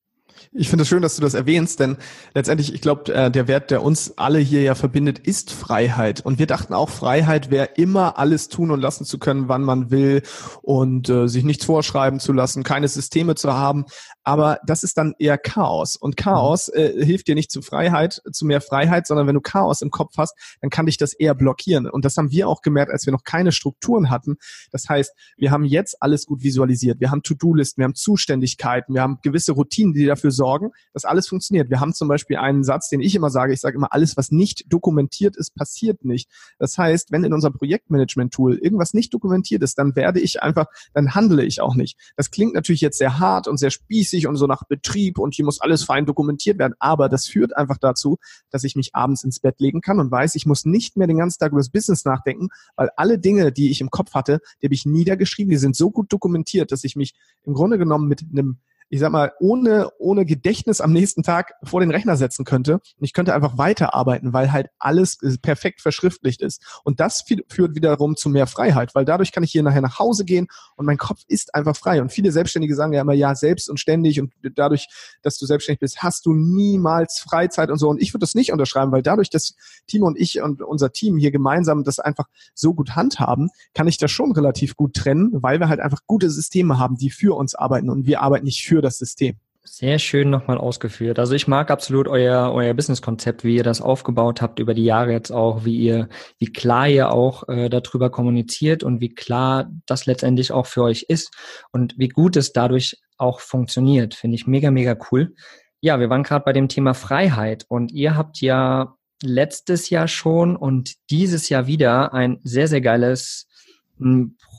Ich 0.52 0.68
finde 0.68 0.82
es 0.82 0.88
schön, 0.88 1.02
dass 1.02 1.16
du 1.16 1.22
das 1.22 1.34
erwähnst, 1.34 1.80
denn 1.80 1.96
letztendlich, 2.34 2.74
ich 2.74 2.80
glaube, 2.80 3.12
äh, 3.12 3.30
der 3.30 3.48
Wert, 3.48 3.70
der 3.70 3.82
uns 3.82 4.18
alle 4.18 4.38
hier 4.38 4.62
ja 4.62 4.74
verbindet, 4.74 5.18
ist 5.18 5.52
Freiheit. 5.52 6.24
Und 6.24 6.38
wir 6.38 6.46
dachten 6.46 6.74
auch, 6.74 6.88
Freiheit 6.88 7.50
wäre 7.50 7.70
immer 7.76 8.18
alles 8.18 8.48
tun 8.48 8.70
und 8.70 8.80
lassen 8.80 9.04
zu 9.04 9.18
können, 9.18 9.48
wann 9.48 9.62
man 9.62 9.90
will 9.90 10.22
und 10.62 11.08
äh, 11.08 11.28
sich 11.28 11.44
nichts 11.44 11.64
vorschreiben 11.64 12.20
zu 12.20 12.32
lassen, 12.32 12.62
keine 12.62 12.88
Systeme 12.88 13.34
zu 13.34 13.52
haben. 13.52 13.84
Aber 14.24 14.58
das 14.66 14.82
ist 14.82 14.98
dann 14.98 15.14
eher 15.18 15.38
Chaos. 15.38 15.96
Und 15.96 16.16
Chaos 16.16 16.68
äh, 16.68 17.04
hilft 17.04 17.28
dir 17.28 17.34
nicht 17.34 17.50
zu 17.50 17.62
Freiheit, 17.62 18.20
zu 18.32 18.44
mehr 18.44 18.60
Freiheit, 18.60 19.06
sondern 19.06 19.26
wenn 19.26 19.34
du 19.34 19.40
Chaos 19.40 19.82
im 19.82 19.90
Kopf 19.90 20.14
hast, 20.18 20.34
dann 20.60 20.70
kann 20.70 20.86
dich 20.86 20.98
das 20.98 21.12
eher 21.12 21.34
blockieren. 21.34 21.88
Und 21.88 22.04
das 22.04 22.16
haben 22.16 22.30
wir 22.30 22.48
auch 22.48 22.62
gemerkt, 22.62 22.92
als 22.92 23.06
wir 23.06 23.12
noch 23.12 23.24
keine 23.24 23.52
Strukturen 23.52 24.10
hatten. 24.10 24.36
Das 24.70 24.88
heißt, 24.88 25.12
wir 25.36 25.50
haben 25.50 25.64
jetzt 25.64 26.02
alles 26.02 26.26
gut 26.26 26.42
visualisiert. 26.42 27.00
Wir 27.00 27.10
haben 27.10 27.22
To-Do-Listen, 27.22 27.78
wir 27.78 27.84
haben 27.84 27.94
Zuständigkeiten, 27.94 28.94
wir 28.94 29.02
haben 29.02 29.18
gewisse 29.22 29.52
Routinen, 29.52 29.92
die 29.94 30.06
dafür 30.06 30.29
sorgen, 30.30 30.70
dass 30.92 31.04
alles 31.04 31.28
funktioniert. 31.28 31.70
Wir 31.70 31.80
haben 31.80 31.94
zum 31.94 32.08
Beispiel 32.08 32.36
einen 32.36 32.64
Satz, 32.64 32.88
den 32.88 33.00
ich 33.00 33.14
immer 33.14 33.30
sage, 33.30 33.52
ich 33.52 33.60
sage 33.60 33.76
immer, 33.76 33.92
alles, 33.92 34.16
was 34.16 34.30
nicht 34.30 34.72
dokumentiert 34.72 35.36
ist, 35.36 35.54
passiert 35.54 36.04
nicht. 36.04 36.28
Das 36.58 36.76
heißt, 36.78 37.12
wenn 37.12 37.24
in 37.24 37.32
unserem 37.32 37.54
Projektmanagement-Tool 37.54 38.58
irgendwas 38.58 38.94
nicht 38.94 39.12
dokumentiert 39.12 39.62
ist, 39.62 39.78
dann 39.78 39.96
werde 39.96 40.20
ich 40.20 40.42
einfach, 40.42 40.66
dann 40.94 41.14
handle 41.14 41.44
ich 41.44 41.60
auch 41.60 41.74
nicht. 41.74 41.98
Das 42.16 42.30
klingt 42.30 42.54
natürlich 42.54 42.80
jetzt 42.80 42.98
sehr 42.98 43.18
hart 43.18 43.48
und 43.48 43.56
sehr 43.58 43.70
spießig 43.70 44.26
und 44.26 44.36
so 44.36 44.46
nach 44.46 44.64
Betrieb 44.64 45.18
und 45.18 45.34
hier 45.34 45.44
muss 45.44 45.60
alles 45.60 45.84
fein 45.84 46.06
dokumentiert 46.06 46.58
werden, 46.58 46.74
aber 46.78 47.08
das 47.08 47.26
führt 47.26 47.56
einfach 47.56 47.78
dazu, 47.78 48.18
dass 48.50 48.64
ich 48.64 48.76
mich 48.76 48.94
abends 48.94 49.24
ins 49.24 49.40
Bett 49.40 49.60
legen 49.60 49.80
kann 49.80 50.00
und 50.00 50.10
weiß, 50.10 50.34
ich 50.34 50.46
muss 50.46 50.64
nicht 50.64 50.96
mehr 50.96 51.06
den 51.06 51.18
ganzen 51.18 51.38
Tag 51.38 51.52
über 51.52 51.60
das 51.60 51.70
Business 51.70 52.04
nachdenken, 52.04 52.48
weil 52.76 52.90
alle 52.96 53.18
Dinge, 53.18 53.52
die 53.52 53.70
ich 53.70 53.80
im 53.80 53.90
Kopf 53.90 54.14
hatte, 54.14 54.40
die 54.60 54.66
habe 54.66 54.74
ich 54.74 54.86
niedergeschrieben, 54.86 55.50
die 55.50 55.56
sind 55.56 55.76
so 55.76 55.90
gut 55.90 56.12
dokumentiert, 56.12 56.72
dass 56.72 56.84
ich 56.84 56.96
mich 56.96 57.14
im 57.44 57.54
Grunde 57.54 57.78
genommen 57.78 58.08
mit 58.08 58.24
einem 58.30 58.58
ich 58.90 58.98
sag 58.98 59.12
mal, 59.12 59.32
ohne, 59.38 59.88
ohne 59.98 60.26
Gedächtnis 60.26 60.80
am 60.80 60.92
nächsten 60.92 61.22
Tag 61.22 61.54
vor 61.62 61.78
den 61.78 61.92
Rechner 61.92 62.16
setzen 62.16 62.44
könnte. 62.44 62.74
Und 62.74 62.82
ich 62.98 63.12
könnte 63.12 63.34
einfach 63.34 63.56
weiterarbeiten, 63.56 64.32
weil 64.32 64.50
halt 64.50 64.66
alles 64.80 65.18
perfekt 65.42 65.80
verschriftlicht 65.80 66.42
ist. 66.42 66.80
Und 66.82 66.98
das 66.98 67.24
führt 67.48 67.76
wiederum 67.76 68.16
zu 68.16 68.28
mehr 68.28 68.48
Freiheit, 68.48 68.96
weil 68.96 69.04
dadurch 69.04 69.30
kann 69.30 69.44
ich 69.44 69.52
hier 69.52 69.62
nachher 69.62 69.80
nach 69.80 70.00
Hause 70.00 70.24
gehen 70.24 70.48
und 70.74 70.86
mein 70.86 70.98
Kopf 70.98 71.20
ist 71.28 71.54
einfach 71.54 71.76
frei. 71.76 72.02
Und 72.02 72.10
viele 72.10 72.32
Selbstständige 72.32 72.74
sagen 72.74 72.92
ja 72.92 73.02
immer, 73.02 73.12
ja, 73.12 73.36
selbst 73.36 73.70
und 73.70 73.78
ständig 73.78 74.20
und 74.20 74.32
dadurch, 74.56 74.88
dass 75.22 75.38
du 75.38 75.46
selbstständig 75.46 75.78
bist, 75.78 76.02
hast 76.02 76.26
du 76.26 76.32
niemals 76.32 77.20
Freizeit 77.20 77.70
und 77.70 77.78
so. 77.78 77.88
Und 77.88 78.02
ich 78.02 78.12
würde 78.12 78.24
das 78.24 78.34
nicht 78.34 78.52
unterschreiben, 78.52 78.90
weil 78.90 79.02
dadurch, 79.02 79.30
dass 79.30 79.54
Timo 79.86 80.08
und 80.08 80.18
ich 80.18 80.42
und 80.42 80.62
unser 80.62 80.90
Team 80.90 81.16
hier 81.16 81.30
gemeinsam 81.30 81.84
das 81.84 82.00
einfach 82.00 82.26
so 82.54 82.74
gut 82.74 82.96
handhaben, 82.96 83.50
kann 83.72 83.86
ich 83.86 83.98
das 83.98 84.10
schon 84.10 84.32
relativ 84.32 84.74
gut 84.74 84.94
trennen, 84.94 85.30
weil 85.32 85.60
wir 85.60 85.68
halt 85.68 85.78
einfach 85.78 86.00
gute 86.06 86.28
Systeme 86.28 86.76
haben, 86.80 86.96
die 86.96 87.10
für 87.10 87.36
uns 87.36 87.54
arbeiten 87.54 87.88
und 87.88 88.06
wir 88.06 88.20
arbeiten 88.20 88.46
nicht 88.46 88.64
für 88.64 88.79
für 88.80 88.82
das 88.82 88.98
System. 88.98 89.36
Sehr 89.62 89.98
schön 89.98 90.30
nochmal 90.30 90.56
ausgeführt. 90.56 91.18
Also 91.18 91.34
ich 91.34 91.46
mag 91.46 91.70
absolut 91.70 92.08
euer, 92.08 92.50
euer 92.50 92.72
Businesskonzept, 92.72 93.44
wie 93.44 93.56
ihr 93.56 93.62
das 93.62 93.82
aufgebaut 93.82 94.40
habt 94.40 94.58
über 94.58 94.72
die 94.72 94.84
Jahre 94.84 95.12
jetzt 95.12 95.30
auch, 95.30 95.66
wie 95.66 95.76
ihr, 95.76 96.08
wie 96.38 96.50
klar 96.50 96.88
ihr 96.88 97.12
auch 97.12 97.46
äh, 97.48 97.68
darüber 97.68 98.10
kommuniziert 98.10 98.82
und 98.82 99.02
wie 99.02 99.10
klar 99.10 99.70
das 99.84 100.06
letztendlich 100.06 100.50
auch 100.50 100.64
für 100.66 100.82
euch 100.82 101.04
ist 101.08 101.30
und 101.72 101.94
wie 101.98 102.08
gut 102.08 102.36
es 102.36 102.54
dadurch 102.54 102.96
auch 103.18 103.40
funktioniert. 103.40 104.14
Finde 104.14 104.36
ich 104.36 104.46
mega, 104.46 104.70
mega 104.70 104.96
cool. 105.12 105.34
Ja, 105.82 106.00
wir 106.00 106.08
waren 106.08 106.22
gerade 106.22 106.44
bei 106.44 106.54
dem 106.54 106.68
Thema 106.68 106.94
Freiheit 106.94 107.66
und 107.68 107.92
ihr 107.92 108.16
habt 108.16 108.40
ja 108.40 108.94
letztes 109.22 109.90
Jahr 109.90 110.08
schon 110.08 110.56
und 110.56 110.94
dieses 111.10 111.50
Jahr 111.50 111.66
wieder 111.66 112.14
ein 112.14 112.40
sehr, 112.44 112.66
sehr 112.66 112.80
geiles 112.80 113.46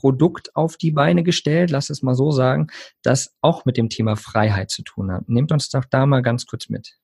Produkt 0.02 0.56
auf 0.56 0.76
die 0.76 0.90
Beine 0.90 1.22
gestellt, 1.22 1.70
lass 1.70 1.88
es 1.88 2.02
mal 2.02 2.16
so 2.16 2.32
sagen, 2.32 2.66
das 3.02 3.36
auch 3.40 3.64
mit 3.64 3.76
dem 3.76 3.88
Thema 3.88 4.16
Freiheit 4.16 4.68
zu 4.68 4.82
tun 4.82 5.12
hat. 5.12 5.28
Nehmt 5.28 5.52
uns 5.52 5.68
doch 5.68 5.84
da 5.88 6.06
mal 6.06 6.22
ganz 6.22 6.44
kurz 6.44 6.68
mit. 6.68 6.98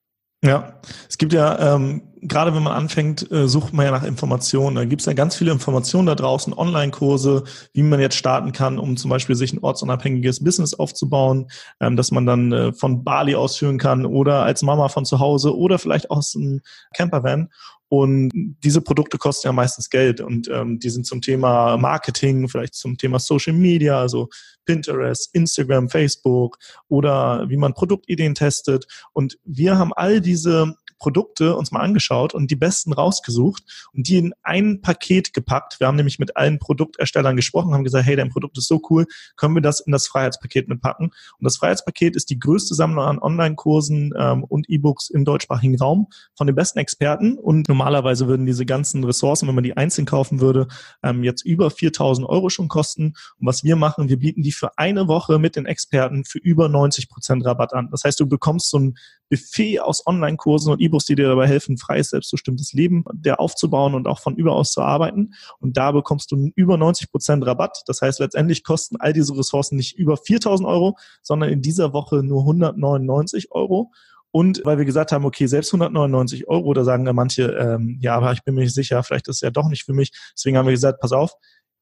Ja, 0.45 0.81
es 1.09 1.17
gibt 1.17 1.33
ja, 1.33 1.75
ähm, 1.75 2.13
gerade 2.23 2.55
wenn 2.55 2.63
man 2.63 2.73
anfängt, 2.73 3.31
äh, 3.31 3.49
sucht 3.49 3.73
man 3.73 3.87
ja 3.87 3.93
nach 3.93 4.05
Informationen. 4.05 4.77
Da 4.77 4.85
gibt 4.85 5.03
es 5.03 5.07
ja 5.07 5.13
ganz 5.13 5.37
viele 5.37 5.53
Informationen 5.53 6.07
da 6.07 6.17
draußen, 6.17 6.53
Online-Kurse, 6.53 7.45
wie 7.73 7.83
man 7.83 8.01
jetzt 8.01 8.17
starten 8.17 8.51
kann, 8.51 8.79
um 8.79 8.97
zum 8.97 9.11
Beispiel 9.11 9.35
sich 9.37 9.53
ein 9.53 9.63
ortsunabhängiges 9.63 10.43
Business 10.43 10.75
aufzubauen, 10.75 11.49
ähm, 11.81 11.97
dass 11.97 12.11
man 12.11 12.27
dann 12.27 12.53
äh, 12.53 12.73
von 12.73 13.05
Bali 13.05 13.37
ausführen 13.37 13.79
kann 13.79 14.07
oder 14.07 14.43
als 14.43 14.63
Mama 14.63 14.89
von 14.89 15.05
zu 15.05 15.21
Hause 15.21 15.57
oder 15.57 15.79
vielleicht 15.79 16.11
aus 16.11 16.35
einem 16.37 16.61
Campervan. 16.97 17.51
Und 17.89 18.31
diese 18.35 18.83
Produkte 18.83 19.17
kosten 19.17 19.49
ja 19.49 19.53
meistens 19.53 19.89
Geld 19.89 20.21
und 20.21 20.49
ähm, 20.49 20.79
die 20.79 20.91
sind 20.91 21.07
zum 21.07 21.23
Thema 21.23 21.77
Marketing, 21.79 22.49
vielleicht 22.49 22.75
zum 22.75 22.99
Thema 22.99 23.19
Social 23.19 23.55
Media, 23.55 23.99
also 23.99 24.29
Pinterest, 24.67 25.35
Instagram, 25.35 25.89
Facebook 25.89 26.59
oder 26.89 27.49
wie 27.49 27.57
man 27.57 27.73
Produktideen 27.73 28.35
testet. 28.35 28.87
Und 29.15 29.39
wir 29.45 29.79
haben 29.79 29.95
all 29.95 30.21
diese 30.21 30.77
Produkte 30.99 31.57
uns 31.57 31.71
mal 31.71 31.81
angeschaut 31.81 32.35
und 32.35 32.51
die 32.51 32.57
besten 32.57 32.93
rausgesucht 32.93 33.91
und 33.93 34.09
die 34.09 34.19
in 34.19 34.35
ein 34.43 34.81
Paket 34.81 35.33
gepackt. 35.33 35.81
Wir 35.81 35.87
haben 35.87 35.97
nämlich 35.97 36.19
mit 36.19 36.37
allen 36.37 36.59
Produkterstellern 36.59 37.37
gesprochen, 37.37 37.73
haben 37.73 37.85
gesagt, 37.85 38.07
hey, 38.07 38.17
dein 38.17 38.31
Produkt 38.31 38.59
ist 38.59 38.69
so 38.69 38.81
cool, 38.91 39.07
können 39.37 39.55
wir 39.55 39.63
das 39.63 39.81
in 39.81 39.93
das 39.93 40.07
Freiheitspaket 40.07 40.69
mitpacken? 40.69 41.07
Und 41.07 41.45
das 41.45 41.57
Freiheitspaket 41.57 42.17
ist 42.17 42.31
die 42.31 42.39
größte 42.39 42.75
Sammlung 42.75 43.05
an 43.05 43.19
Online-Kursen 43.19 44.13
ähm, 44.17 44.45
und 44.45 44.69
E-Books 44.69 45.11
im 45.11 45.25
deutschsprachigen 45.25 45.79
Raum 45.79 46.09
von 46.35 46.47
den 46.47 46.57
besten 46.57 46.79
Experten. 46.79 47.39
Und 47.39 47.69
normalerweise 47.69 48.27
würden 48.27 48.47
diese 48.47 48.67
ganzen 48.67 49.05
Ressourcen, 49.05 49.49
wenn 49.49 49.55
man 49.55 49.65
die 49.65 49.77
einzeln 49.77 50.07
kaufen 50.07 50.41
würde, 50.41 50.69
ähm, 51.03 51.23
jetzt 51.25 51.45
über 51.45 51.71
4000 51.71 52.29
Euro 52.29 52.49
schon 52.49 52.69
kosten. 52.69 53.15
Und 53.39 53.47
was 53.47 53.65
wir 53.65 53.77
machen, 53.77 54.09
wir 54.09 54.19
bieten 54.19 54.43
die 54.43 54.53
für 54.53 54.77
eine 54.79 55.09
Woche 55.09 55.39
mit 55.39 55.57
den 55.57 55.67
Experten 55.67 56.25
für 56.25 56.39
über 56.39 56.69
90 56.69 57.09
Prozent 57.09 57.45
Rabatt 57.45 57.73
an. 57.75 57.89
Das 57.91 58.05
heißt, 58.05 58.19
du 58.21 58.27
bekommst 58.27 58.71
so 58.71 58.79
ein 58.79 58.99
Buffet 59.31 59.81
aus 59.81 60.07
Online-Kursen 60.07 60.73
und 60.73 60.81
E-Books, 60.89 61.05
die 61.05 61.15
dir 61.15 61.29
dabei 61.29 61.47
helfen, 61.47 61.79
freies, 61.79 62.11
selbstbestimmtes 62.11 62.73
Leben 62.73 63.05
der 63.13 63.41
aufzubauen 63.41 63.95
und 63.95 64.09
auch 64.09 64.21
von 64.21 64.37
überaus 64.37 64.73
zu 64.73 64.83
arbeiten. 64.83 65.35
Und 65.61 65.77
da 65.77 65.93
bekommst 65.93 66.31
du 66.33 66.51
über 66.55 66.77
90 66.77 67.11
Prozent 67.11 67.47
Rabatt. 67.47 67.83
Das 67.87 68.03
heißt, 68.03 68.21
letztendlich 68.21 68.65
kosten 68.65 68.97
all 68.99 69.13
diese 69.13 69.37
Ressourcen 69.37 69.77
nicht 69.77 69.97
über 69.97 70.17
4000 70.17 70.69
Euro, 70.69 70.97
sondern 71.23 71.51
in 71.51 71.63
dieser 71.63 71.93
Woche 71.93 72.23
nur 72.23 72.41
199 72.41 73.53
Euro. 73.53 73.93
Und 74.31 74.61
weil 74.65 74.79
wir 74.79 74.85
gesagt 74.85 75.13
haben, 75.13 75.25
okay, 75.25 75.47
selbst 75.47 75.73
199 75.73 76.49
Euro, 76.49 76.75
da 76.75 76.85
sagen 76.85 77.07
ja 77.07 77.13
manche, 77.13 77.45
ähm, 77.45 77.99
ja, 78.01 78.15
aber 78.17 78.33
ich 78.33 78.43
bin 78.45 78.55
mir 78.55 78.63
nicht 78.63 78.75
sicher, 78.75 79.03
vielleicht 79.03 79.29
ist 79.29 79.37
es 79.37 79.41
ja 79.41 79.51
doch 79.51 79.69
nicht 79.69 79.85
für 79.85 79.95
mich. 79.95 80.13
Deswegen 80.35 80.59
haben 80.59 80.67
wir 80.67 80.73
gesagt, 80.73 81.01
pass 81.01 81.13
auf, 81.13 81.33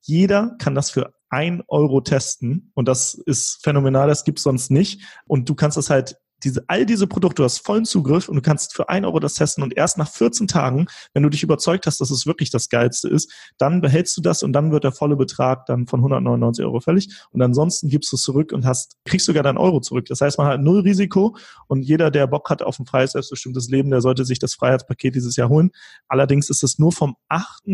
jeder 0.02 0.54
kann 0.58 0.74
das 0.74 0.90
für 0.90 1.12
ein 1.28 1.62
Euro 1.66 2.00
testen 2.00 2.70
und 2.74 2.86
das 2.86 3.14
ist 3.14 3.58
phänomenal, 3.62 4.06
das 4.06 4.24
gibt's 4.24 4.44
sonst 4.44 4.70
nicht. 4.70 5.02
Und 5.26 5.48
du 5.48 5.54
kannst 5.54 5.76
das 5.76 5.90
halt 5.90 6.16
diese, 6.46 6.64
all 6.68 6.86
diese 6.86 7.06
Produkte, 7.06 7.42
du 7.42 7.44
hast 7.44 7.58
vollen 7.58 7.84
Zugriff 7.84 8.28
und 8.28 8.36
du 8.36 8.42
kannst 8.42 8.74
für 8.74 8.88
ein 8.88 9.04
Euro 9.04 9.18
das 9.18 9.34
testen 9.34 9.64
und 9.64 9.76
erst 9.76 9.98
nach 9.98 10.08
14 10.08 10.46
Tagen, 10.46 10.86
wenn 11.12 11.24
du 11.24 11.28
dich 11.28 11.42
überzeugt 11.42 11.86
hast, 11.86 12.00
dass 12.00 12.10
es 12.10 12.24
wirklich 12.24 12.50
das 12.50 12.68
Geilste 12.68 13.08
ist, 13.08 13.32
dann 13.58 13.80
behältst 13.80 14.16
du 14.16 14.22
das 14.22 14.42
und 14.42 14.52
dann 14.52 14.70
wird 14.70 14.84
der 14.84 14.92
volle 14.92 15.16
Betrag 15.16 15.66
dann 15.66 15.86
von 15.86 16.00
199 16.00 16.64
Euro 16.64 16.80
fällig 16.80 17.08
und 17.32 17.42
ansonsten 17.42 17.88
gibst 17.88 18.12
du 18.12 18.16
es 18.16 18.22
zurück 18.22 18.52
und 18.52 18.64
hast, 18.64 18.96
kriegst 19.04 19.26
sogar 19.26 19.42
deinen 19.42 19.58
Euro 19.58 19.80
zurück. 19.80 20.06
Das 20.06 20.20
heißt, 20.20 20.38
man 20.38 20.46
hat 20.46 20.60
null 20.60 20.80
Risiko 20.80 21.36
und 21.66 21.82
jeder, 21.82 22.10
der 22.12 22.28
Bock 22.28 22.48
hat 22.48 22.62
auf 22.62 22.78
ein 22.78 22.86
freies, 22.86 23.12
selbstbestimmtes 23.12 23.68
Leben, 23.68 23.90
der 23.90 24.00
sollte 24.00 24.24
sich 24.24 24.38
das 24.38 24.54
Freiheitspaket 24.54 25.16
dieses 25.16 25.34
Jahr 25.34 25.48
holen. 25.48 25.70
Allerdings 26.06 26.48
ist 26.48 26.62
es 26.62 26.78
nur 26.78 26.92
vom 26.92 27.16
8 27.28 27.64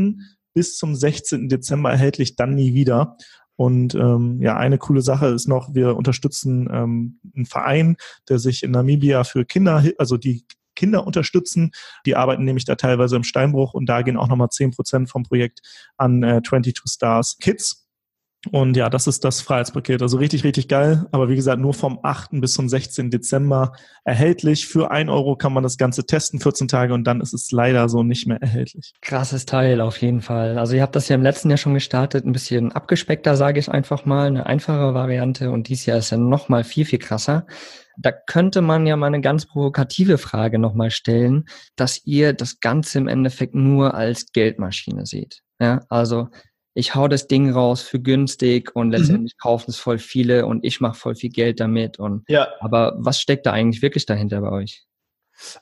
bis 0.54 0.76
zum 0.76 0.94
16. 0.94 1.48
Dezember 1.48 1.90
erhältlich, 1.90 2.36
dann 2.36 2.54
nie 2.54 2.74
wieder. 2.74 3.16
Und 3.62 3.94
ähm, 3.94 4.40
ja, 4.40 4.56
eine 4.56 4.76
coole 4.76 5.02
Sache 5.02 5.26
ist 5.26 5.46
noch, 5.46 5.72
wir 5.72 5.94
unterstützen 5.94 6.68
ähm, 6.72 7.20
einen 7.36 7.46
Verein, 7.46 7.96
der 8.28 8.40
sich 8.40 8.64
in 8.64 8.72
Namibia 8.72 9.22
für 9.22 9.44
Kinder, 9.44 9.84
also 9.98 10.16
die 10.16 10.44
Kinder 10.74 11.06
unterstützen. 11.06 11.70
Die 12.04 12.16
arbeiten 12.16 12.42
nämlich 12.42 12.64
da 12.64 12.74
teilweise 12.74 13.14
im 13.14 13.22
Steinbruch 13.22 13.72
und 13.72 13.86
da 13.86 14.02
gehen 14.02 14.16
auch 14.16 14.26
nochmal 14.26 14.48
zehn 14.48 14.72
Prozent 14.72 15.10
vom 15.10 15.22
Projekt 15.22 15.60
an 15.96 16.24
äh, 16.24 16.42
22 16.44 16.82
Stars 16.86 17.38
Kids. 17.38 17.81
Und 18.50 18.76
ja, 18.76 18.90
das 18.90 19.06
ist 19.06 19.24
das 19.24 19.40
Freiheitspaket. 19.40 20.02
Also 20.02 20.16
richtig, 20.16 20.42
richtig 20.42 20.66
geil. 20.66 21.06
Aber 21.12 21.28
wie 21.28 21.36
gesagt, 21.36 21.60
nur 21.60 21.74
vom 21.74 22.00
8. 22.02 22.40
bis 22.40 22.54
zum 22.54 22.68
16. 22.68 23.10
Dezember 23.10 23.72
erhältlich. 24.04 24.66
Für 24.66 24.90
ein 24.90 25.08
Euro 25.08 25.36
kann 25.36 25.52
man 25.52 25.62
das 25.62 25.76
Ganze 25.76 26.06
testen, 26.06 26.40
14 26.40 26.66
Tage, 26.66 26.92
und 26.92 27.04
dann 27.04 27.20
ist 27.20 27.34
es 27.34 27.52
leider 27.52 27.88
so 27.88 28.02
nicht 28.02 28.26
mehr 28.26 28.42
erhältlich. 28.42 28.94
Krasses 29.00 29.46
Teil 29.46 29.80
auf 29.80 29.98
jeden 29.98 30.22
Fall. 30.22 30.58
Also 30.58 30.74
ihr 30.74 30.82
habt 30.82 30.96
das 30.96 31.08
ja 31.08 31.14
im 31.14 31.22
letzten 31.22 31.50
Jahr 31.50 31.56
schon 31.56 31.74
gestartet, 31.74 32.26
ein 32.26 32.32
bisschen 32.32 32.72
abgespeckter, 32.72 33.36
sage 33.36 33.60
ich 33.60 33.68
einfach 33.68 34.04
mal, 34.06 34.26
eine 34.26 34.44
einfache 34.44 34.92
Variante. 34.92 35.52
Und 35.52 35.68
dieses 35.68 35.86
Jahr 35.86 35.98
ist 35.98 36.10
ja 36.10 36.18
noch 36.18 36.48
mal 36.48 36.64
viel, 36.64 36.84
viel 36.84 36.98
krasser. 36.98 37.46
Da 37.96 38.10
könnte 38.10 38.60
man 38.60 38.86
ja 38.86 38.96
mal 38.96 39.06
eine 39.06 39.20
ganz 39.20 39.46
provokative 39.46 40.18
Frage 40.18 40.58
nochmal 40.58 40.90
stellen, 40.90 41.44
dass 41.76 42.04
ihr 42.04 42.32
das 42.32 42.58
Ganze 42.58 42.98
im 42.98 43.06
Endeffekt 43.06 43.54
nur 43.54 43.94
als 43.94 44.32
Geldmaschine 44.32 45.06
seht. 45.06 45.42
Ja, 45.60 45.82
also 45.88 46.28
ich 46.74 46.94
hau 46.94 47.08
das 47.08 47.26
Ding 47.26 47.50
raus 47.50 47.82
für 47.82 48.00
günstig 48.00 48.74
und 48.74 48.88
mhm. 48.88 48.92
letztendlich 48.92 49.34
mhm. 49.34 49.42
kaufen 49.42 49.70
es 49.70 49.76
voll 49.76 49.98
viele 49.98 50.46
und 50.46 50.64
ich 50.64 50.80
mache 50.80 50.98
voll 50.98 51.14
viel 51.14 51.30
Geld 51.30 51.60
damit 51.60 51.98
und 51.98 52.24
ja. 52.28 52.48
aber 52.60 52.94
was 52.98 53.20
steckt 53.20 53.46
da 53.46 53.52
eigentlich 53.52 53.82
wirklich 53.82 54.06
dahinter 54.06 54.40
bei 54.40 54.50
euch? 54.50 54.84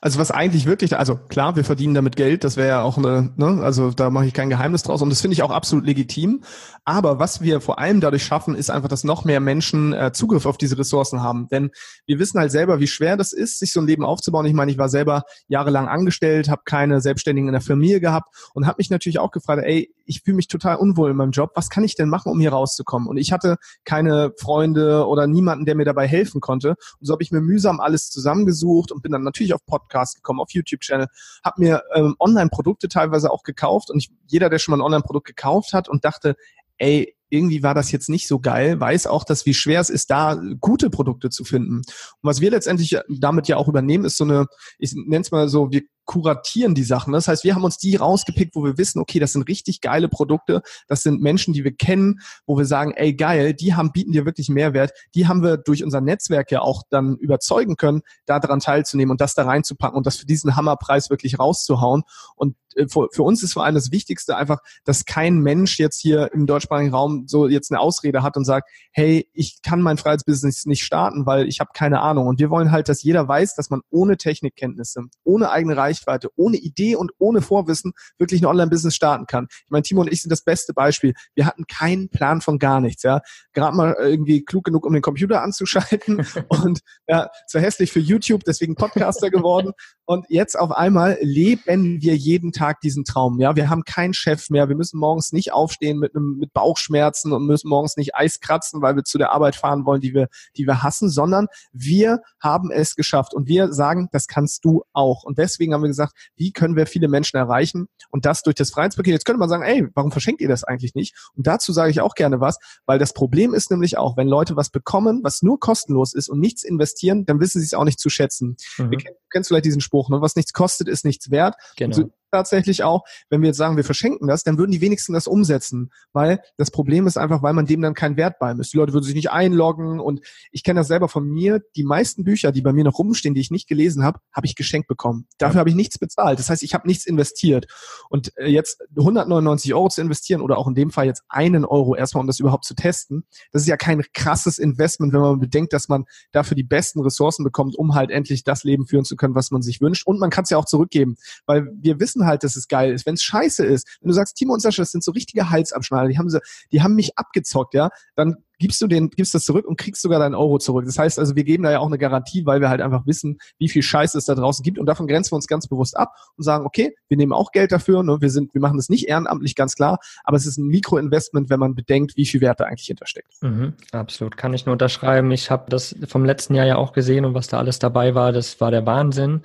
Also 0.01 0.19
was 0.19 0.31
eigentlich 0.31 0.65
wirklich, 0.65 0.97
also 0.97 1.15
klar, 1.15 1.55
wir 1.55 1.63
verdienen 1.63 1.93
damit 1.93 2.15
Geld, 2.15 2.43
das 2.43 2.57
wäre 2.57 2.67
ja 2.67 2.81
auch 2.81 2.97
eine, 2.97 3.33
ne, 3.35 3.61
also 3.63 3.91
da 3.91 4.09
mache 4.09 4.25
ich 4.25 4.33
kein 4.33 4.49
Geheimnis 4.49 4.83
draus 4.83 5.01
und 5.01 5.09
das 5.09 5.21
finde 5.21 5.33
ich 5.33 5.43
auch 5.43 5.51
absolut 5.51 5.85
legitim. 5.85 6.43
Aber 6.83 7.19
was 7.19 7.41
wir 7.41 7.61
vor 7.61 7.79
allem 7.79 8.01
dadurch 8.01 8.23
schaffen, 8.23 8.55
ist 8.55 8.71
einfach, 8.71 8.89
dass 8.89 9.03
noch 9.03 9.23
mehr 9.23 9.39
Menschen 9.39 9.93
äh, 9.93 10.11
Zugriff 10.13 10.45
auf 10.45 10.57
diese 10.57 10.77
Ressourcen 10.77 11.21
haben. 11.21 11.47
Denn 11.49 11.71
wir 12.05 12.17
wissen 12.19 12.39
halt 12.39 12.51
selber, 12.51 12.79
wie 12.79 12.87
schwer 12.87 13.17
das 13.17 13.33
ist, 13.33 13.59
sich 13.59 13.71
so 13.71 13.79
ein 13.79 13.87
Leben 13.87 14.03
aufzubauen. 14.03 14.45
Ich 14.45 14.53
meine, 14.53 14.71
ich 14.71 14.77
war 14.77 14.89
selber 14.89 15.23
jahrelang 15.47 15.87
angestellt, 15.87 16.49
habe 16.49 16.63
keine 16.65 17.01
Selbstständigen 17.01 17.47
in 17.47 17.53
der 17.53 17.61
Familie 17.61 17.99
gehabt 17.99 18.33
und 18.53 18.65
habe 18.65 18.77
mich 18.79 18.89
natürlich 18.89 19.19
auch 19.19 19.31
gefragt, 19.31 19.61
ey, 19.63 19.93
ich 20.05 20.21
fühle 20.21 20.35
mich 20.35 20.47
total 20.47 20.77
unwohl 20.77 21.11
in 21.11 21.17
meinem 21.17 21.31
Job. 21.31 21.51
Was 21.55 21.69
kann 21.69 21.83
ich 21.83 21.95
denn 21.95 22.09
machen, 22.09 22.31
um 22.31 22.39
hier 22.39 22.51
rauszukommen? 22.51 23.07
Und 23.07 23.17
ich 23.17 23.31
hatte 23.31 23.57
keine 23.85 24.31
Freunde 24.37 25.07
oder 25.07 25.27
niemanden, 25.27 25.65
der 25.65 25.75
mir 25.75 25.85
dabei 25.85 26.07
helfen 26.07 26.41
konnte. 26.41 26.69
Und 26.99 27.05
so 27.05 27.13
habe 27.13 27.23
ich 27.23 27.31
mir 27.31 27.41
mühsam 27.41 27.79
alles 27.79 28.09
zusammengesucht 28.09 28.91
und 28.91 29.01
bin 29.01 29.11
dann 29.11 29.23
natürlich 29.23 29.53
auf 29.53 29.65
Podcast 29.71 30.17
gekommen, 30.17 30.39
auf 30.39 30.51
YouTube-Channel, 30.51 31.07
habe 31.43 31.61
mir 31.61 31.83
ähm, 31.95 32.15
Online-Produkte 32.19 32.87
teilweise 32.89 33.31
auch 33.31 33.43
gekauft 33.43 33.89
und 33.89 33.97
ich, 33.97 34.11
jeder, 34.27 34.49
der 34.49 34.59
schon 34.59 34.73
mal 34.73 34.77
ein 34.77 34.85
Online-Produkt 34.85 35.27
gekauft 35.27 35.73
hat 35.73 35.89
und 35.89 36.05
dachte, 36.05 36.35
ey, 36.77 37.15
irgendwie 37.31 37.63
war 37.63 37.73
das 37.73 37.91
jetzt 37.91 38.09
nicht 38.09 38.27
so 38.27 38.39
geil, 38.39 38.79
weiß 38.79 39.07
auch, 39.07 39.23
dass 39.23 39.45
wie 39.45 39.53
schwer 39.53 39.79
es 39.79 39.89
ist, 39.89 40.11
da 40.11 40.39
gute 40.59 40.89
Produkte 40.89 41.29
zu 41.29 41.43
finden. 41.43 41.77
Und 41.77 41.85
was 42.21 42.41
wir 42.41 42.51
letztendlich 42.51 42.97
damit 43.09 43.47
ja 43.47 43.57
auch 43.57 43.67
übernehmen, 43.67 44.05
ist 44.05 44.17
so 44.17 44.23
eine, 44.23 44.47
ich 44.77 44.93
nenne 44.93 45.21
es 45.21 45.31
mal 45.31 45.49
so, 45.49 45.71
wir 45.71 45.81
kuratieren 46.05 46.75
die 46.75 46.83
Sachen. 46.83 47.13
Das 47.13 47.27
heißt, 47.27 47.43
wir 47.43 47.55
haben 47.55 47.63
uns 47.63 47.77
die 47.77 47.95
rausgepickt, 47.95 48.55
wo 48.55 48.63
wir 48.65 48.77
wissen, 48.77 48.99
okay, 48.99 49.19
das 49.19 49.33
sind 49.33 49.47
richtig 49.47 49.79
geile 49.81 50.09
Produkte, 50.09 50.61
das 50.87 51.03
sind 51.03 51.21
Menschen, 51.21 51.53
die 51.53 51.63
wir 51.63 51.73
kennen, 51.73 52.19
wo 52.45 52.57
wir 52.57 52.65
sagen, 52.65 52.91
ey 52.95 53.13
geil, 53.13 53.53
die 53.53 53.75
haben 53.75 53.91
bieten 53.91 54.11
dir 54.11 54.25
wirklich 54.25 54.49
Mehrwert, 54.49 54.91
die 55.15 55.27
haben 55.27 55.41
wir 55.41 55.57
durch 55.57 55.83
unser 55.83 56.01
Netzwerk 56.01 56.51
ja 56.51 56.61
auch 56.61 56.83
dann 56.89 57.15
überzeugen 57.17 57.77
können, 57.77 58.01
daran 58.25 58.59
teilzunehmen 58.59 59.11
und 59.11 59.21
das 59.21 59.35
da 59.35 59.43
reinzupacken 59.43 59.95
und 59.97 60.05
das 60.05 60.17
für 60.17 60.25
diesen 60.25 60.55
Hammerpreis 60.55 61.09
wirklich 61.09 61.39
rauszuhauen. 61.39 62.03
Und 62.35 62.55
äh, 62.75 62.87
für 62.87 63.23
uns 63.23 63.43
ist 63.43 63.53
vor 63.53 63.63
allem 63.63 63.75
das 63.75 63.91
Wichtigste 63.91 64.35
einfach, 64.35 64.59
dass 64.83 65.05
kein 65.05 65.39
Mensch 65.39 65.79
jetzt 65.79 66.01
hier 66.01 66.33
im 66.33 66.45
deutschsprachigen 66.45 66.93
Raum 66.93 67.20
so 67.25 67.47
jetzt 67.47 67.71
eine 67.71 67.79
Ausrede 67.79 68.23
hat 68.23 68.37
und 68.37 68.45
sagt, 68.45 68.69
hey, 68.91 69.27
ich 69.33 69.61
kann 69.61 69.81
mein 69.81 69.97
Freiheitsbusiness 69.97 70.65
nicht 70.65 70.83
starten, 70.83 71.25
weil 71.25 71.47
ich 71.47 71.59
habe 71.59 71.71
keine 71.73 72.01
Ahnung. 72.01 72.27
Und 72.27 72.39
wir 72.39 72.49
wollen 72.49 72.71
halt, 72.71 72.89
dass 72.89 73.03
jeder 73.03 73.27
weiß, 73.27 73.55
dass 73.55 73.69
man 73.69 73.81
ohne 73.89 74.17
Technikkenntnisse, 74.17 75.03
ohne 75.23 75.51
eigene 75.51 75.77
Reichweite, 75.77 76.29
ohne 76.35 76.57
Idee 76.57 76.95
und 76.95 77.11
ohne 77.17 77.41
Vorwissen 77.41 77.93
wirklich 78.17 78.41
ein 78.41 78.45
Online-Business 78.45 78.95
starten 78.95 79.25
kann. 79.25 79.47
Ich 79.49 79.69
meine, 79.69 79.83
Timo 79.83 80.01
und 80.01 80.11
ich 80.11 80.21
sind 80.21 80.31
das 80.31 80.43
beste 80.43 80.73
Beispiel. 80.73 81.13
Wir 81.35 81.45
hatten 81.45 81.65
keinen 81.67 82.09
Plan 82.09 82.41
von 82.41 82.59
gar 82.59 82.81
nichts. 82.81 83.03
Ja, 83.03 83.21
gerade 83.53 83.75
mal 83.75 83.95
irgendwie 83.99 84.43
klug 84.43 84.63
genug, 84.63 84.85
um 84.85 84.93
den 84.93 85.01
Computer 85.01 85.41
anzuschalten 85.41 86.25
und 86.49 86.81
ja, 87.07 87.29
zu 87.47 87.59
hässlich 87.59 87.91
für 87.91 87.99
YouTube, 87.99 88.43
deswegen 88.45 88.75
Podcaster 88.75 89.29
geworden. 89.29 89.73
Und 90.11 90.25
jetzt 90.27 90.59
auf 90.59 90.71
einmal 90.71 91.17
leben 91.21 92.01
wir 92.01 92.17
jeden 92.17 92.51
Tag 92.51 92.81
diesen 92.81 93.05
Traum. 93.05 93.39
Ja, 93.39 93.55
wir 93.55 93.69
haben 93.69 93.85
keinen 93.85 94.13
Chef 94.13 94.49
mehr. 94.49 94.67
Wir 94.67 94.75
müssen 94.75 94.99
morgens 94.99 95.31
nicht 95.31 95.53
aufstehen 95.53 95.99
mit 95.99 96.13
einem 96.13 96.35
mit 96.37 96.51
Bauchschmerzen 96.51 97.31
und 97.31 97.45
müssen 97.45 97.69
morgens 97.69 97.95
nicht 97.95 98.13
Eis 98.13 98.41
kratzen, 98.41 98.81
weil 98.81 98.97
wir 98.97 99.05
zu 99.05 99.17
der 99.17 99.31
Arbeit 99.31 99.55
fahren 99.55 99.85
wollen, 99.85 100.01
die 100.01 100.13
wir, 100.13 100.27
die 100.57 100.67
wir 100.67 100.83
hassen, 100.83 101.09
sondern 101.09 101.47
wir 101.71 102.19
haben 102.41 102.71
es 102.71 102.97
geschafft 102.97 103.33
und 103.33 103.47
wir 103.47 103.71
sagen, 103.71 104.09
das 104.11 104.27
kannst 104.27 104.65
du 104.65 104.83
auch. 104.91 105.23
Und 105.23 105.37
deswegen 105.37 105.73
haben 105.73 105.81
wir 105.81 105.87
gesagt, 105.87 106.11
wie 106.35 106.51
können 106.51 106.75
wir 106.75 106.87
viele 106.87 107.07
Menschen 107.07 107.37
erreichen 107.37 107.87
und 108.09 108.25
das 108.25 108.43
durch 108.43 108.55
das 108.57 108.69
Freiheitspaket. 108.69 109.13
Jetzt 109.13 109.23
könnte 109.23 109.39
man 109.39 109.47
sagen, 109.47 109.63
ey, 109.63 109.87
warum 109.93 110.11
verschenkt 110.11 110.41
ihr 110.41 110.49
das 110.49 110.65
eigentlich 110.65 110.93
nicht? 110.93 111.15
Und 111.37 111.47
dazu 111.47 111.71
sage 111.71 111.89
ich 111.89 112.01
auch 112.01 112.15
gerne 112.15 112.41
was, 112.41 112.57
weil 112.85 112.99
das 112.99 113.13
Problem 113.13 113.53
ist 113.53 113.71
nämlich 113.71 113.97
auch, 113.97 114.17
wenn 114.17 114.27
Leute 114.27 114.57
was 114.57 114.71
bekommen, 114.71 115.21
was 115.23 115.41
nur 115.41 115.57
kostenlos 115.57 116.13
ist 116.13 116.27
und 116.27 116.41
nichts 116.41 116.63
investieren, 116.63 117.25
dann 117.25 117.39
wissen 117.39 117.61
sie 117.61 117.65
es 117.65 117.73
auch 117.73 117.85
nicht 117.85 118.01
zu 118.01 118.09
schätzen. 118.09 118.57
Mhm. 118.77 118.91
Wir 118.91 118.97
kennst 119.31 119.47
vielleicht 119.47 119.63
diesen 119.63 119.79
Spruch, 119.79 120.00
ne? 120.09 120.21
was 120.21 120.35
nichts 120.35 120.53
kostet, 120.53 120.87
ist 120.87 121.05
nichts 121.05 121.31
wert. 121.31 121.55
Genau. 121.75 121.95
So 121.95 122.11
tatsächlich 122.31 122.83
auch, 122.83 123.03
wenn 123.29 123.41
wir 123.41 123.47
jetzt 123.47 123.57
sagen, 123.57 123.77
wir 123.77 123.83
verschenken 123.83 124.27
das, 124.27 124.43
dann 124.43 124.57
würden 124.57 124.71
die 124.71 124.81
wenigsten 124.81 125.13
das 125.13 125.27
umsetzen, 125.27 125.91
weil 126.13 126.41
das 126.57 126.71
Problem 126.71 127.07
ist 127.07 127.17
einfach, 127.17 127.43
weil 127.43 127.53
man 127.53 127.65
dem 127.65 127.81
dann 127.81 127.93
keinen 127.93 128.17
Wert 128.17 128.39
beimisst. 128.39 128.73
Die 128.73 128.77
Leute 128.77 128.93
würden 128.93 129.03
sich 129.03 129.15
nicht 129.15 129.31
einloggen 129.31 129.99
und 129.99 130.21
ich 130.51 130.63
kenne 130.63 130.79
das 130.79 130.87
selber 130.87 131.07
von 131.07 131.27
mir. 131.27 131.61
Die 131.75 131.83
meisten 131.83 132.23
Bücher, 132.23 132.51
die 132.51 132.61
bei 132.61 132.73
mir 132.73 132.83
noch 132.83 132.97
rumstehen, 132.99 133.33
die 133.33 133.41
ich 133.41 133.51
nicht 133.51 133.67
gelesen 133.67 134.03
habe, 134.03 134.19
habe 134.33 134.45
ich 134.45 134.55
geschenkt 134.55 134.87
bekommen. 134.87 135.27
Dafür 135.37 135.55
ja. 135.55 135.59
habe 135.59 135.69
ich 135.69 135.75
nichts 135.75 135.97
bezahlt. 135.97 136.39
Das 136.39 136.49
heißt, 136.49 136.63
ich 136.63 136.73
habe 136.73 136.87
nichts 136.87 137.05
investiert. 137.05 137.67
Und 138.09 138.35
äh, 138.37 138.47
jetzt 138.47 138.81
199 138.97 139.73
Euro 139.73 139.89
zu 139.89 140.01
investieren 140.01 140.41
oder 140.41 140.57
auch 140.57 140.67
in 140.67 140.75
dem 140.75 140.91
Fall 140.91 141.05
jetzt 141.05 141.23
einen 141.29 141.65
Euro 141.65 141.95
erstmal, 141.95 142.21
um 142.21 142.27
das 142.27 142.39
überhaupt 142.39 142.65
zu 142.65 142.75
testen, 142.75 143.25
das 143.51 143.63
ist 143.63 143.67
ja 143.67 143.77
kein 143.77 144.03
krasses 144.13 144.59
Investment, 144.59 145.13
wenn 145.13 145.21
man 145.21 145.39
bedenkt, 145.39 145.73
dass 145.73 145.89
man 145.89 146.05
dafür 146.31 146.55
die 146.55 146.63
besten 146.63 147.01
Ressourcen 147.01 147.43
bekommt, 147.43 147.75
um 147.75 147.95
halt 147.95 148.11
endlich 148.11 148.43
das 148.43 148.63
Leben 148.63 148.87
führen 148.87 149.05
zu 149.05 149.15
können, 149.15 149.35
was 149.35 149.51
man 149.51 149.61
sich 149.61 149.81
wünscht. 149.81 150.05
Und 150.05 150.19
man 150.19 150.29
kann 150.29 150.43
es 150.43 150.49
ja 150.49 150.57
auch 150.57 150.65
zurückgeben, 150.65 151.17
weil 151.45 151.67
wir 151.73 151.99
wissen 151.99 152.20
wissen 152.21 152.27
halt, 152.27 152.43
dass 152.43 152.55
es 152.55 152.67
geil 152.67 152.91
ist. 152.93 153.05
Wenn 153.05 153.15
es 153.15 153.23
scheiße 153.23 153.65
ist, 153.65 153.87
wenn 154.01 154.09
du 154.09 154.13
sagst, 154.13 154.35
Timo 154.35 154.53
und 154.53 154.61
Sascha, 154.61 154.81
das 154.81 154.91
sind 154.91 155.03
so 155.03 155.11
richtige 155.11 155.49
Halsabschneider, 155.49 156.09
die 156.09 156.17
haben 156.17 156.29
sie, 156.29 156.39
die 156.71 156.81
haben 156.81 156.95
mich 156.95 157.17
abgezockt, 157.17 157.73
ja, 157.73 157.89
dann 158.15 158.37
gibst 158.59 158.79
du 158.79 158.85
den, 158.85 159.09
gibst 159.09 159.33
das 159.33 159.43
zurück 159.43 159.65
und 159.65 159.79
kriegst 159.79 160.03
sogar 160.03 160.19
deinen 160.19 160.35
Euro 160.35 160.59
zurück. 160.59 160.85
Das 160.85 160.99
heißt 160.99 161.17
also, 161.17 161.35
wir 161.35 161.43
geben 161.43 161.63
da 161.63 161.71
ja 161.71 161.79
auch 161.79 161.87
eine 161.87 161.97
Garantie, 161.97 162.45
weil 162.45 162.61
wir 162.61 162.69
halt 162.69 162.79
einfach 162.79 163.07
wissen, 163.07 163.39
wie 163.57 163.69
viel 163.69 163.81
Scheiße 163.81 164.15
es 164.17 164.25
da 164.25 164.35
draußen 164.35 164.61
gibt 164.61 164.77
und 164.77 164.85
davon 164.85 165.07
grenzen 165.07 165.31
wir 165.31 165.37
uns 165.37 165.47
ganz 165.47 165.67
bewusst 165.67 165.97
ab 165.97 166.13
und 166.37 166.43
sagen, 166.43 166.65
okay, 166.65 166.93
wir 167.07 167.17
nehmen 167.17 167.33
auch 167.33 167.51
Geld 167.51 167.71
dafür, 167.71 168.03
ne? 168.03 168.17
wir 168.21 168.29
sind, 168.29 168.53
wir 168.53 168.61
machen 168.61 168.77
das 168.77 168.89
nicht 168.89 169.07
ehrenamtlich, 169.07 169.55
ganz 169.55 169.75
klar, 169.75 169.97
aber 170.23 170.37
es 170.37 170.45
ist 170.45 170.57
ein 170.57 170.67
Mikroinvestment, 170.67 171.49
wenn 171.49 171.59
man 171.59 171.73
bedenkt, 171.73 172.15
wie 172.17 172.27
viel 172.27 172.41
Wert 172.41 172.59
da 172.59 172.65
eigentlich 172.65 172.85
hintersteckt. 172.85 173.31
Mhm, 173.41 173.73
absolut, 173.91 174.37
kann 174.37 174.53
ich 174.53 174.67
nur 174.67 174.73
unterschreiben. 174.73 175.31
Ich 175.31 175.49
habe 175.49 175.69
das 175.69 175.95
vom 176.07 176.23
letzten 176.23 176.53
Jahr 176.53 176.67
ja 176.67 176.75
auch 176.75 176.93
gesehen 176.93 177.25
und 177.25 177.33
was 177.33 177.47
da 177.47 177.57
alles 177.57 177.79
dabei 177.79 178.13
war, 178.13 178.31
das 178.31 178.61
war 178.61 178.69
der 178.69 178.85
Wahnsinn 178.85 179.41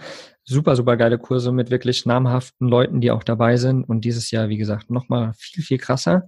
super, 0.47 0.77
super 0.77 0.97
geile 0.97 1.19
Kurse 1.19 1.53
mit 1.53 1.71
wirklich 1.71 2.07
namhaften 2.07 2.69
Leuten, 2.69 3.01
die 3.01 3.11
auch 3.11 3.25
dabei 3.25 3.57
sind. 3.57 3.85
Und 3.85 4.05
dieses 4.05 4.31
Jahr, 4.31 4.49
wie 4.49 4.57
gesagt, 4.57 4.91
nochmal 4.91 5.33
viel, 5.37 5.63
viel 5.63 5.79
krasser. 5.79 6.27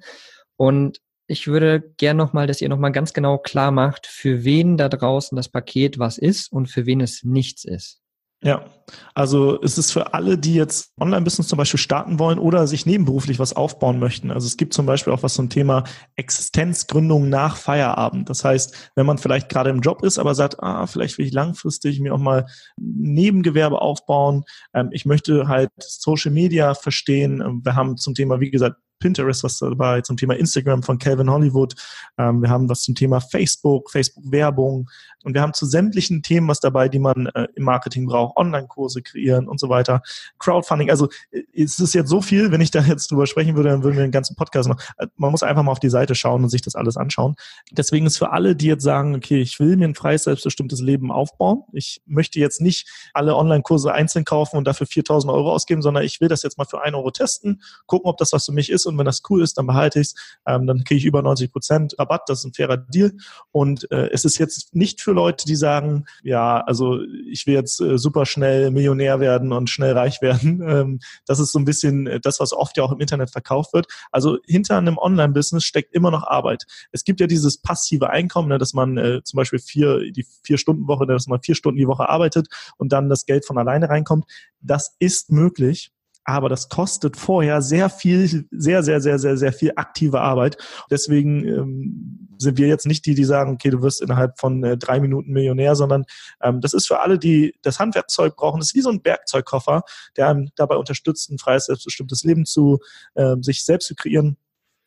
Und 0.56 1.00
ich 1.28 1.46
würde 1.46 1.80
gern 1.98 2.16
nochmal, 2.16 2.46
dass 2.46 2.60
ihr 2.60 2.68
nochmal 2.68 2.92
ganz 2.92 3.12
genau 3.12 3.38
klar 3.38 3.70
macht, 3.70 4.06
für 4.06 4.44
wen 4.44 4.76
da 4.76 4.88
draußen 4.88 5.36
das 5.36 5.48
Paket 5.48 5.98
was 5.98 6.18
ist 6.18 6.50
und 6.50 6.66
für 6.66 6.86
wen 6.86 7.00
es 7.00 7.22
nichts 7.22 7.64
ist. 7.64 8.00
Ja, 8.40 8.66
also 9.14 9.60
es 9.62 9.78
ist 9.78 9.90
für 9.90 10.14
alle, 10.14 10.38
die 10.38 10.54
jetzt 10.54 10.92
Online-Business 11.00 11.48
zum 11.48 11.56
Beispiel 11.56 11.80
starten 11.80 12.20
wollen 12.20 12.38
oder 12.38 12.68
sich 12.68 12.86
nebenberuflich 12.86 13.40
was 13.40 13.52
aufbauen 13.52 13.98
möchten. 13.98 14.30
Also 14.30 14.46
es 14.46 14.56
gibt 14.56 14.74
zum 14.74 14.86
Beispiel 14.86 15.12
auch 15.12 15.24
was 15.24 15.34
zum 15.34 15.50
Thema 15.50 15.82
Existenzgründung 16.14 17.28
nach 17.28 17.56
Feierabend. 17.56 18.30
Das 18.30 18.44
heißt, 18.44 18.92
wenn 18.94 19.06
man 19.06 19.18
vielleicht 19.18 19.48
gerade 19.48 19.70
im 19.70 19.80
Job 19.80 20.04
ist, 20.04 20.18
aber 20.18 20.36
sagt, 20.36 20.62
ah, 20.62 20.86
vielleicht 20.86 21.18
will 21.18 21.26
ich 21.26 21.32
langfristig 21.32 21.98
mir 21.98 22.14
auch 22.14 22.20
mal 22.20 22.46
Nebengewerbe 22.76 23.82
aufbauen. 23.82 24.44
Ähm, 24.72 24.90
ich 24.92 25.04
möchte 25.04 25.48
halt 25.48 25.70
Social 25.78 26.30
Media 26.30 26.74
verstehen. 26.74 27.62
Wir 27.64 27.74
haben 27.74 27.96
zum 27.96 28.14
Thema, 28.14 28.38
wie 28.38 28.52
gesagt, 28.52 28.76
Pinterest 28.98 29.44
was 29.44 29.58
dabei, 29.58 30.00
zum 30.00 30.16
Thema 30.16 30.34
Instagram 30.34 30.82
von 30.82 30.98
Calvin 30.98 31.30
Hollywood. 31.30 31.74
Ähm, 32.18 32.42
wir 32.42 32.50
haben 32.50 32.68
was 32.68 32.82
zum 32.82 32.94
Thema 32.94 33.20
Facebook, 33.20 33.90
Facebook-Werbung 33.90 34.88
und 35.24 35.34
wir 35.34 35.42
haben 35.42 35.52
zu 35.52 35.66
sämtlichen 35.66 36.22
Themen 36.22 36.48
was 36.48 36.60
dabei, 36.60 36.88
die 36.88 36.98
man 36.98 37.26
äh, 37.34 37.48
im 37.54 37.64
Marketing 37.64 38.06
braucht, 38.06 38.36
Online-Kurse 38.36 39.02
kreieren 39.02 39.48
und 39.48 39.58
so 39.58 39.68
weiter, 39.68 40.02
Crowdfunding. 40.38 40.90
Also 40.90 41.08
äh, 41.30 41.42
es 41.54 41.78
ist 41.78 41.94
jetzt 41.94 42.08
so 42.08 42.22
viel, 42.22 42.52
wenn 42.52 42.60
ich 42.60 42.70
da 42.70 42.80
jetzt 42.80 43.10
drüber 43.10 43.26
sprechen 43.26 43.56
würde, 43.56 43.70
dann 43.70 43.82
würden 43.82 43.96
wir 43.96 44.04
den 44.04 44.12
ganzen 44.12 44.36
Podcast 44.36 44.68
machen. 44.68 44.80
Äh, 44.98 45.08
man 45.16 45.30
muss 45.30 45.42
einfach 45.42 45.62
mal 45.62 45.72
auf 45.72 45.80
die 45.80 45.90
Seite 45.90 46.14
schauen 46.14 46.44
und 46.44 46.50
sich 46.50 46.62
das 46.62 46.76
alles 46.76 46.96
anschauen. 46.96 47.34
Deswegen 47.72 48.06
ist 48.06 48.18
für 48.18 48.30
alle, 48.30 48.54
die 48.54 48.66
jetzt 48.66 48.84
sagen, 48.84 49.16
okay, 49.16 49.40
ich 49.40 49.58
will 49.58 49.76
mir 49.76 49.88
ein 49.88 49.94
freies, 49.94 50.24
selbstbestimmtes 50.24 50.80
Leben 50.80 51.10
aufbauen. 51.10 51.64
Ich 51.72 52.00
möchte 52.06 52.38
jetzt 52.38 52.60
nicht 52.60 52.88
alle 53.12 53.36
Online-Kurse 53.36 53.92
einzeln 53.92 54.24
kaufen 54.24 54.56
und 54.56 54.66
dafür 54.66 54.86
4000 54.86 55.32
Euro 55.32 55.52
ausgeben, 55.52 55.82
sondern 55.82 56.04
ich 56.04 56.20
will 56.20 56.28
das 56.28 56.42
jetzt 56.42 56.58
mal 56.58 56.64
für 56.64 56.82
1 56.82 56.94
Euro 56.94 57.10
testen, 57.10 57.62
gucken, 57.86 58.08
ob 58.08 58.18
das 58.18 58.32
was 58.32 58.46
für 58.46 58.52
mich 58.52 58.70
ist 58.70 58.86
und 58.88 58.98
wenn 58.98 59.04
das 59.04 59.22
cool 59.30 59.42
ist, 59.42 59.58
dann 59.58 59.66
behalte 59.66 60.00
ich 60.00 60.08
es. 60.08 60.14
Ähm, 60.46 60.66
dann 60.66 60.84
kriege 60.84 60.98
ich 60.98 61.04
über 61.04 61.22
90 61.22 61.52
Prozent 61.52 61.94
Rabatt. 61.98 62.22
Das 62.28 62.40
ist 62.40 62.44
ein 62.44 62.54
fairer 62.54 62.76
Deal. 62.76 63.12
Und 63.52 63.90
äh, 63.90 64.08
es 64.12 64.24
ist 64.24 64.38
jetzt 64.38 64.74
nicht 64.74 65.00
für 65.00 65.12
Leute, 65.12 65.46
die 65.46 65.56
sagen, 65.56 66.04
ja, 66.22 66.60
also 66.60 67.00
ich 67.30 67.46
will 67.46 67.54
jetzt 67.54 67.80
äh, 67.80 67.98
super 67.98 68.26
schnell 68.26 68.70
Millionär 68.70 69.20
werden 69.20 69.52
und 69.52 69.70
schnell 69.70 69.92
reich 69.92 70.22
werden. 70.22 70.62
Ähm, 70.68 71.00
das 71.24 71.38
ist 71.38 71.52
so 71.52 71.58
ein 71.58 71.64
bisschen 71.64 72.06
äh, 72.06 72.20
das, 72.20 72.40
was 72.40 72.52
oft 72.52 72.76
ja 72.76 72.82
auch 72.82 72.92
im 72.92 73.00
Internet 73.00 73.30
verkauft 73.30 73.72
wird. 73.72 73.86
Also 74.10 74.38
hinter 74.44 74.76
einem 74.76 74.98
Online-Business 74.98 75.64
steckt 75.64 75.94
immer 75.94 76.10
noch 76.10 76.24
Arbeit. 76.24 76.64
Es 76.92 77.04
gibt 77.04 77.20
ja 77.20 77.26
dieses 77.26 77.58
passive 77.58 78.10
Einkommen, 78.10 78.48
ne, 78.48 78.58
dass 78.58 78.74
man 78.74 78.98
äh, 78.98 79.22
zum 79.24 79.38
Beispiel 79.38 79.60
vier, 79.60 80.10
die 80.10 80.26
Vier-Stunden-Woche, 80.42 81.06
dass 81.06 81.26
man 81.26 81.40
vier 81.40 81.54
Stunden 81.54 81.78
die 81.78 81.86
Woche 81.86 82.08
arbeitet 82.08 82.48
und 82.76 82.92
dann 82.92 83.08
das 83.08 83.24
Geld 83.24 83.46
von 83.46 83.56
alleine 83.56 83.88
reinkommt. 83.88 84.24
Das 84.60 84.94
ist 84.98 85.30
möglich 85.30 85.90
aber 86.28 86.50
das 86.50 86.68
kostet 86.68 87.16
vorher 87.16 87.62
sehr 87.62 87.88
viel, 87.88 88.46
sehr, 88.50 88.82
sehr, 88.82 89.00
sehr, 89.00 89.18
sehr, 89.18 89.38
sehr 89.38 89.52
viel 89.52 89.72
aktive 89.76 90.20
Arbeit. 90.20 90.58
Deswegen 90.90 91.42
ähm, 91.48 92.28
sind 92.36 92.58
wir 92.58 92.68
jetzt 92.68 92.86
nicht 92.86 93.06
die, 93.06 93.14
die 93.14 93.24
sagen, 93.24 93.54
okay, 93.54 93.70
du 93.70 93.80
wirst 93.80 94.02
innerhalb 94.02 94.38
von 94.38 94.62
äh, 94.62 94.76
drei 94.76 95.00
Minuten 95.00 95.32
Millionär, 95.32 95.74
sondern 95.74 96.04
ähm, 96.42 96.60
das 96.60 96.74
ist 96.74 96.86
für 96.86 97.00
alle, 97.00 97.18
die 97.18 97.54
das 97.62 97.78
Handwerkzeug 97.78 98.36
brauchen, 98.36 98.60
das 98.60 98.68
ist 98.68 98.74
wie 98.74 98.82
so 98.82 98.90
ein 98.90 99.00
Werkzeugkoffer, 99.02 99.84
der 100.18 100.28
einem 100.28 100.50
dabei 100.54 100.76
unterstützt, 100.76 101.30
ein 101.30 101.38
freies, 101.38 101.64
selbstbestimmtes 101.64 102.24
Leben 102.24 102.44
zu 102.44 102.80
äh, 103.14 103.36
sich 103.40 103.64
selbst 103.64 103.88
zu 103.88 103.94
kreieren. 103.94 104.36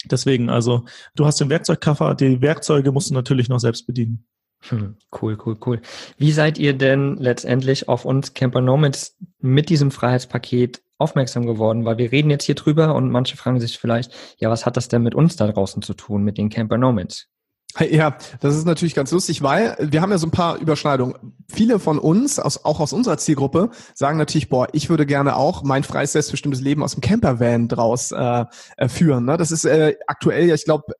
Deswegen, 0.06 0.50
also 0.52 0.86
du 1.16 1.26
hast 1.26 1.40
den 1.40 1.50
Werkzeugkoffer, 1.50 2.14
die 2.14 2.40
Werkzeuge 2.42 2.92
musst 2.92 3.10
du 3.10 3.16
natürlich 3.16 3.50
noch 3.50 3.60
selbst 3.60 3.88
bedienen. 3.88 4.26
Hm, 4.70 4.96
cool, 5.22 5.38
cool, 5.46 5.58
cool. 5.66 5.82
Wie 6.18 6.32
seid 6.32 6.58
ihr 6.58 6.74
denn 6.74 7.18
letztendlich 7.18 7.90
auf 7.90 8.06
uns 8.06 8.34
Camper 8.34 8.62
Nomads 8.62 9.18
mit 9.40 9.70
diesem 9.70 9.90
Freiheitspaket 9.90 10.82
aufmerksam 10.98 11.46
geworden? 11.46 11.86
Weil 11.86 11.98
wir 11.98 12.12
reden 12.12 12.30
jetzt 12.30 12.46
hier 12.46 12.56
drüber 12.56 12.94
und 12.96 13.10
manche 13.10 13.38
fragen 13.38 13.60
sich 13.60 13.80
vielleicht, 13.80 14.14
ja, 14.38 14.50
was 14.50 14.66
hat 14.66 14.78
das 14.78 14.88
denn 14.88 15.02
mit 15.02 15.16
uns 15.16 15.36
da 15.36 15.48
draußen 15.48 15.82
zu 15.82 15.94
tun, 15.96 16.24
mit 16.24 16.38
den 16.38 16.50
Camper 16.50 16.78
Nomads? 16.78 17.28
Ja, 17.80 18.18
das 18.42 18.58
ist 18.58 18.66
natürlich 18.66 18.96
ganz 18.96 19.12
lustig, 19.12 19.42
weil 19.42 19.78
wir 19.80 20.02
haben 20.02 20.12
ja 20.12 20.18
so 20.18 20.28
ein 20.28 20.32
paar 20.32 20.58
Überschneidungen. 20.58 21.16
Viele 21.48 21.80
von 21.80 22.00
uns, 22.00 22.38
aus, 22.38 22.66
auch 22.66 22.82
aus 22.82 22.92
unserer 22.92 23.18
Zielgruppe, 23.18 23.70
sagen 23.94 24.18
natürlich, 24.18 24.50
boah, 24.50 24.68
ich 24.74 24.90
würde 24.90 25.06
gerne 25.06 25.38
auch 25.38 25.64
mein 25.64 25.84
freies, 25.84 26.12
selbstbestimmtes 26.12 26.62
Leben 26.62 26.84
aus 26.84 26.94
dem 26.94 27.02
Campervan 27.02 27.70
draus 27.70 28.12
äh, 28.12 28.46
äh 28.76 28.90
führen. 28.90 29.24
Ne? 29.24 29.38
Das 29.38 29.52
ist 29.52 29.64
äh, 29.64 29.96
aktuell 30.06 30.48
ja, 30.48 30.56
ich 30.56 30.66
glaube, 30.66 30.94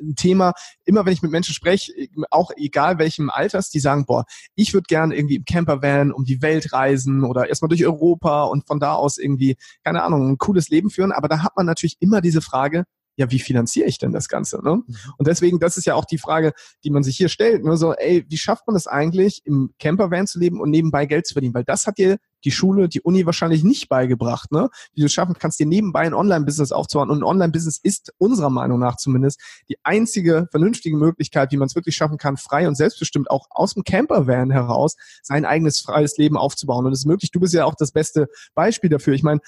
ein 0.00 0.14
Thema, 0.16 0.52
immer 0.84 1.04
wenn 1.06 1.12
ich 1.12 1.22
mit 1.22 1.30
Menschen 1.30 1.54
spreche, 1.54 1.92
auch 2.30 2.50
egal 2.56 2.98
welchem 2.98 3.30
Alters, 3.30 3.70
die 3.70 3.80
sagen, 3.80 4.06
boah, 4.06 4.24
ich 4.54 4.74
würde 4.74 4.86
gerne 4.88 5.14
irgendwie 5.14 5.36
im 5.36 5.44
Campervan 5.44 6.12
um 6.12 6.24
die 6.24 6.42
Welt 6.42 6.72
reisen 6.72 7.24
oder 7.24 7.48
erstmal 7.48 7.68
durch 7.68 7.84
Europa 7.84 8.44
und 8.44 8.66
von 8.66 8.80
da 8.80 8.94
aus 8.94 9.18
irgendwie, 9.18 9.56
keine 9.84 10.02
Ahnung, 10.02 10.30
ein 10.30 10.38
cooles 10.38 10.68
Leben 10.68 10.90
führen. 10.90 11.12
Aber 11.12 11.28
da 11.28 11.42
hat 11.42 11.56
man 11.56 11.66
natürlich 11.66 11.96
immer 12.00 12.20
diese 12.20 12.40
Frage, 12.40 12.84
ja, 13.16 13.30
wie 13.30 13.38
finanziere 13.38 13.88
ich 13.88 13.98
denn 13.98 14.12
das 14.12 14.28
Ganze? 14.28 14.62
Ne? 14.62 14.76
Mhm. 14.76 14.96
Und 15.16 15.26
deswegen, 15.26 15.58
das 15.58 15.76
ist 15.76 15.86
ja 15.86 15.94
auch 15.94 16.04
die 16.04 16.18
Frage, 16.18 16.52
die 16.84 16.90
man 16.90 17.02
sich 17.02 17.16
hier 17.16 17.28
stellt. 17.28 17.62
Nur 17.62 17.72
ne? 17.72 17.76
so, 17.78 17.94
ey, 17.94 18.24
wie 18.28 18.36
schafft 18.36 18.66
man 18.66 18.74
das 18.74 18.86
eigentlich, 18.86 19.40
im 19.44 19.70
Campervan 19.78 20.26
zu 20.26 20.38
leben 20.38 20.60
und 20.60 20.70
nebenbei 20.70 21.06
Geld 21.06 21.26
zu 21.26 21.32
verdienen? 21.32 21.54
Weil 21.54 21.64
das 21.64 21.86
hat 21.86 21.98
dir 21.98 22.18
die 22.46 22.52
Schule, 22.52 22.88
die 22.88 23.02
Uni 23.02 23.26
wahrscheinlich 23.26 23.64
nicht 23.64 23.88
beigebracht, 23.88 24.52
ne? 24.52 24.70
Wie 24.94 25.00
du 25.00 25.06
es 25.06 25.12
schaffen 25.12 25.34
kannst, 25.38 25.58
dir 25.58 25.66
nebenbei 25.66 26.00
ein 26.00 26.14
Online-Business 26.14 26.72
aufzubauen. 26.72 27.10
Und 27.10 27.18
ein 27.18 27.24
Online-Business 27.24 27.78
ist 27.82 28.14
unserer 28.18 28.50
Meinung 28.50 28.78
nach 28.78 28.96
zumindest 28.96 29.40
die 29.68 29.76
einzige 29.82 30.46
vernünftige 30.50 30.96
Möglichkeit, 30.96 31.50
wie 31.50 31.56
man 31.56 31.66
es 31.66 31.74
wirklich 31.74 31.96
schaffen 31.96 32.18
kann, 32.18 32.36
frei 32.36 32.68
und 32.68 32.76
selbstbestimmt 32.76 33.30
auch 33.30 33.48
aus 33.50 33.74
dem 33.74 33.82
Campervan 33.82 34.50
heraus 34.50 34.96
sein 35.22 35.44
eigenes 35.44 35.80
freies 35.80 36.16
Leben 36.16 36.36
aufzubauen. 36.36 36.86
Und 36.86 36.92
es 36.92 37.00
ist 37.00 37.06
möglich. 37.06 37.32
Du 37.32 37.40
bist 37.40 37.52
ja 37.52 37.64
auch 37.64 37.74
das 37.74 37.90
beste 37.90 38.28
Beispiel 38.54 38.90
dafür. 38.90 39.14
Ich 39.14 39.24
meine, 39.24 39.40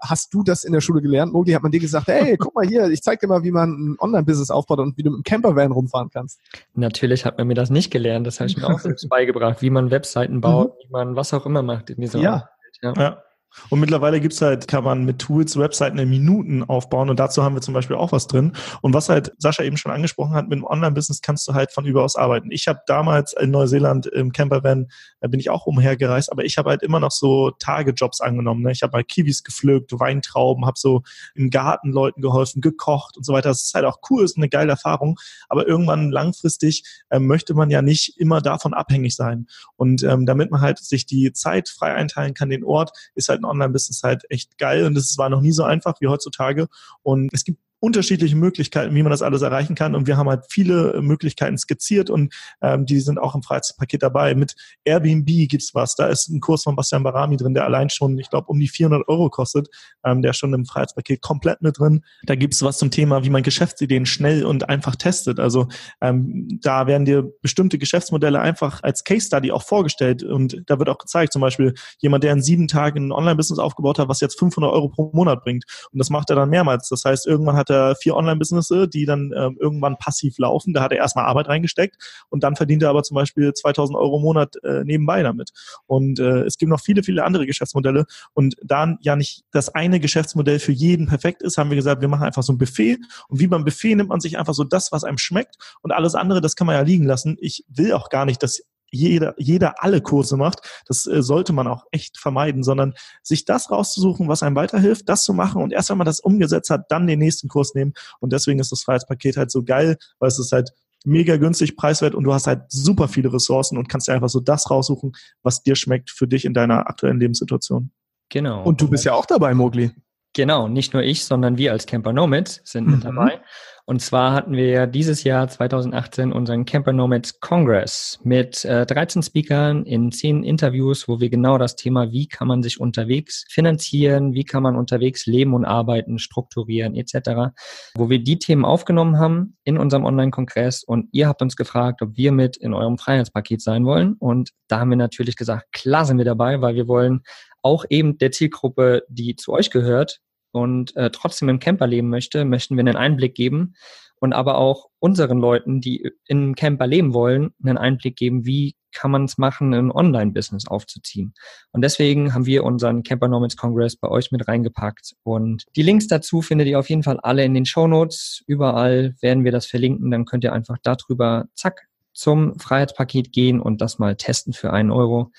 hast 0.00 0.32
du 0.32 0.44
das 0.44 0.62
in 0.62 0.72
der 0.72 0.80
Schule 0.80 1.02
gelernt, 1.02 1.32
Mogli? 1.32 1.52
Hat 1.52 1.64
man 1.64 1.72
dir 1.72 1.80
gesagt, 1.80 2.06
hey, 2.06 2.36
guck 2.36 2.54
mal 2.54 2.66
hier, 2.66 2.88
ich 2.90 3.02
zeig 3.02 3.18
dir 3.20 3.26
mal, 3.26 3.42
wie 3.42 3.50
man 3.50 3.70
ein 3.70 3.96
Online-Business 3.98 4.50
aufbaut 4.50 4.78
und 4.78 4.96
wie 4.96 5.02
du 5.02 5.10
mit 5.10 5.18
dem 5.18 5.22
Campervan 5.24 5.72
rumfahren 5.72 6.10
kannst. 6.10 6.38
Natürlich 6.74 7.24
hat 7.24 7.38
man 7.38 7.48
mir 7.48 7.54
das 7.54 7.70
nicht 7.70 7.90
gelernt. 7.90 8.26
Das 8.26 8.38
habe 8.38 8.48
ich 8.48 8.56
mir 8.56 8.68
auch 8.68 8.78
selbst 8.78 9.08
beigebracht, 9.08 9.62
wie 9.62 9.70
man 9.70 9.90
Webseiten 9.90 10.40
baut, 10.40 10.68
mhm. 10.68 10.78
wie 10.84 10.92
man 10.92 11.16
was 11.16 11.34
auch 11.34 11.44
immer 11.44 11.62
macht 11.62 11.90
in 11.90 12.00
dieser 12.00 12.20
ja. 12.20 12.35
Ja. 12.82 12.92
ja. 12.96 13.25
Und 13.70 13.80
mittlerweile 13.80 14.20
gibt's 14.20 14.40
halt, 14.42 14.68
kann 14.68 14.84
man 14.84 15.04
mit 15.04 15.18
Tools 15.18 15.58
Webseiten 15.58 15.98
in 15.98 16.08
Minuten 16.08 16.62
aufbauen 16.62 17.10
und 17.10 17.18
dazu 17.18 17.42
haben 17.42 17.54
wir 17.54 17.62
zum 17.62 17.74
Beispiel 17.74 17.96
auch 17.96 18.12
was 18.12 18.26
drin. 18.26 18.52
Und 18.80 18.94
was 18.94 19.08
halt 19.08 19.32
Sascha 19.38 19.62
eben 19.62 19.76
schon 19.76 19.92
angesprochen 19.92 20.34
hat, 20.34 20.48
mit 20.48 20.58
dem 20.58 20.64
Online-Business 20.64 21.22
kannst 21.22 21.48
du 21.48 21.54
halt 21.54 21.72
von 21.72 21.84
überaus 21.84 22.16
arbeiten. 22.16 22.50
Ich 22.50 22.68
habe 22.68 22.80
damals 22.86 23.32
in 23.32 23.50
Neuseeland 23.50 24.06
im 24.06 24.32
Campervan, 24.32 24.88
da 25.20 25.28
bin 25.28 25.40
ich 25.40 25.50
auch 25.50 25.66
umhergereist, 25.66 26.30
aber 26.30 26.44
ich 26.44 26.58
habe 26.58 26.70
halt 26.70 26.82
immer 26.82 27.00
noch 27.00 27.10
so 27.10 27.50
Tagejobs 27.58 28.20
angenommen. 28.20 28.62
Ne? 28.62 28.72
Ich 28.72 28.82
habe 28.82 28.92
halt 28.92 29.08
Kiwis 29.08 29.42
gepflückt, 29.42 29.92
Weintrauben, 29.98 30.66
habe 30.66 30.78
so 30.78 31.02
im 31.34 31.50
Garten 31.50 31.92
Leuten 31.92 32.20
geholfen, 32.20 32.60
gekocht 32.60 33.16
und 33.16 33.24
so 33.24 33.32
weiter. 33.32 33.48
Das 33.48 33.62
ist 33.62 33.74
halt 33.74 33.84
auch 33.84 33.98
cool, 34.10 34.24
ist 34.24 34.36
eine 34.36 34.48
geile 34.48 34.70
Erfahrung. 34.70 35.18
Aber 35.48 35.66
irgendwann 35.66 36.10
langfristig 36.10 36.84
äh, 37.10 37.18
möchte 37.18 37.54
man 37.54 37.70
ja 37.70 37.82
nicht 37.82 38.18
immer 38.18 38.40
davon 38.40 38.74
abhängig 38.74 39.16
sein. 39.16 39.46
Und 39.76 40.02
ähm, 40.02 40.26
damit 40.26 40.50
man 40.50 40.60
halt 40.60 40.78
sich 40.78 41.06
die 41.06 41.32
Zeit 41.32 41.68
frei 41.68 41.94
einteilen 41.94 42.34
kann, 42.34 42.50
den 42.50 42.64
Ort, 42.64 42.90
ist 43.14 43.28
halt 43.28 43.40
Online-Business 43.48 44.02
halt 44.02 44.24
echt 44.30 44.58
geil 44.58 44.84
und 44.86 44.96
es 44.96 45.16
war 45.18 45.28
noch 45.28 45.40
nie 45.40 45.52
so 45.52 45.64
einfach 45.64 46.00
wie 46.00 46.08
heutzutage. 46.08 46.68
Und 47.02 47.30
es 47.32 47.44
gibt 47.44 47.60
unterschiedliche 47.80 48.36
Möglichkeiten, 48.36 48.94
wie 48.94 49.02
man 49.02 49.10
das 49.10 49.22
alles 49.22 49.42
erreichen 49.42 49.74
kann. 49.74 49.94
Und 49.94 50.06
wir 50.06 50.16
haben 50.16 50.28
halt 50.28 50.44
viele 50.48 51.00
Möglichkeiten 51.02 51.58
skizziert 51.58 52.08
und 52.08 52.34
ähm, 52.62 52.86
die 52.86 53.00
sind 53.00 53.18
auch 53.18 53.34
im 53.34 53.42
Freizeitpaket 53.42 54.02
dabei. 54.02 54.34
Mit 54.34 54.54
Airbnb 54.84 55.26
gibt's 55.48 55.74
was. 55.74 55.94
Da 55.94 56.06
ist 56.06 56.28
ein 56.28 56.40
Kurs 56.40 56.62
von 56.62 56.74
Bastian 56.74 57.02
Barami 57.02 57.36
drin, 57.36 57.54
der 57.54 57.64
allein 57.64 57.90
schon, 57.90 58.18
ich 58.18 58.30
glaube, 58.30 58.48
um 58.48 58.58
die 58.58 58.68
400 58.68 59.06
Euro 59.08 59.28
kostet. 59.28 59.68
Ähm, 60.04 60.22
der 60.22 60.30
ist 60.30 60.38
schon 60.38 60.54
im 60.54 60.64
Freizeitpaket 60.64 61.20
komplett 61.20 61.60
mit 61.60 61.78
drin. 61.78 62.02
Da 62.24 62.34
gibt's 62.34 62.62
was 62.62 62.78
zum 62.78 62.90
Thema, 62.90 63.24
wie 63.24 63.30
man 63.30 63.42
Geschäftsideen 63.42 64.06
schnell 64.06 64.44
und 64.44 64.68
einfach 64.68 64.96
testet. 64.96 65.38
Also 65.38 65.68
ähm, 66.00 66.48
da 66.62 66.86
werden 66.86 67.04
dir 67.04 67.30
bestimmte 67.42 67.78
Geschäftsmodelle 67.78 68.40
einfach 68.40 68.82
als 68.82 69.04
Case 69.04 69.26
Study 69.26 69.52
auch 69.52 69.62
vorgestellt 69.62 70.22
und 70.22 70.62
da 70.66 70.78
wird 70.78 70.88
auch 70.88 70.98
gezeigt, 70.98 71.32
zum 71.32 71.42
Beispiel 71.42 71.74
jemand, 71.98 72.24
der 72.24 72.32
in 72.32 72.42
sieben 72.42 72.68
Tagen 72.68 73.08
ein 73.08 73.12
Online-Business 73.12 73.58
aufgebaut 73.58 73.98
hat, 73.98 74.08
was 74.08 74.20
jetzt 74.20 74.38
500 74.38 74.72
Euro 74.72 74.88
pro 74.88 75.10
Monat 75.12 75.42
bringt. 75.42 75.64
Und 75.92 75.98
das 75.98 76.10
macht 76.10 76.30
er 76.30 76.36
dann 76.36 76.48
mehrmals. 76.48 76.88
Das 76.88 77.04
heißt, 77.04 77.26
irgendwann 77.26 77.56
hat 77.56 77.65
hat 77.68 77.76
er 77.76 77.96
vier 77.96 78.14
Online-Businesses, 78.14 78.90
die 78.90 79.04
dann 79.04 79.32
ähm, 79.36 79.56
irgendwann 79.60 79.96
passiv 79.96 80.38
laufen. 80.38 80.72
Da 80.72 80.82
hat 80.82 80.92
er 80.92 80.98
erstmal 80.98 81.26
Arbeit 81.26 81.48
reingesteckt 81.48 81.96
und 82.28 82.42
dann 82.42 82.56
verdient 82.56 82.82
er 82.82 82.90
aber 82.90 83.02
zum 83.02 83.14
Beispiel 83.14 83.52
2000 83.52 83.96
Euro 83.98 84.16
im 84.16 84.22
Monat 84.22 84.56
äh, 84.62 84.84
nebenbei 84.84 85.22
damit. 85.22 85.50
Und 85.86 86.18
äh, 86.18 86.42
es 86.44 86.58
gibt 86.58 86.70
noch 86.70 86.80
viele, 86.80 87.02
viele 87.02 87.24
andere 87.24 87.46
Geschäftsmodelle. 87.46 88.06
Und 88.34 88.56
da 88.62 88.96
ja 89.00 89.16
nicht 89.16 89.44
das 89.52 89.68
eine 89.74 90.00
Geschäftsmodell 90.00 90.58
für 90.58 90.72
jeden 90.72 91.06
perfekt 91.06 91.42
ist, 91.42 91.58
haben 91.58 91.70
wir 91.70 91.76
gesagt, 91.76 92.00
wir 92.00 92.08
machen 92.08 92.24
einfach 92.24 92.42
so 92.42 92.52
ein 92.52 92.58
Buffet. 92.58 92.98
Und 93.28 93.40
wie 93.40 93.46
beim 93.46 93.64
Buffet 93.64 93.94
nimmt 93.94 94.08
man 94.08 94.20
sich 94.20 94.38
einfach 94.38 94.54
so 94.54 94.64
das, 94.64 94.92
was 94.92 95.04
einem 95.04 95.18
schmeckt. 95.18 95.56
Und 95.82 95.92
alles 95.92 96.14
andere, 96.14 96.40
das 96.40 96.56
kann 96.56 96.66
man 96.66 96.76
ja 96.76 96.82
liegen 96.82 97.04
lassen. 97.04 97.36
Ich 97.40 97.64
will 97.68 97.92
auch 97.92 98.08
gar 98.08 98.24
nicht, 98.24 98.42
dass 98.42 98.62
jeder, 98.90 99.34
jeder 99.38 99.82
alle 99.82 100.00
Kurse 100.00 100.36
macht. 100.36 100.60
Das 100.86 101.06
äh, 101.06 101.22
sollte 101.22 101.52
man 101.52 101.66
auch 101.66 101.84
echt 101.90 102.18
vermeiden, 102.18 102.62
sondern 102.62 102.94
sich 103.22 103.44
das 103.44 103.70
rauszusuchen, 103.70 104.28
was 104.28 104.42
einem 104.42 104.56
weiterhilft, 104.56 105.08
das 105.08 105.24
zu 105.24 105.34
machen 105.34 105.62
und 105.62 105.72
erst 105.72 105.90
wenn 105.90 105.98
man 105.98 106.06
das 106.06 106.20
umgesetzt 106.20 106.70
hat, 106.70 106.90
dann 106.90 107.06
den 107.06 107.18
nächsten 107.18 107.48
Kurs 107.48 107.74
nehmen. 107.74 107.92
Und 108.20 108.32
deswegen 108.32 108.58
ist 108.58 108.72
das 108.72 108.82
Freiheitspaket 108.82 109.36
halt 109.36 109.50
so 109.50 109.62
geil, 109.62 109.96
weil 110.18 110.28
es 110.28 110.38
ist 110.38 110.52
halt 110.52 110.70
mega 111.04 111.36
günstig, 111.36 111.76
preiswert 111.76 112.14
und 112.14 112.24
du 112.24 112.32
hast 112.32 112.46
halt 112.46 112.62
super 112.68 113.08
viele 113.08 113.32
Ressourcen 113.32 113.78
und 113.78 113.88
kannst 113.88 114.08
dir 114.08 114.12
einfach 114.12 114.28
so 114.28 114.40
das 114.40 114.70
raussuchen, 114.70 115.12
was 115.42 115.62
dir 115.62 115.76
schmeckt 115.76 116.10
für 116.10 116.26
dich 116.26 116.44
in 116.44 116.52
deiner 116.52 116.88
aktuellen 116.88 117.20
Lebenssituation. 117.20 117.90
Genau. 118.28 118.64
Und 118.64 118.80
du 118.80 118.88
bist 118.88 119.04
ja 119.04 119.14
auch 119.14 119.26
dabei, 119.26 119.54
Mogli. 119.54 119.92
Genau, 120.32 120.68
nicht 120.68 120.92
nur 120.92 121.02
ich, 121.02 121.24
sondern 121.24 121.56
wir 121.56 121.72
als 121.72 121.86
Camper 121.86 122.12
Nomads 122.12 122.60
sind 122.64 122.86
mit 122.88 122.98
mhm. 122.98 123.02
dabei. 123.02 123.40
Und 123.88 124.02
zwar 124.02 124.32
hatten 124.32 124.54
wir 124.54 124.66
ja 124.66 124.86
dieses 124.86 125.22
Jahr 125.22 125.46
2018 125.46 126.32
unseren 126.32 126.64
Camper 126.64 126.92
Nomads 126.92 127.38
Congress 127.38 128.18
mit 128.24 128.64
äh, 128.64 128.84
13 128.84 129.22
Speakern 129.22 129.84
in 129.84 130.10
10 130.10 130.42
Interviews, 130.42 131.06
wo 131.06 131.20
wir 131.20 131.30
genau 131.30 131.56
das 131.56 131.76
Thema, 131.76 132.10
wie 132.10 132.26
kann 132.26 132.48
man 132.48 132.64
sich 132.64 132.80
unterwegs 132.80 133.44
finanzieren, 133.48 134.34
wie 134.34 134.42
kann 134.42 134.64
man 134.64 134.74
unterwegs 134.74 135.26
leben 135.26 135.54
und 135.54 135.64
arbeiten, 135.64 136.18
strukturieren 136.18 136.96
etc., 136.96 137.54
wo 137.94 138.10
wir 138.10 138.18
die 138.18 138.40
Themen 138.40 138.64
aufgenommen 138.64 139.20
haben 139.20 139.56
in 139.62 139.78
unserem 139.78 140.04
Online-Kongress 140.04 140.82
und 140.82 141.08
ihr 141.12 141.28
habt 141.28 141.40
uns 141.40 141.54
gefragt, 141.54 142.02
ob 142.02 142.16
wir 142.16 142.32
mit 142.32 142.56
in 142.56 142.74
eurem 142.74 142.98
Freiheitspaket 142.98 143.62
sein 143.62 143.84
wollen. 143.84 144.14
Und 144.14 144.50
da 144.66 144.80
haben 144.80 144.90
wir 144.90 144.96
natürlich 144.96 145.36
gesagt, 145.36 145.72
klar 145.72 146.04
sind 146.04 146.18
wir 146.18 146.24
dabei, 146.24 146.60
weil 146.60 146.74
wir 146.74 146.88
wollen 146.88 147.22
auch 147.62 147.84
eben 147.88 148.18
der 148.18 148.32
Zielgruppe, 148.32 149.04
die 149.08 149.36
zu 149.36 149.52
euch 149.52 149.70
gehört, 149.70 150.20
und 150.56 150.96
äh, 150.96 151.10
trotzdem 151.10 151.48
im 151.48 151.58
Camper 151.58 151.86
leben 151.86 152.08
möchte, 152.08 152.44
möchten 152.44 152.76
wir 152.76 152.80
einen 152.80 152.96
Einblick 152.96 153.34
geben 153.34 153.74
und 154.18 154.32
aber 154.32 154.58
auch 154.58 154.88
unseren 154.98 155.38
Leuten, 155.38 155.80
die 155.80 156.10
in 156.26 156.54
Camper 156.54 156.86
leben 156.86 157.14
wollen, 157.14 157.50
einen 157.62 157.78
Einblick 157.78 158.16
geben, 158.16 158.46
wie 158.46 158.74
kann 158.92 159.10
man 159.10 159.24
es 159.24 159.36
machen, 159.36 159.74
ein 159.74 159.92
Online-Business 159.92 160.66
aufzuziehen. 160.66 161.34
Und 161.72 161.82
deswegen 161.82 162.32
haben 162.32 162.46
wir 162.46 162.64
unseren 162.64 163.02
Camper 163.02 163.28
Nomads 163.28 163.56
Congress 163.56 163.96
bei 163.96 164.08
euch 164.08 164.32
mit 164.32 164.48
reingepackt. 164.48 165.14
Und 165.22 165.64
die 165.76 165.82
Links 165.82 166.06
dazu 166.06 166.40
findet 166.40 166.66
ihr 166.66 166.78
auf 166.78 166.88
jeden 166.88 167.02
Fall 167.02 167.20
alle 167.20 167.44
in 167.44 167.52
den 167.52 167.66
Show 167.66 167.86
Notes. 167.86 168.42
Überall 168.46 169.14
werden 169.20 169.44
wir 169.44 169.52
das 169.52 169.66
verlinken. 169.66 170.10
Dann 170.10 170.24
könnt 170.24 170.44
ihr 170.44 170.54
einfach 170.54 170.78
darüber, 170.82 171.44
zack, 171.54 171.88
zum 172.14 172.58
Freiheitspaket 172.58 173.32
gehen 173.32 173.60
und 173.60 173.82
das 173.82 173.98
mal 173.98 174.16
testen 174.16 174.54
für 174.54 174.72
einen 174.72 174.90
Euro. 174.90 175.30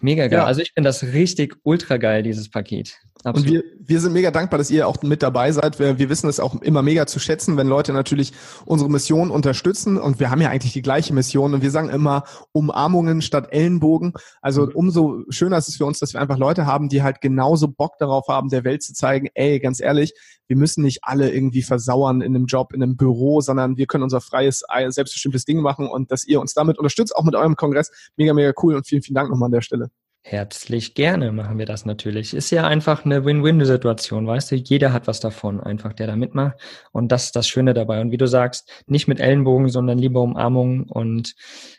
Mega 0.00 0.26
geil. 0.26 0.40
Ja. 0.40 0.46
Also 0.46 0.60
ich 0.60 0.72
finde 0.72 0.88
das 0.88 1.04
richtig 1.04 1.54
ultra 1.62 1.96
geil, 1.96 2.24
dieses 2.24 2.50
Paket. 2.50 2.98
Absolut. 3.24 3.46
Und 3.46 3.52
wir, 3.54 3.62
wir 3.78 4.00
sind 4.00 4.12
mega 4.12 4.30
dankbar, 4.30 4.58
dass 4.58 4.70
ihr 4.70 4.88
auch 4.88 5.00
mit 5.02 5.22
dabei 5.22 5.52
seid. 5.52 5.78
Wir, 5.78 5.98
wir 5.98 6.08
wissen 6.08 6.28
es 6.28 6.40
auch 6.40 6.60
immer 6.60 6.82
mega 6.82 7.06
zu 7.06 7.20
schätzen, 7.20 7.56
wenn 7.56 7.68
Leute 7.68 7.92
natürlich 7.92 8.32
unsere 8.64 8.90
Mission 8.90 9.30
unterstützen. 9.30 9.96
Und 9.96 10.18
wir 10.18 10.30
haben 10.30 10.40
ja 10.40 10.50
eigentlich 10.50 10.72
die 10.72 10.82
gleiche 10.82 11.14
Mission. 11.14 11.54
Und 11.54 11.62
wir 11.62 11.70
sagen 11.70 11.88
immer 11.88 12.24
Umarmungen 12.52 13.22
statt 13.22 13.48
Ellenbogen. 13.50 14.12
Also 14.40 14.66
mhm. 14.66 14.72
umso 14.74 15.24
schöner 15.28 15.58
ist 15.58 15.68
es 15.68 15.76
für 15.76 15.84
uns, 15.84 16.00
dass 16.00 16.14
wir 16.14 16.20
einfach 16.20 16.38
Leute 16.38 16.66
haben, 16.66 16.88
die 16.88 17.02
halt 17.02 17.20
genauso 17.20 17.68
Bock 17.68 17.98
darauf 17.98 18.26
haben, 18.28 18.48
der 18.48 18.64
Welt 18.64 18.82
zu 18.82 18.92
zeigen, 18.92 19.28
ey, 19.34 19.60
ganz 19.60 19.80
ehrlich, 19.80 20.14
wir 20.48 20.56
müssen 20.56 20.82
nicht 20.82 21.00
alle 21.02 21.30
irgendwie 21.30 21.62
versauern 21.62 22.20
in 22.20 22.34
einem 22.34 22.46
Job, 22.46 22.72
in 22.74 22.82
einem 22.82 22.96
Büro, 22.96 23.40
sondern 23.40 23.76
wir 23.76 23.86
können 23.86 24.04
unser 24.04 24.20
freies, 24.20 24.62
selbstbestimmtes 24.88 25.44
Ding 25.44 25.60
machen 25.60 25.86
und 25.86 26.10
dass 26.10 26.24
ihr 26.24 26.40
uns 26.40 26.54
damit 26.54 26.78
unterstützt, 26.78 27.14
auch 27.16 27.24
mit 27.24 27.34
eurem 27.34 27.56
Kongress. 27.56 27.90
Mega, 28.16 28.34
mega 28.34 28.52
cool 28.62 28.74
und 28.74 28.86
vielen, 28.86 29.02
vielen 29.02 29.14
Dank 29.14 29.30
nochmal 29.30 29.46
an 29.46 29.52
der 29.52 29.62
Stelle. 29.62 29.90
Herzlich 30.24 30.94
gerne 30.94 31.32
machen 31.32 31.58
wir 31.58 31.66
das 31.66 31.84
natürlich. 31.84 32.32
Ist 32.32 32.50
ja 32.50 32.64
einfach 32.64 33.04
eine 33.04 33.24
Win-Win-Situation, 33.24 34.24
weißt 34.26 34.52
du? 34.52 34.56
Jeder 34.56 34.92
hat 34.92 35.08
was 35.08 35.18
davon, 35.18 35.60
einfach 35.60 35.92
der 35.92 36.06
da 36.06 36.14
mitmacht. 36.14 36.60
Und 36.92 37.10
das 37.10 37.24
ist 37.24 37.36
das 37.36 37.48
Schöne 37.48 37.74
dabei. 37.74 38.00
Und 38.00 38.12
wie 38.12 38.18
du 38.18 38.26
sagst, 38.26 38.84
nicht 38.86 39.08
mit 39.08 39.18
Ellenbogen, 39.18 39.68
sondern 39.68 39.98
lieber 39.98 40.22
Umarmung. 40.22 40.84
Und 40.84 41.34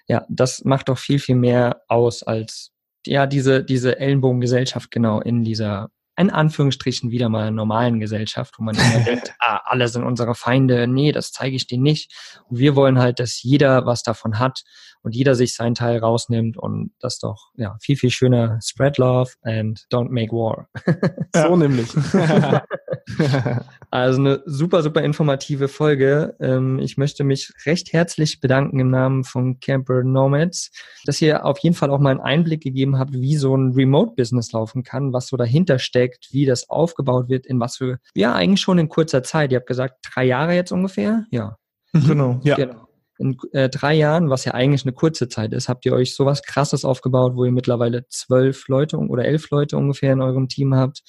ja, 0.08 0.26
das 0.28 0.66
macht 0.66 0.89
doch 0.89 0.98
viel, 0.98 1.20
viel 1.20 1.36
mehr 1.36 1.84
aus 1.88 2.22
als 2.22 2.74
ja 3.08 3.28
diese, 3.28 3.64
diese 3.64 3.98
Ellenbogengesellschaft 4.00 4.91
genau 4.91 5.22
in 5.22 5.44
dieser 5.44 5.89
in 6.18 6.30
Anführungsstrichen 6.30 7.11
wieder 7.11 7.30
mal 7.30 7.51
normalen 7.51 7.99
Gesellschaft, 7.99 8.55
wo 8.57 8.64
man 8.64 8.76
immer 8.76 8.99
denkt, 9.05 9.34
ah, 9.39 9.61
alle 9.66 9.88
sind 9.88 10.03
unsere 10.03 10.36
Feinde, 10.36 10.88
nee, 10.88 11.11
das 11.11 11.32
zeige 11.32 11.55
ich 11.55 11.68
denen 11.68 11.84
nicht. 11.84 12.11
Und 12.49 12.59
wir 12.59 12.76
wollen 12.76 12.99
halt, 12.99 13.20
dass 13.20 13.41
jeder 13.41 13.86
was 13.86 14.03
davon 14.03 14.39
hat 14.39 14.64
und 15.01 15.16
jeder 15.16 15.36
sich 15.36 15.55
seinen 15.55 15.76
Teil 15.76 15.99
rausnimmt 15.99 16.57
und 16.57 16.91
das 16.99 17.20
doch 17.20 17.51
ja 17.55 17.78
viel, 17.82 17.97
viel 17.97 18.11
schöner. 18.11 18.59
Spread 18.64 18.97
love 18.97 19.32
and 19.41 19.86
don't 19.91 20.09
make 20.09 20.32
war. 20.32 20.68
so 21.36 21.55
nämlich. 21.55 21.89
also 23.91 24.20
eine 24.20 24.43
super, 24.45 24.82
super 24.84 25.01
informative 25.01 25.68
Folge. 25.68 26.36
Ähm, 26.39 26.80
ich 26.80 26.97
möchte 26.97 27.24
mich 27.24 27.51
recht 27.66 27.93
herzlich 27.93 28.39
bedanken 28.39 28.80
im 28.80 28.89
Namen 28.89 29.24
von 29.24 29.60
Camper 29.60 30.04
Nomads, 30.04 30.72
dass 31.06 31.22
ihr 31.22 31.45
auf 31.45 31.60
jeden 31.60 31.76
Fall 31.76 31.89
auch 31.89 31.99
mal 31.99 32.12
einen 32.12 32.20
Einblick 32.20 32.62
gegeben 32.62 32.97
habt, 32.97 33.14
wie 33.14 33.36
so 33.36 33.56
ein 33.56 33.74
Remote-Business 33.74 34.51
laufen 34.51 34.84
kann, 34.84 35.14
was 35.14 35.28
so 35.28 35.38
dahinter 35.38 35.80
steckt, 35.80 36.30
wie 36.32 36.45
das 36.45 36.70
aufgebaut 36.70 37.30
wird, 37.30 37.45
in 37.45 37.60
was 37.60 37.78
für, 37.78 37.99
ja, 38.16 38.34
eigentlich 38.34 38.62
schon 38.62 38.80
in 38.80 38.89
kurzer 38.89 39.24
Zeit. 39.24 39.51
Ihr 39.51 39.58
habt 39.58 39.68
gesagt, 39.68 39.95
drei 40.14 40.26
Jahre 40.26 40.54
jetzt 40.54 40.72
ungefähr? 40.72 41.26
Ja. 41.32 41.58
Mhm. 41.93 42.08
Genau, 42.08 42.41
ja. 42.43 42.56
Genau 42.56 42.88
in 43.20 43.38
äh, 43.51 43.70
drei 43.70 43.93
Jahren, 43.93 44.30
was 44.30 44.45
ja 44.45 44.54
eigentlich 44.54 44.84
eine 44.84 44.93
kurze 44.93 45.30
Zeit 45.30 45.54
ist, 45.54 45.70
habt 45.70 45.86
ihr 45.86 45.93
euch 45.93 46.16
sowas 46.16 46.43
Krasses 46.43 46.84
aufgebaut, 46.84 47.36
wo 47.36 47.45
ihr 47.45 47.51
mittlerweile 47.51 48.08
zwölf 48.08 48.68
Leute 48.68 48.97
oder 48.97 49.26
elf 49.26 49.49
Leute 49.49 49.78
ungefähr 49.78 50.14
in 50.14 50.22
eurem 50.22 50.47
Team 50.47 50.76
habt. 50.76 51.04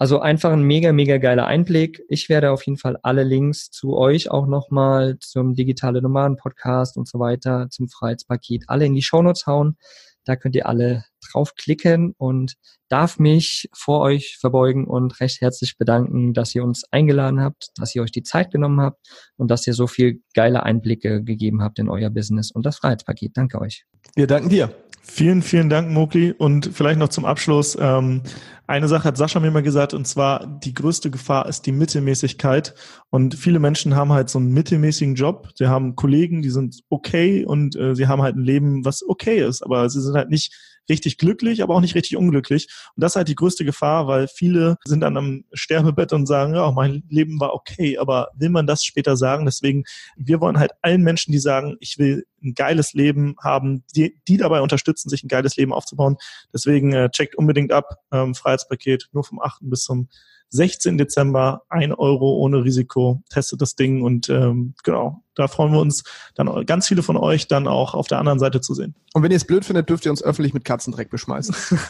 Also 0.00 0.20
einfach 0.20 0.52
ein 0.52 0.62
mega, 0.62 0.92
mega 0.92 1.18
geiler 1.18 1.48
Einblick. 1.48 2.04
Ich 2.08 2.28
werde 2.28 2.52
auf 2.52 2.64
jeden 2.64 2.78
Fall 2.78 2.98
alle 3.02 3.24
Links 3.24 3.70
zu 3.70 3.96
euch 3.96 4.30
auch 4.30 4.46
nochmal 4.46 5.18
zum 5.18 5.54
Digitale 5.54 6.00
Nomaden 6.00 6.36
Podcast 6.36 6.96
und 6.96 7.08
so 7.08 7.18
weiter, 7.18 7.66
zum 7.70 7.88
Freiheitspaket 7.88 8.64
alle 8.68 8.86
in 8.86 8.94
die 8.94 9.02
Shownotes 9.02 9.46
hauen. 9.46 9.76
Da 10.24 10.36
könnt 10.36 10.54
ihr 10.54 10.68
alle 10.68 11.04
draufklicken 11.32 12.14
und 12.16 12.54
darf 12.88 13.18
mich 13.18 13.68
vor 13.74 14.00
euch 14.00 14.36
verbeugen 14.38 14.86
und 14.86 15.18
recht 15.20 15.40
herzlich 15.40 15.78
bedanken, 15.78 16.32
dass 16.32 16.54
ihr 16.54 16.62
uns 16.62 16.84
eingeladen 16.92 17.40
habt, 17.40 17.70
dass 17.76 17.94
ihr 17.94 18.02
euch 18.02 18.12
die 18.12 18.22
Zeit 18.22 18.52
genommen 18.52 18.80
habt 18.80 19.00
und 19.36 19.50
dass 19.50 19.66
ihr 19.66 19.74
so 19.74 19.86
viel 19.86 20.22
geile 20.34 20.62
Einblicke 20.62 21.24
gegeben 21.24 21.62
habt 21.62 21.78
in 21.78 21.88
euer 21.88 22.10
Business 22.10 22.52
und 22.52 22.66
das 22.66 22.76
Freiheitspaket. 22.76 23.36
Danke 23.36 23.60
euch. 23.60 23.84
Wir 24.14 24.26
danken 24.26 24.50
dir. 24.50 24.70
Vielen, 25.00 25.40
vielen 25.40 25.70
Dank, 25.70 25.90
Mokli. 25.90 26.32
Und 26.36 26.70
vielleicht 26.72 26.98
noch 26.98 27.08
zum 27.08 27.24
Abschluss. 27.24 27.76
Ähm, 27.80 28.22
eine 28.68 28.86
Sache 28.86 29.04
hat 29.04 29.16
Sascha 29.16 29.40
mir 29.40 29.50
mal 29.50 29.62
gesagt, 29.62 29.94
und 29.94 30.06
zwar 30.06 30.46
die 30.46 30.74
größte 30.74 31.10
Gefahr 31.10 31.48
ist 31.48 31.62
die 31.62 31.72
Mittelmäßigkeit. 31.72 32.74
Und 33.08 33.34
viele 33.34 33.60
Menschen 33.60 33.96
haben 33.96 34.12
halt 34.12 34.28
so 34.28 34.38
einen 34.38 34.52
mittelmäßigen 34.52 35.14
Job. 35.14 35.48
Sie 35.54 35.68
haben 35.68 35.96
Kollegen, 35.96 36.42
die 36.42 36.50
sind 36.50 36.82
okay 36.90 37.46
und 37.46 37.76
äh, 37.76 37.94
sie 37.94 38.08
haben 38.08 38.20
halt 38.20 38.36
ein 38.36 38.44
Leben, 38.44 38.84
was 38.84 39.02
okay 39.08 39.38
ist, 39.38 39.62
aber 39.62 39.88
sie 39.88 40.02
sind 40.02 40.16
halt 40.16 40.28
nicht 40.28 40.54
richtig 40.88 41.18
glücklich, 41.18 41.62
aber 41.62 41.74
auch 41.74 41.80
nicht 41.80 41.94
richtig 41.94 42.16
unglücklich. 42.16 42.68
Und 42.96 43.02
das 43.02 43.12
ist 43.12 43.16
halt 43.16 43.28
die 43.28 43.34
größte 43.34 43.64
Gefahr, 43.64 44.06
weil 44.06 44.28
viele 44.28 44.76
sind 44.84 45.00
dann 45.00 45.16
am 45.16 45.44
Sterbebett 45.52 46.12
und 46.12 46.26
sagen, 46.26 46.54
ja, 46.54 46.70
mein 46.70 47.02
Leben 47.08 47.40
war 47.40 47.54
okay, 47.54 47.98
aber 47.98 48.28
will 48.36 48.48
man 48.48 48.66
das 48.66 48.84
später 48.84 49.16
sagen? 49.16 49.44
Deswegen, 49.44 49.84
wir 50.16 50.40
wollen 50.40 50.58
halt 50.58 50.72
allen 50.82 51.02
Menschen, 51.02 51.32
die 51.32 51.38
sagen, 51.38 51.76
ich 51.80 51.98
will 51.98 52.24
ein 52.42 52.54
geiles 52.54 52.92
Leben 52.92 53.34
haben, 53.42 53.84
die, 53.94 54.20
die 54.28 54.36
dabei 54.36 54.60
unterstützen, 54.60 55.08
sich 55.08 55.24
ein 55.24 55.28
geiles 55.28 55.56
Leben 55.56 55.72
aufzubauen. 55.72 56.16
Deswegen 56.52 56.92
äh, 56.92 57.10
checkt 57.10 57.36
unbedingt 57.36 57.72
ab, 57.72 57.96
ähm, 58.12 58.34
Freiheitspaket 58.58 59.08
nur 59.12 59.24
vom 59.24 59.40
8. 59.40 59.60
bis 59.62 59.84
zum 59.84 60.08
16. 60.50 60.96
Dezember, 60.96 61.62
ein 61.68 61.92
Euro 61.92 62.36
ohne 62.36 62.64
Risiko, 62.64 63.22
testet 63.28 63.60
das 63.60 63.76
Ding 63.76 64.02
und 64.02 64.30
ähm, 64.30 64.72
genau, 64.82 65.22
da 65.34 65.46
freuen 65.46 65.72
wir 65.72 65.80
uns 65.80 66.04
dann 66.36 66.64
ganz 66.64 66.88
viele 66.88 67.02
von 67.02 67.18
euch 67.18 67.48
dann 67.48 67.68
auch 67.68 67.92
auf 67.92 68.06
der 68.06 68.18
anderen 68.18 68.38
Seite 68.38 68.62
zu 68.62 68.72
sehen. 68.72 68.94
Und 69.12 69.22
wenn 69.22 69.30
ihr 69.30 69.36
es 69.36 69.44
blöd 69.44 69.66
findet, 69.66 69.90
dürft 69.90 70.06
ihr 70.06 70.10
uns 70.10 70.22
öffentlich 70.22 70.54
mit 70.54 70.64
Katzendreck 70.64 71.10
beschmeißen. 71.10 71.54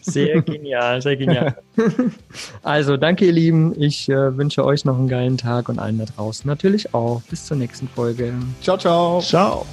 sehr 0.00 0.40
genial, 0.40 1.02
sehr 1.02 1.16
genial. 1.16 1.56
Also 2.62 2.96
danke 2.96 3.26
ihr 3.26 3.32
Lieben, 3.32 3.78
ich 3.78 4.08
äh, 4.08 4.36
wünsche 4.38 4.64
euch 4.64 4.86
noch 4.86 4.96
einen 4.96 5.08
geilen 5.08 5.36
Tag 5.36 5.68
und 5.68 5.78
allen 5.78 5.98
da 5.98 6.06
draußen 6.06 6.48
natürlich 6.48 6.94
auch. 6.94 7.20
Bis 7.28 7.44
zur 7.44 7.58
nächsten 7.58 7.86
Folge. 7.88 8.32
Ciao, 8.62 8.78
ciao. 8.78 9.20
Ciao. 9.20 9.66